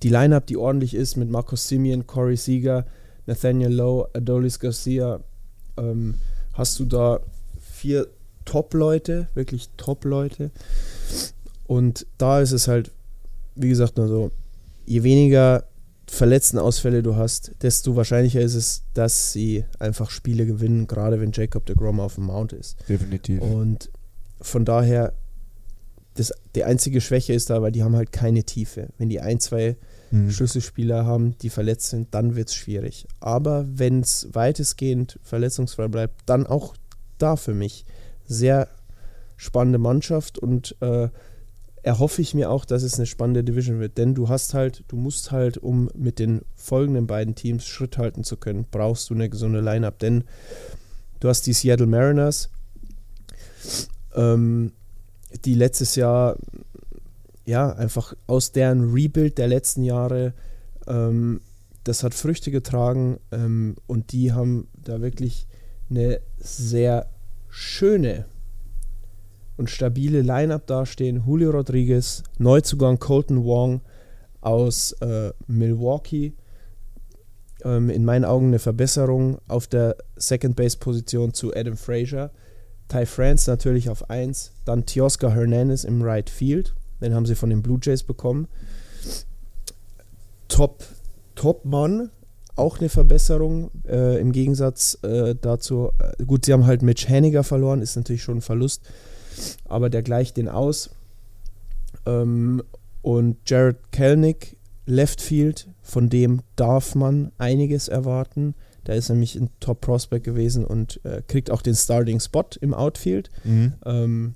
[0.03, 2.85] die Lineup, die ordentlich ist mit Marcus Simeon, Corey Seager,
[3.25, 5.21] Nathaniel Lowe, Adolis Garcia.
[5.77, 6.15] Ähm,
[6.53, 7.19] hast du da
[7.79, 8.07] vier
[8.45, 10.51] Top-Leute, wirklich Top-Leute.
[11.65, 12.91] Und da ist es halt,
[13.55, 14.31] wie gesagt, nur so,
[14.85, 15.65] je weniger
[16.07, 21.65] Verletztenausfälle du hast, desto wahrscheinlicher ist es, dass sie einfach Spiele gewinnen, gerade wenn Jacob
[21.67, 22.77] de Grom auf dem Mount ist.
[22.89, 23.41] Definitiv.
[23.41, 23.91] Und
[24.41, 25.13] von daher,
[26.15, 28.87] das, die einzige Schwäche ist da, weil die haben halt keine Tiefe.
[28.97, 29.77] Wenn die ein, zwei
[30.09, 30.31] mhm.
[30.31, 33.07] Schlüsselspieler haben, die verletzt sind, dann wird es schwierig.
[33.19, 36.73] Aber wenn es weitestgehend verletzungsfrei bleibt, dann auch
[37.21, 37.85] da für mich
[38.25, 38.67] sehr
[39.37, 41.09] spannende Mannschaft und äh,
[41.81, 43.97] erhoffe ich mir auch, dass es eine spannende Division wird.
[43.97, 48.23] Denn du hast halt, du musst halt, um mit den folgenden beiden Teams Schritt halten
[48.23, 49.97] zu können, brauchst du eine gesunde Lineup.
[49.99, 50.25] Denn
[51.19, 52.49] du hast die Seattle Mariners,
[54.13, 54.73] ähm,
[55.45, 56.35] die letztes Jahr
[57.45, 60.33] ja einfach aus deren Rebuild der letzten Jahre
[60.87, 61.41] ähm,
[61.83, 65.47] das hat Früchte getragen ähm, und die haben da wirklich
[65.89, 67.09] eine sehr
[67.49, 68.25] schöne
[69.57, 71.23] und stabile Line-Up dastehen.
[71.25, 73.81] Julio Rodriguez, Neuzugang Colton Wong
[74.41, 76.33] aus äh, Milwaukee.
[77.63, 82.31] Ähm, in meinen Augen eine Verbesserung auf der Second Base Position zu Adam Frazier.
[82.87, 84.53] Ty France natürlich auf 1.
[84.65, 86.73] Dann Teoscar Hernandez im Right Field.
[87.01, 88.47] Den haben sie von den Blue Jays bekommen.
[90.47, 90.83] Top,
[91.35, 92.09] Top Mann,
[92.59, 95.91] auch eine Verbesserung äh, im Gegensatz äh, dazu.
[95.99, 98.83] Äh, gut, sie haben halt Mitch Haniger verloren, ist natürlich schon ein Verlust
[99.65, 100.91] aber der gleicht den aus.
[102.05, 102.63] Ähm,
[103.01, 108.55] und Jared Kelnick, Left Field, von dem darf man einiges erwarten.
[108.83, 112.73] Da ist nämlich ein Top Prospect gewesen und äh, kriegt auch den Starting Spot im
[112.73, 113.29] Outfield.
[113.43, 113.73] Mhm.
[113.85, 114.33] Ähm,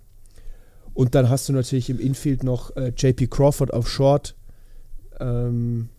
[0.94, 4.36] und dann hast du natürlich im Infield noch äh, JP Crawford auf Short,
[5.20, 5.90] ähm,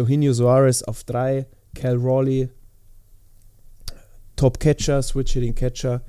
[0.00, 2.48] Eugenio Suarez auf 3, Cal Rawley,
[4.36, 6.02] Top Catcher, Switch Hitting Catcher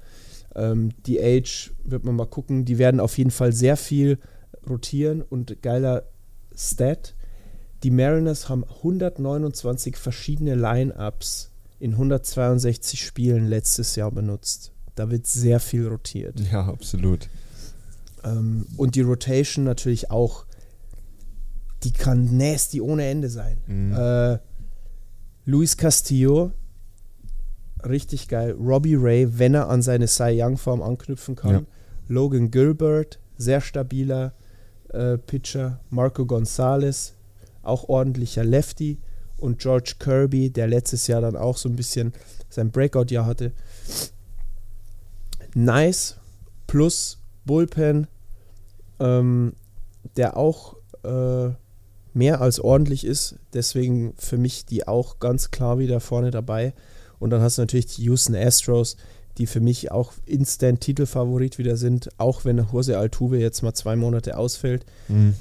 [0.55, 2.65] ähm, die Age wird man mal gucken.
[2.65, 4.19] Die werden auf jeden Fall sehr viel
[4.69, 6.03] rotieren und geiler
[6.55, 7.15] Stat.
[7.83, 14.71] Die Mariners haben 129 verschiedene Line-Ups in 162 Spielen letztes Jahr benutzt.
[14.95, 16.39] Da wird sehr viel rotiert.
[16.51, 17.29] Ja, absolut.
[18.23, 20.45] Ähm, und die Rotation natürlich auch,
[21.83, 23.57] die kann nasty ohne Ende sein.
[23.67, 23.93] Mhm.
[23.93, 24.39] Äh,
[25.45, 26.51] Luis Castillo
[27.85, 28.55] richtig geil.
[28.59, 31.51] Robbie Ray, wenn er an seine Cy Young-Form anknüpfen kann.
[31.51, 31.61] Ja.
[32.07, 34.33] Logan Gilbert, sehr stabiler
[34.89, 35.79] äh, Pitcher.
[35.89, 37.13] Marco Gonzalez,
[37.61, 38.99] auch ordentlicher Lefty.
[39.37, 42.13] Und George Kirby, der letztes Jahr dann auch so ein bisschen
[42.49, 43.51] sein Breakout-Jahr hatte.
[45.53, 46.17] Nice
[46.65, 48.07] plus Bullpen,
[48.99, 49.53] ähm,
[50.15, 51.49] der auch äh,
[52.13, 53.35] mehr als ordentlich ist.
[53.53, 56.73] Deswegen für mich die auch ganz klar wieder vorne dabei.
[57.19, 58.97] Und dann hast du natürlich die Houston Astros,
[59.37, 63.95] die für mich auch instant Titelfavorit wieder sind, auch wenn Jose Altuve jetzt mal zwei
[63.95, 64.85] Monate ausfällt.
[65.07, 65.35] Mhm.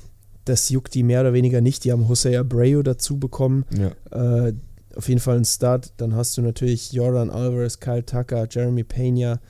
[0.44, 1.84] Das juckt die mehr oder weniger nicht.
[1.84, 3.64] Die haben Jose Abreu dazu bekommen.
[3.76, 4.46] Ja.
[4.46, 4.54] Äh,
[4.96, 5.92] auf jeden Fall ein Start.
[5.98, 9.40] Dann hast du natürlich Jordan Alvarez, Kyle Tucker, Jeremy Pena,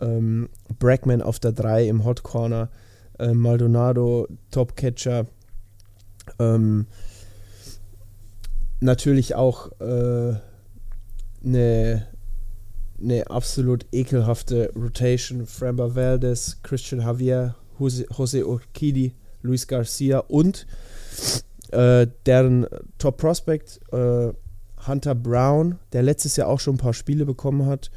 [0.00, 2.70] ähm, Brackman auf der 3 im Hot Corner,
[3.18, 5.26] äh, Maldonado, Top Catcher.
[6.38, 6.86] Ähm,
[8.80, 10.34] natürlich auch äh,
[11.44, 12.06] eine,
[13.00, 15.46] eine absolut ekelhafte Rotation.
[15.46, 20.66] Framba Valdez, Christian Javier, Jose, Jose Urquidi, Luis Garcia und
[21.70, 22.66] äh, deren
[22.98, 24.32] Top Prospect äh,
[24.86, 27.90] Hunter Brown, der letztes Jahr auch schon ein paar Spiele bekommen hat,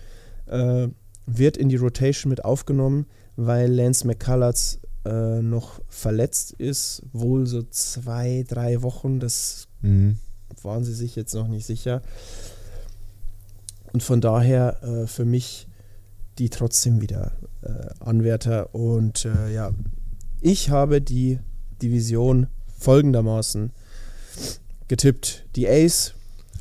[0.48, 0.88] äh,
[1.26, 3.06] wird in die Rotation mit aufgenommen,
[3.36, 9.20] weil Lance McCullers äh, noch verletzt ist, wohl so zwei, drei Wochen.
[9.20, 10.18] Das Mhm.
[10.62, 12.02] waren sie sich jetzt noch nicht sicher.
[13.94, 15.68] Und von daher äh, für mich
[16.38, 17.70] die trotzdem wieder äh,
[18.00, 18.74] Anwärter.
[18.74, 19.72] Und äh, ja,
[20.40, 21.40] ich habe die
[21.82, 22.48] Division
[22.80, 23.72] folgendermaßen
[24.88, 25.46] getippt.
[25.56, 26.14] Die Ace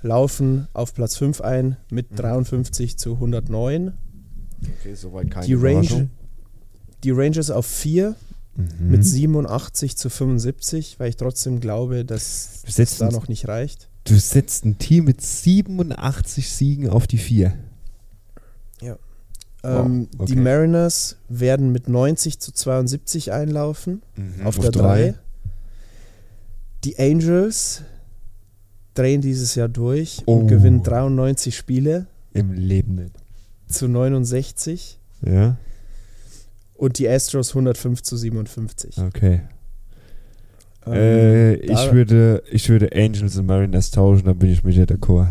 [0.02, 3.92] laufen auf Platz 5 ein mit 53 zu 109.
[4.80, 6.08] Okay, soweit keine Die, Range,
[7.04, 8.16] die Rangers auf 4
[8.80, 8.90] Mhm.
[8.90, 13.88] mit 87 zu 75, weil ich trotzdem glaube, dass es da noch nicht reicht.
[14.04, 17.52] du setzt ein Team mit 87 Siegen auf die 4.
[19.62, 20.40] Ähm, Wow, Die okay.
[20.42, 24.00] Mariners werden mit 90 zu 72 einlaufen
[24.42, 25.14] auf, der 3.
[26.84, 27.82] Die Angels
[28.94, 30.38] drehen dieses Jahr durch Oh.
[30.38, 33.14] und gewinnen 93 Spiele Im Leben nicht.
[33.68, 35.58] zu 69 Ja,
[36.80, 38.98] und die Astros 105 zu 57.
[38.98, 39.42] okay.
[40.86, 44.86] Ähm, äh, ich, würde, ich würde Angels und Mariners tauschen, dann bin ich mit dir
[44.86, 45.28] d'accord.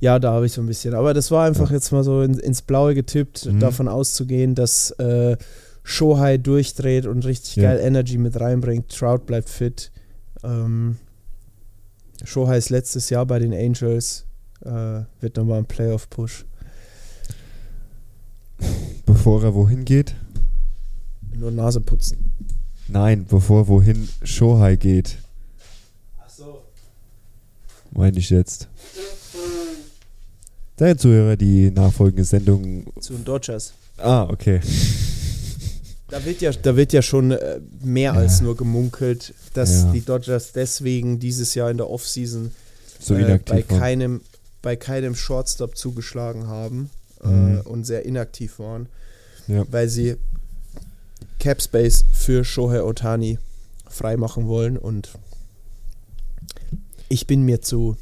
[0.00, 0.94] Ja, da habe ich so ein bisschen.
[0.94, 3.60] Aber das war einfach jetzt mal so in, ins Blaue getippt, Mhm.
[3.60, 5.36] davon auszugehen, dass äh,
[5.82, 7.70] Shohei durchdreht und richtig Ja.
[7.70, 8.88] geil Energy mit reinbringt.
[8.94, 9.90] Trout bleibt fit.
[10.44, 10.96] Ähm,
[12.24, 14.26] Shohei ist letztes Jahr bei den Angels.
[14.64, 16.44] Äh, wird nochmal ein Playoff-Push.
[19.06, 20.14] Bevor er wohin geht?
[21.34, 22.32] Nur Nase putzen.
[22.88, 25.16] Nein, bevor wohin Shohei geht,
[26.20, 26.62] Ach so.
[27.92, 28.68] meine ich jetzt.
[30.78, 32.84] Der Zuhörer, die nachfolgende Sendung.
[33.00, 33.72] Zu den Dodgers.
[33.98, 34.60] Ah, okay.
[36.08, 38.18] Da wird ja, da wird ja schon äh, mehr Ja.
[38.18, 39.92] als nur gemunkelt, dass Ja.
[39.92, 42.50] die Dodgers deswegen dieses Jahr in der Offseason
[43.00, 44.20] So äh, bei, keinem,
[44.60, 46.90] bei keinem Shortstop zugeschlagen haben
[47.22, 47.58] Mhm.
[47.58, 48.88] äh, und sehr inaktiv waren,
[49.48, 49.64] Ja.
[49.70, 50.16] weil sie
[51.38, 53.38] Cap Space für Shohei Otani
[53.88, 55.10] freimachen wollen und
[57.08, 57.96] ich bin mir zu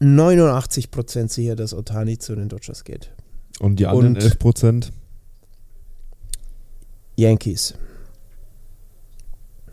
[0.00, 3.10] 89% sicher, dass Otani zu den Dodgers geht.
[3.58, 4.92] Und die anderen Und- 11 Prozent?
[7.16, 7.74] Yankees.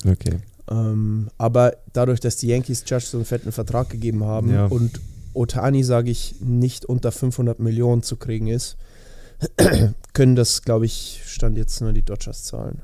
[0.04, 0.40] Okay.
[0.68, 4.66] Ähm, aber dadurch, dass die Yankees Judge so einen fetten Vertrag gegeben haben Ja.
[4.66, 5.00] und
[5.36, 8.78] Otani, sage ich, nicht unter 500 Millionen zu kriegen ist,
[10.14, 12.82] können das, glaube ich, stand jetzt nur die Dodgers zahlen.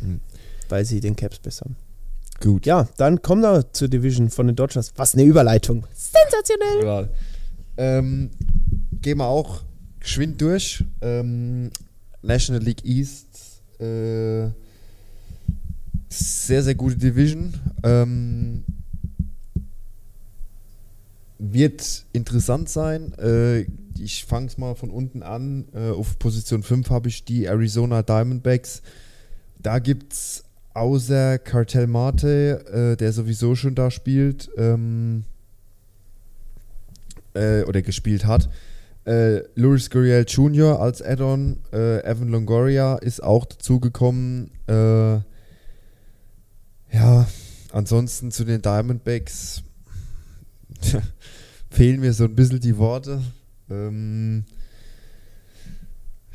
[0.00, 0.20] Hm.
[0.68, 1.76] Weil sie den Caps besser haben.
[2.40, 2.66] Gut.
[2.66, 4.92] Ja, dann kommen wir zur Division von den Dodgers.
[4.96, 5.86] Was eine Überleitung.
[5.94, 6.84] Sensationell.
[6.84, 7.08] Ja.
[7.76, 8.30] Ähm,
[9.00, 9.62] gehen wir auch
[10.00, 10.84] geschwind durch.
[11.00, 11.70] Ähm,
[12.22, 13.28] National League East.
[13.78, 14.50] Äh,
[16.08, 17.54] sehr, sehr gute Division.
[17.84, 18.64] Ähm,
[21.50, 23.12] wird interessant sein.
[23.18, 23.66] Äh,
[23.98, 25.66] ich fange es mal von unten an.
[25.74, 28.82] Äh, auf Position 5 habe ich die Arizona Diamondbacks.
[29.60, 30.44] Da gibt es
[30.74, 35.24] außer Cartel Marte, äh, der sowieso schon da spielt, ähm,
[37.34, 38.48] äh, oder gespielt hat,
[39.04, 40.80] äh, Luis Gurriel Jr.
[40.80, 44.50] als Add-on, äh, Evan Longoria ist auch dazugekommen.
[44.68, 45.18] Äh,
[46.94, 47.26] ja,
[47.72, 49.64] ansonsten zu den Diamondbacks
[51.70, 53.22] fehlen mir so ein bisschen die Worte.
[53.70, 54.44] Ähm,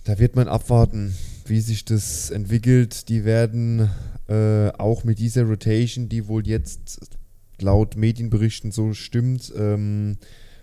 [0.03, 1.14] da wird man abwarten,
[1.45, 3.10] wie sich das entwickelt.
[3.10, 3.90] Die werden
[4.28, 6.99] äh, auch mit dieser Rotation, die wohl jetzt
[7.60, 10.18] laut Medienberichten so stimmt, ähm,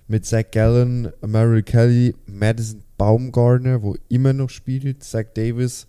[0.06, 5.86] mit Zach Gallen, Merrill Kelly, Madison Baumgartner, wo immer noch spielt, Zach Davis,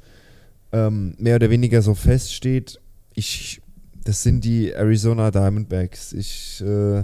[0.71, 2.79] ähm, mehr oder weniger so feststeht.
[3.13, 3.61] Ich,
[4.03, 6.13] das sind die Arizona Diamondbacks.
[6.13, 7.03] Ich äh,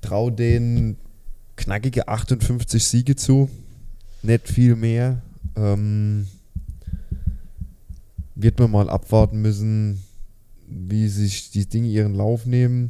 [0.00, 0.96] traue denen
[1.56, 3.48] knackige 58 Siege zu.
[4.22, 5.22] Nicht viel mehr.
[5.56, 6.26] Ähm,
[8.34, 10.02] wird man mal abwarten müssen,
[10.66, 12.88] wie sich die Dinge ihren Lauf nehmen.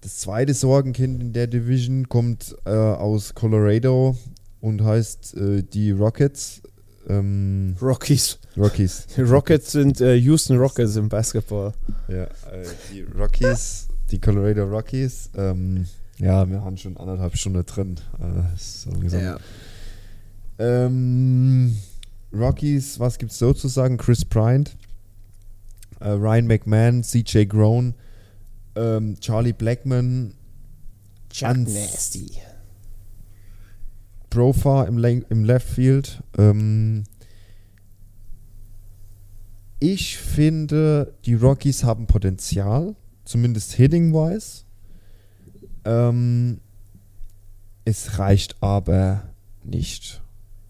[0.00, 4.16] Das zweite Sorgenkind in der Division kommt äh, aus Colorado
[4.60, 6.62] und heißt äh, die Rockets.
[7.08, 8.38] Ähm, Rockies.
[8.56, 9.06] Rockies.
[9.18, 11.72] Rockets sind äh, Houston Rockets im Basketball.
[12.08, 12.28] Ja, äh,
[12.92, 15.30] die Rockies, die Colorado Rockies.
[15.36, 15.86] Ähm,
[16.18, 17.96] ja, wir haben schon anderthalb Stunden drin.
[18.18, 19.20] Äh, so langsam.
[20.58, 21.76] Ähm,
[22.32, 23.96] Rockies, was gibt's so zu sagen?
[23.98, 24.76] Chris Bryant,
[26.00, 27.94] äh, Ryan McMahon, CJ Grown,
[28.74, 30.34] ähm, Charlie Blackman,
[31.30, 32.30] Chuck Nasty.
[34.30, 36.22] Profar im, Len- im Left Field.
[36.36, 37.04] Ähm,
[39.78, 44.64] ich finde, die Rockies haben Potenzial, zumindest hitting-wise.
[45.86, 46.60] Ähm,
[47.84, 49.22] es reicht aber
[49.62, 50.20] nicht.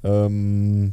[0.05, 0.93] Ähm,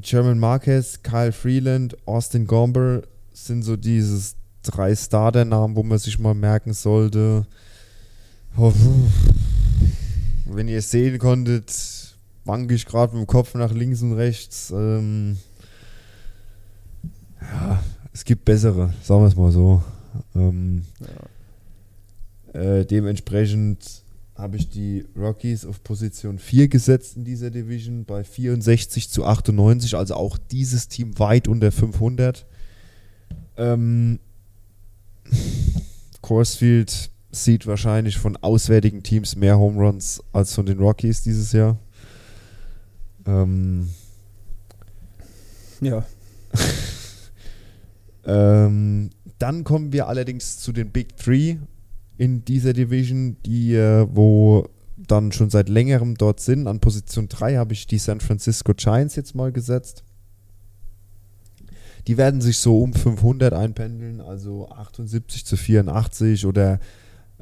[0.00, 6.34] German Marquez, Kyle Freeland, Austin Gomber sind so dieses drei Starter-Namen, wo man sich mal
[6.34, 7.46] merken sollte.
[8.56, 8.72] Oh,
[10.46, 14.72] wenn ihr es sehen konntet, wanke ich gerade mit dem Kopf nach links und rechts.
[14.74, 15.38] Ähm,
[17.40, 17.82] ja,
[18.12, 19.82] es gibt bessere, sagen wir es mal so.
[20.34, 20.82] Ähm,
[22.52, 24.04] äh, dementsprechend
[24.36, 29.96] habe ich die Rockies auf Position 4 gesetzt in dieser Division bei 64 zu 98,
[29.96, 32.44] also auch dieses Team weit unter 500.
[33.56, 34.18] Ähm,
[36.20, 41.78] Corsfield sieht wahrscheinlich von auswärtigen Teams mehr Home Runs als von den Rockies dieses Jahr.
[43.26, 43.90] Ähm,
[45.80, 46.04] Ja.
[48.24, 49.10] ähm,
[49.44, 51.58] dann kommen wir allerdings zu den Big Three
[52.16, 56.66] in dieser Division, die äh, wo dann schon seit längerem dort sind.
[56.66, 60.02] An Position 3 habe ich die San Francisco Giants jetzt mal gesetzt.
[62.06, 66.80] Die werden sich so um 500 einpendeln, also 78 zu 84 oder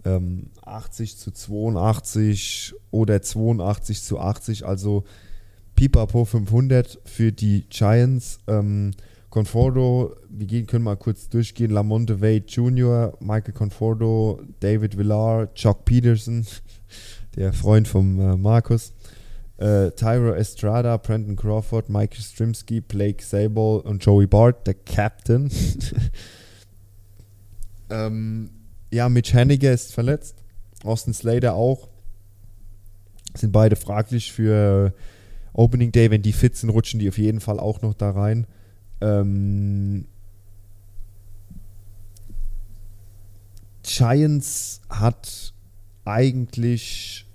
[0.04, 5.04] ähm, 80 zu 82 oder 82 zu 80, also
[5.76, 8.40] Pipapo 500 für die Giants.
[8.48, 8.90] Ähm,
[9.32, 11.70] Conforto, wir gehen, können mal kurz durchgehen.
[11.70, 16.46] Lamonte Wade Jr., Michael Conforto, David Villar, Chuck Peterson,
[17.36, 18.92] der Freund von äh, Markus,
[19.56, 25.50] äh, Tyro Estrada, Brandon Crawford, Mike Strimsky, Blake Sable und Joey Bart, der Captain.
[27.90, 28.50] ähm,
[28.92, 30.44] ja, Mitch Henniger ist verletzt.
[30.84, 31.88] Austin Slater auch.
[33.34, 34.92] Sind beide fraglich für
[35.54, 36.10] Opening Day.
[36.10, 38.46] Wenn die fit sind, rutschen die auf jeden Fall auch noch da rein.
[39.02, 40.06] Ähm,
[43.82, 45.52] Giants hat
[46.04, 47.26] eigentlich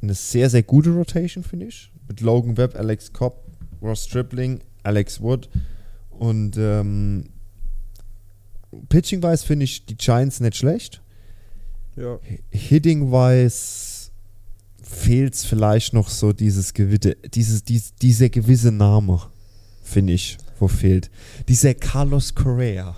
[0.00, 1.92] eine sehr, sehr gute Rotation, finde ich.
[2.08, 3.44] Mit Logan Webb, Alex Cobb,
[3.82, 5.48] Ross Stripling, Alex Wood.
[6.10, 7.26] Und ähm,
[8.88, 11.02] Pitching-wise finde ich die Giants nicht schlecht.
[11.96, 12.18] Ja.
[12.50, 14.10] Hitting-wise
[14.82, 19.20] fehlt es vielleicht noch so dieses gewisse, dieses, dies, dieser gewisse Name,
[19.84, 21.10] finde ich, wo fehlt.
[21.48, 22.96] Dieser Carlos Correa.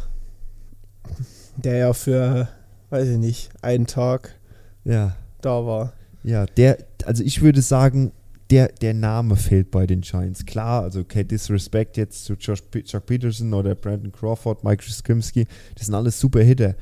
[1.56, 2.48] Der ja für,
[2.90, 4.38] weiß ich nicht, einen Tag
[4.84, 5.16] Ja.
[5.40, 5.92] da war.
[6.22, 8.12] Ja, der, also ich würde sagen,
[8.50, 10.44] der, der Name fehlt bei den Giants.
[10.46, 15.86] Klar, also okay, Disrespect jetzt zu Josh, Chuck Peterson oder Brandon Crawford, Mike Skrimsky, das
[15.86, 16.74] sind alles super Hitter.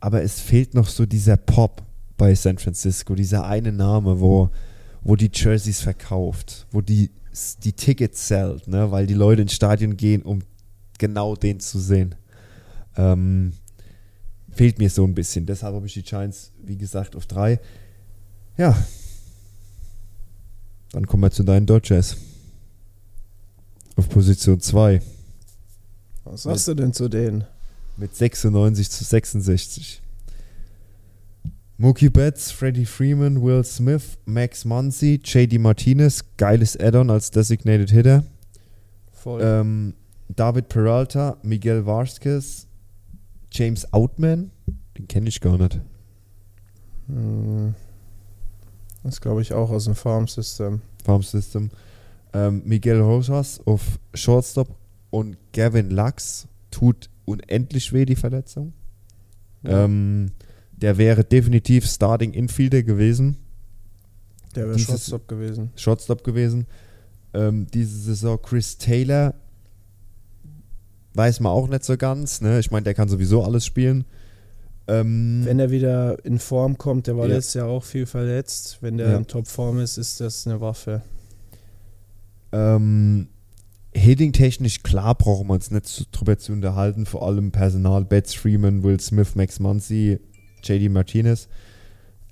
[0.00, 1.82] Aber es fehlt noch so dieser Pop
[2.16, 4.50] bei San Francisco, dieser eine Name, wo,
[5.02, 7.10] wo die Jerseys verkauft, wo die,
[7.62, 8.90] die Tickets zählt, ne?
[8.90, 10.40] weil die Leute ins Stadion gehen, um
[10.98, 12.14] genau den zu sehen.
[12.96, 13.52] Ähm,
[14.50, 15.46] fehlt mir so ein bisschen.
[15.46, 17.60] Deshalb habe ich die Giants, wie gesagt, auf drei.
[18.56, 18.76] Ja.
[20.92, 22.16] Dann kommen wir zu deinen Dodgers.
[23.96, 25.02] Auf Position 2
[26.24, 27.44] Was sagst du denn zu denen?
[27.98, 30.00] mit 96 zu 66.
[31.80, 38.24] Mookie Betts, Freddie Freeman, Will Smith, Max Muncy, JD Martinez, geiles Add-on als Designated Hitter.
[39.12, 39.40] Voll.
[39.40, 39.94] Ähm,
[40.28, 42.66] David Peralta, Miguel Varskes,
[43.52, 44.50] James Outman,
[44.98, 45.80] den kenne ich gar nicht.
[47.06, 47.74] Hm.
[49.04, 50.82] Das glaube ich auch aus dem Farm System.
[51.04, 51.70] Farm System.
[52.32, 54.68] Ähm, Miguel Rosas auf Shortstop
[55.10, 58.72] und Gavin Lux tut unendlich weh, die Verletzung.
[59.62, 59.84] Ja.
[59.84, 60.32] Ähm,
[60.80, 63.36] der wäre definitiv Starting Infielder gewesen,
[64.54, 65.70] Der wäre Shotstop gewesen.
[65.76, 66.66] Shortstop gewesen.
[67.34, 69.34] Ähm, diese Saison Chris Taylor
[71.14, 72.40] weiß man auch nicht so ganz.
[72.40, 72.58] Ne?
[72.60, 74.04] Ich meine, der kann sowieso alles spielen.
[74.86, 77.34] Ähm, Wenn er wieder in Form kommt, der war Ja.
[77.34, 78.78] letztes Jahr auch viel verletzt.
[78.80, 79.16] Wenn der Ja.
[79.18, 81.02] in Topform ist, ist das eine Waffe.
[82.52, 83.28] Ähm,
[83.94, 87.04] Hitting-technisch, klar, brauchen wir uns nicht zu, drüber zu unterhalten.
[87.04, 90.20] Vor allem Personal, Betts, Freeman, Will Smith, Max Muncy,
[90.62, 91.48] JD Martinez.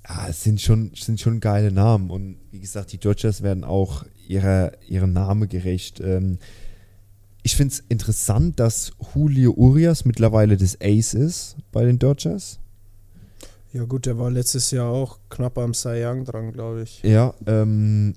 [0.09, 2.11] Ja, es sind schon, sind schon geile Namen.
[2.11, 6.01] Und wie gesagt, die Dodgers werden auch ihrer, ihrem Name gerecht.
[6.01, 6.39] Ähm,
[7.43, 12.59] ich finde es interessant, dass Julio Urias mittlerweile das Ace ist bei den Dodgers.
[13.73, 17.03] Ja gut, der war letztes Jahr auch knapp am Cy Young dran, glaube ich.
[17.03, 18.15] Ja, ähm,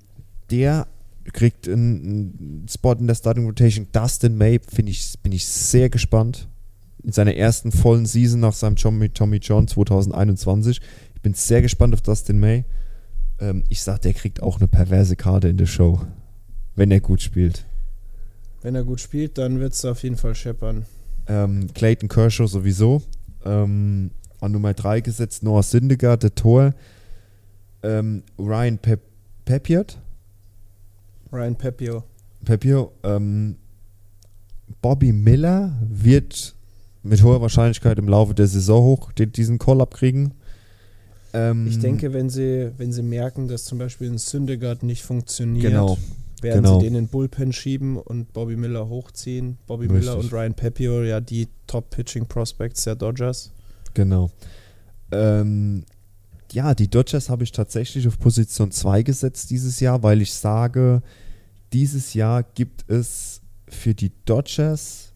[0.49, 0.87] der
[1.33, 3.87] kriegt einen, einen Spot in der Starting Rotation.
[3.91, 6.47] Dustin May, finde ich, bin ich sehr gespannt,
[7.03, 10.81] in seiner ersten vollen Season nach seinem Tommy, Tommy John 2021.
[11.15, 12.65] Ich bin sehr gespannt auf Dustin May.
[13.39, 16.01] Ähm, ich sag, der kriegt auch eine perverse Karte in der Show,
[16.75, 17.65] wenn er gut spielt.
[18.61, 20.85] Wenn er gut spielt, dann wird es auf jeden Fall scheppern.
[21.27, 23.01] Ähm, Clayton Kershaw sowieso.
[23.45, 24.11] Ähm,
[24.41, 26.73] an Nummer 3 gesetzt Noah Syndergaard, der Tor.
[27.83, 29.01] Ähm, Ryan Pep
[29.45, 29.97] Pepiot.
[31.31, 32.03] Ryan Pepio.
[32.43, 32.91] Pepio.
[33.03, 33.55] Ähm,
[34.81, 36.55] Bobby Miller wird
[37.03, 40.33] mit hoher Wahrscheinlichkeit im Laufe der Saison hoch die- diesen Call-Up kriegen.
[41.33, 45.67] Ähm, Ich denke, wenn sie, wenn sie merken, dass zum Beispiel ein Syndergaard nicht funktioniert,
[45.71, 45.97] Genau.
[46.41, 46.79] werden genau.
[46.79, 49.57] sie den in den Bullpen schieben und Bobby Miller hochziehen.
[49.67, 49.99] Bobby Richtig.
[49.99, 53.51] Miller und Ryan Pepio, ja, die Top-Pitching-Prospects der Dodgers.
[53.93, 54.31] Genau.
[55.11, 55.83] Ähm,
[56.51, 61.01] ja, die Dodgers habe ich tatsächlich auf Position 2 gesetzt dieses Jahr, weil ich sage,
[61.73, 65.08] dieses Jahr gibt es für die Dodgers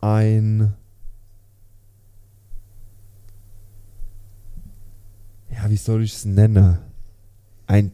[0.00, 0.72] ein
[5.50, 6.78] ja, wie soll ich es nennen?
[7.66, 7.92] Ein,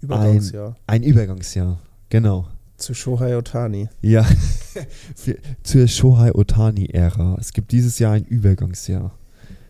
[0.00, 0.76] Übergangsjahr.
[0.86, 1.80] ein Übergangsjahr.
[2.08, 2.48] Genau.
[2.76, 3.88] Zu Shohei Otani.
[4.02, 4.24] Ja,
[5.14, 7.36] für, zur Shohei Otani-Ära.
[7.40, 9.12] Es gibt dieses Jahr ein Übergangsjahr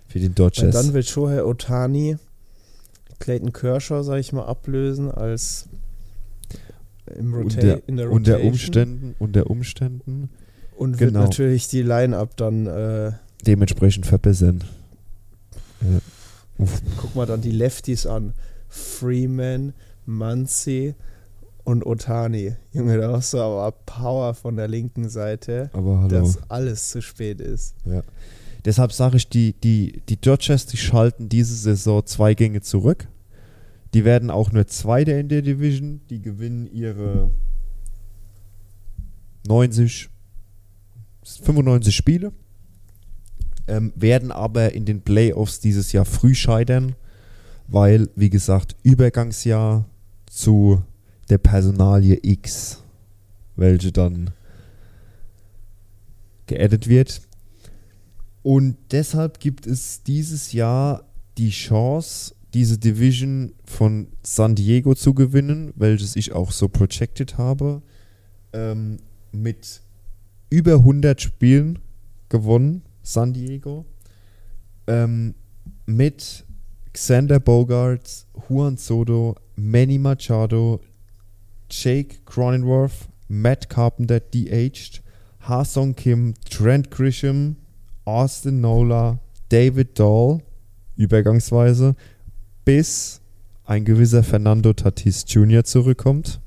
[0.08, 0.74] für den Dodgers.
[0.74, 2.16] dann will Shohei Otani
[3.18, 5.68] Clayton Kershaw, sag ich mal, ablösen als
[7.14, 8.52] im Rota unter, in der unter Rotation.
[8.52, 10.30] Umständen, unter Umständen
[10.76, 11.24] Und wird Genau.
[11.24, 13.12] natürlich die Line-Up dann, äh,
[13.46, 14.62] dementsprechend verbessern.
[15.80, 16.66] Ja.
[16.98, 18.32] Guck mal dann die Lefties an.
[18.68, 19.72] Freeman,
[20.06, 20.94] Muncy
[21.64, 22.56] und Otani.
[22.72, 27.40] Junge, da hast du aber Power von der linken Seite, aber dass alles zu spät
[27.40, 27.74] ist.
[28.64, 33.06] Deshalb sage ich, die, die, die Dodgers, die schalten diese Saison zwei Gänge zurück.
[33.94, 36.00] Die werden auch nur Zweiter in der Division.
[36.10, 37.30] Die gewinnen ihre
[39.46, 40.08] 90,
[41.26, 42.32] 95 Spiele.
[43.68, 46.94] Ähm, werden aber in den Playoffs dieses Jahr früh scheitern,
[47.66, 49.86] weil, wie gesagt, Übergangsjahr
[50.26, 50.82] zu
[51.28, 52.82] der Personalie X,
[53.56, 54.30] welche dann
[56.46, 57.22] geaddet wird.
[58.42, 61.04] Und deshalb gibt es dieses Jahr
[61.36, 67.82] die Chance, diese Division von San Diego zu gewinnen, welches ich auch so projected habe.
[68.52, 68.98] Ähm,
[69.32, 69.82] mit
[70.50, 71.78] über 100 Spielen
[72.28, 73.84] gewonnen, San Diego.
[74.86, 75.34] Ähm,
[75.86, 76.44] mit
[76.92, 80.80] Xander Bogarts, Juan Soto, Manny Machado,
[81.70, 85.02] Jake Cronenworth, Matt Carpenter, de-aged,
[85.40, 87.56] Ha-Song Kim, Trent Grisham,
[88.04, 89.18] Austin Nola,
[89.48, 90.40] David Dahl,
[90.96, 91.96] übergangsweise,
[92.64, 93.20] bis
[93.64, 95.64] ein gewisser Fernando Tatis Jr.
[95.64, 96.40] zurückkommt,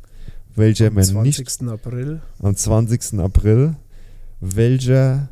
[0.55, 1.61] welcher Am man 20.
[1.61, 2.21] nicht April.
[2.39, 3.19] am 20.
[3.19, 3.75] April,
[4.41, 5.29] welcher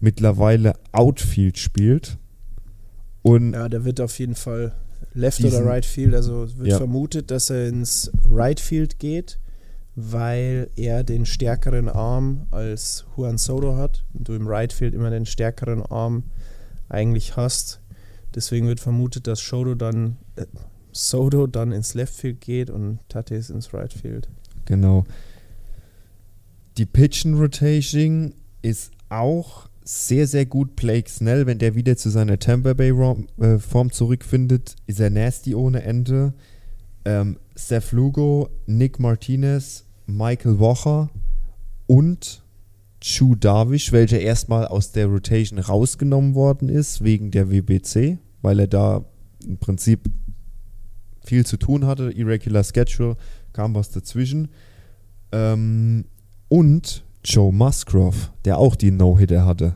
[0.00, 2.18] mittlerweile Outfield spielt
[3.22, 4.74] und Ja, der wird auf jeden Fall
[5.14, 6.14] Left Diesen- oder Right Field.
[6.14, 6.76] Also wird Ja.
[6.78, 9.38] vermutet, dass er ins Right Field geht,
[9.94, 15.10] weil er den stärkeren Arm als Juan Soto hat und du im Right Field immer
[15.10, 16.24] den stärkeren Arm
[16.88, 17.80] eigentlich hast.
[18.34, 20.46] Deswegen wird vermutet, dass Soto dann, äh,
[20.92, 24.28] Soto dann ins Left Field geht und Tatis ins Right Field.
[24.64, 25.04] Genau.
[26.78, 30.76] Die Pitchen Rotation ist auch sehr, sehr gut.
[30.76, 32.92] Blake Snell, wenn der wieder zu seiner Tampa Bay
[33.38, 36.34] äh, Form zurückfindet, ist er nasty ohne Ende.
[37.04, 41.10] Ähm, Seth Lugo, Nick Martinez, Michael Wocher
[41.86, 42.42] und
[43.00, 48.68] Chu Darvish, welcher erstmal aus der Rotation rausgenommen worden ist wegen der WBC, weil er
[48.68, 49.04] da
[49.44, 50.08] im Prinzip
[51.24, 52.10] viel zu tun hatte.
[52.12, 53.16] Irregular Schedule,
[53.52, 54.48] kam was dazwischen.
[55.32, 56.04] Ähm,
[56.48, 59.74] und Joe Musgrove, der auch die No-Hitter hatte.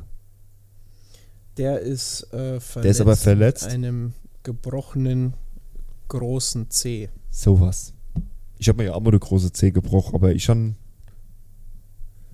[1.56, 2.76] Der ist äh, verletzt.
[2.84, 3.64] Der ist aber verletzt.
[3.66, 4.12] Mit einem
[4.42, 5.34] gebrochenen
[6.08, 7.08] großen C.
[7.30, 7.92] Sowas.
[8.58, 10.76] Ich habe mir ja auch mal eine große C gebrochen, aber ich schon.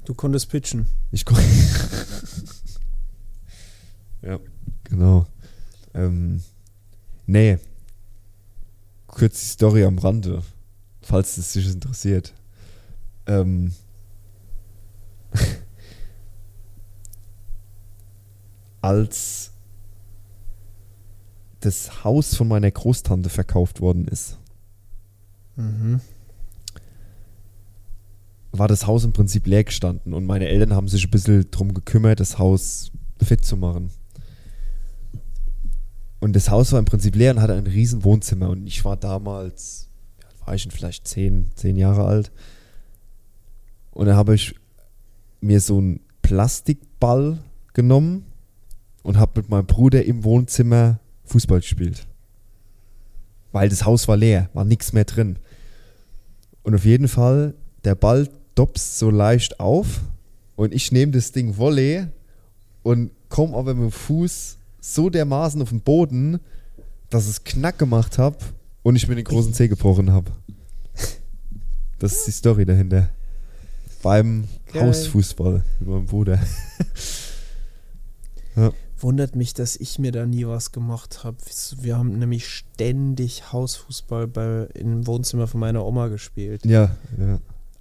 [0.04, 0.86] Du konntest pitchen.
[1.12, 1.36] Ich kon-
[4.22, 4.38] Ja,
[4.84, 5.26] genau.
[5.94, 6.42] Ähm,
[7.26, 7.58] nee.
[9.08, 10.42] Kurz die Story am Rande,
[11.02, 12.32] falls es dich interessiert.
[13.26, 13.72] Ähm,
[18.80, 19.52] als
[21.60, 24.38] das Haus von meiner Großtante verkauft worden ist,
[25.54, 26.00] Mhm.
[28.52, 31.74] war das Haus im Prinzip leer gestanden und meine Eltern haben sich ein bisschen drum
[31.74, 32.90] gekümmert, das Haus
[33.22, 33.90] fit zu machen.
[36.20, 38.96] Und das Haus war im Prinzip leer und hatte ein riesen Wohnzimmer und ich war
[38.96, 39.88] damals,
[40.44, 42.32] war ich denn vielleicht zehn, zehn Jahre alt.
[43.90, 44.54] Und dann habe ich
[45.42, 47.38] mir so einen Plastikball
[47.74, 48.24] genommen
[49.02, 52.06] und habe mit meinem Bruder im Wohnzimmer Fußball gespielt.
[53.50, 55.38] Weil das Haus war leer, war nichts mehr drin.
[56.62, 57.54] Und auf jeden Fall,
[57.84, 60.00] der Ball dopst so leicht auf
[60.56, 62.06] und ich nehme das Ding Volley
[62.82, 66.40] und komme aber mit dem Fuß so dermaßen auf den Boden,
[67.10, 68.38] dass es knack gemacht habe
[68.82, 70.30] und ich mir den großen Zeh gebrochen habe.
[71.98, 73.08] Das ist die Story dahinter.
[74.02, 74.88] Beim Geil.
[74.88, 76.38] Hausfußball mit meinem Bruder.
[78.98, 81.36] Wundert mich, dass ich mir da nie was gemacht habe.
[81.80, 86.64] Wir haben nämlich ständig Hausfußball bei, im Wohnzimmer von meiner Oma gespielt.
[86.64, 87.40] Ja, ja.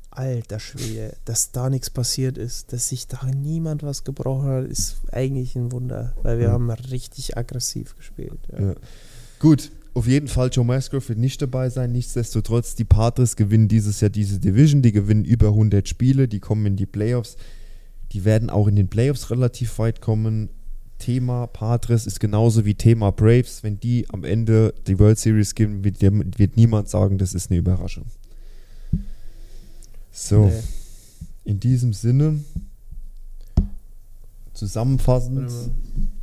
[0.09, 4.97] Alter Schwede, dass da nichts passiert ist, dass sich da niemand was gebrochen hat, ist
[5.11, 6.51] eigentlich ein Wunder, weil wir Ja.
[6.53, 8.39] haben richtig aggressiv gespielt.
[8.51, 8.61] Ja.
[8.69, 8.75] Ja.
[9.39, 11.91] Gut, auf jeden Fall Joe Musgrove wird nicht dabei sein.
[11.91, 14.81] Nichtsdestotrotz, die Padres gewinnen dieses Jahr diese Division.
[14.81, 17.35] Die gewinnen über 100 Spiele, die kommen in die Playoffs.
[18.13, 20.49] Die werden auch in den Playoffs relativ weit kommen.
[20.97, 23.63] Thema Padres ist genauso wie Thema Braves.
[23.63, 27.59] Wenn die am Ende die World Series gewinnen, wird, wird niemand sagen, das ist eine
[27.59, 28.05] Überraschung.
[30.11, 30.61] So, Nee.
[31.45, 32.39] in diesem Sinne,
[34.53, 35.51] zusammenfassend.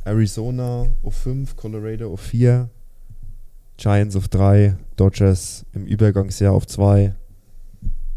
[0.05, 2.69] Arizona auf 5, Colorado auf 4,
[3.79, 7.15] Giants auf 3, Dodgers im Übergangsjahr auf 2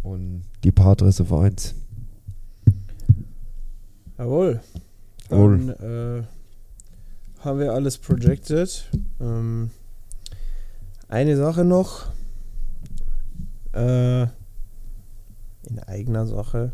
[0.03, 1.77] und die Padres auf 1.
[4.19, 4.61] Jawohl.
[5.31, 5.67] Jawohl.
[5.67, 6.23] Dann äh,
[7.45, 8.91] haben wir alles projected.
[9.21, 9.71] Ähm,
[11.07, 12.07] eine Sache noch.
[13.73, 16.73] Äh, in eigener Sache,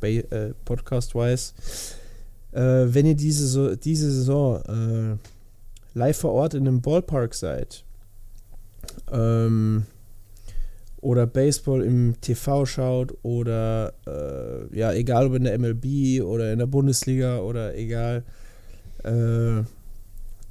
[0.00, 1.54] äh, podcast-wise.
[2.52, 2.60] Äh,
[2.94, 7.84] wenn ihr diese, so diese Saison äh, live vor Ort in einem Ballpark seid
[9.10, 9.84] ähm,
[11.00, 16.60] oder Baseball im TV schaut oder äh, ja, egal ob in der MLB oder in
[16.60, 18.22] der Bundesliga oder egal,
[19.02, 19.64] äh,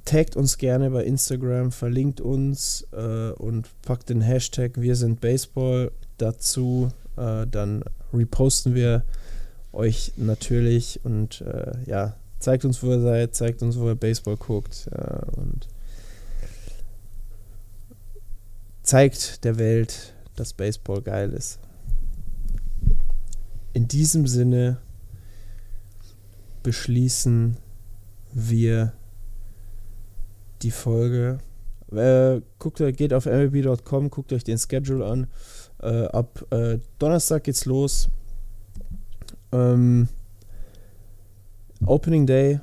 [0.04, 5.90] taggt uns gerne bei Instagram, verlinkt uns äh, und packt den Hashtag Wir sind Baseball
[6.18, 6.90] dazu.
[7.16, 9.04] Äh, dann reposten wir
[9.72, 14.36] euch natürlich und äh, ja, zeigt uns, wo ihr seid, zeigt uns, wo ihr Baseball
[14.36, 15.68] guckt äh, und
[18.82, 21.58] zeigt der Welt, dass Baseball geil ist.
[23.72, 24.78] In diesem Sinne
[26.62, 27.56] beschließen
[28.32, 28.92] wir
[30.62, 31.38] die Folge.
[31.90, 35.26] Äh, guckt, geht auf mlb.com, guckt euch den Schedule an.
[35.80, 38.08] Äh, ab äh, Donnerstag geht's los.
[39.52, 40.08] Ähm,
[41.84, 42.60] Opening Day.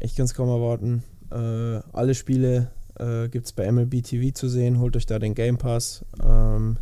[0.00, 1.02] Ich kann es kaum erwarten.
[1.30, 4.78] Äh, alle Spiele äh, gibt es bei MLB TV zu sehen.
[4.80, 6.04] Holt euch da den Game Pass.
[6.22, 6.78] Ähm,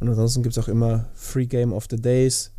[0.00, 2.52] und ansonsten gibt es auch immer Free Game of the Days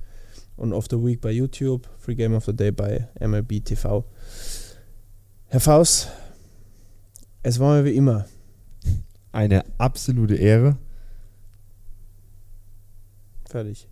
[0.55, 1.87] und of the Week bei YouTube.
[1.97, 4.05] Free Game of the Day bei MLB TV.
[5.47, 6.09] Herr Faust,
[7.43, 8.25] es war mir wie immer.
[9.31, 10.77] Eine absolute Ehre.
[13.47, 13.87] Fertig.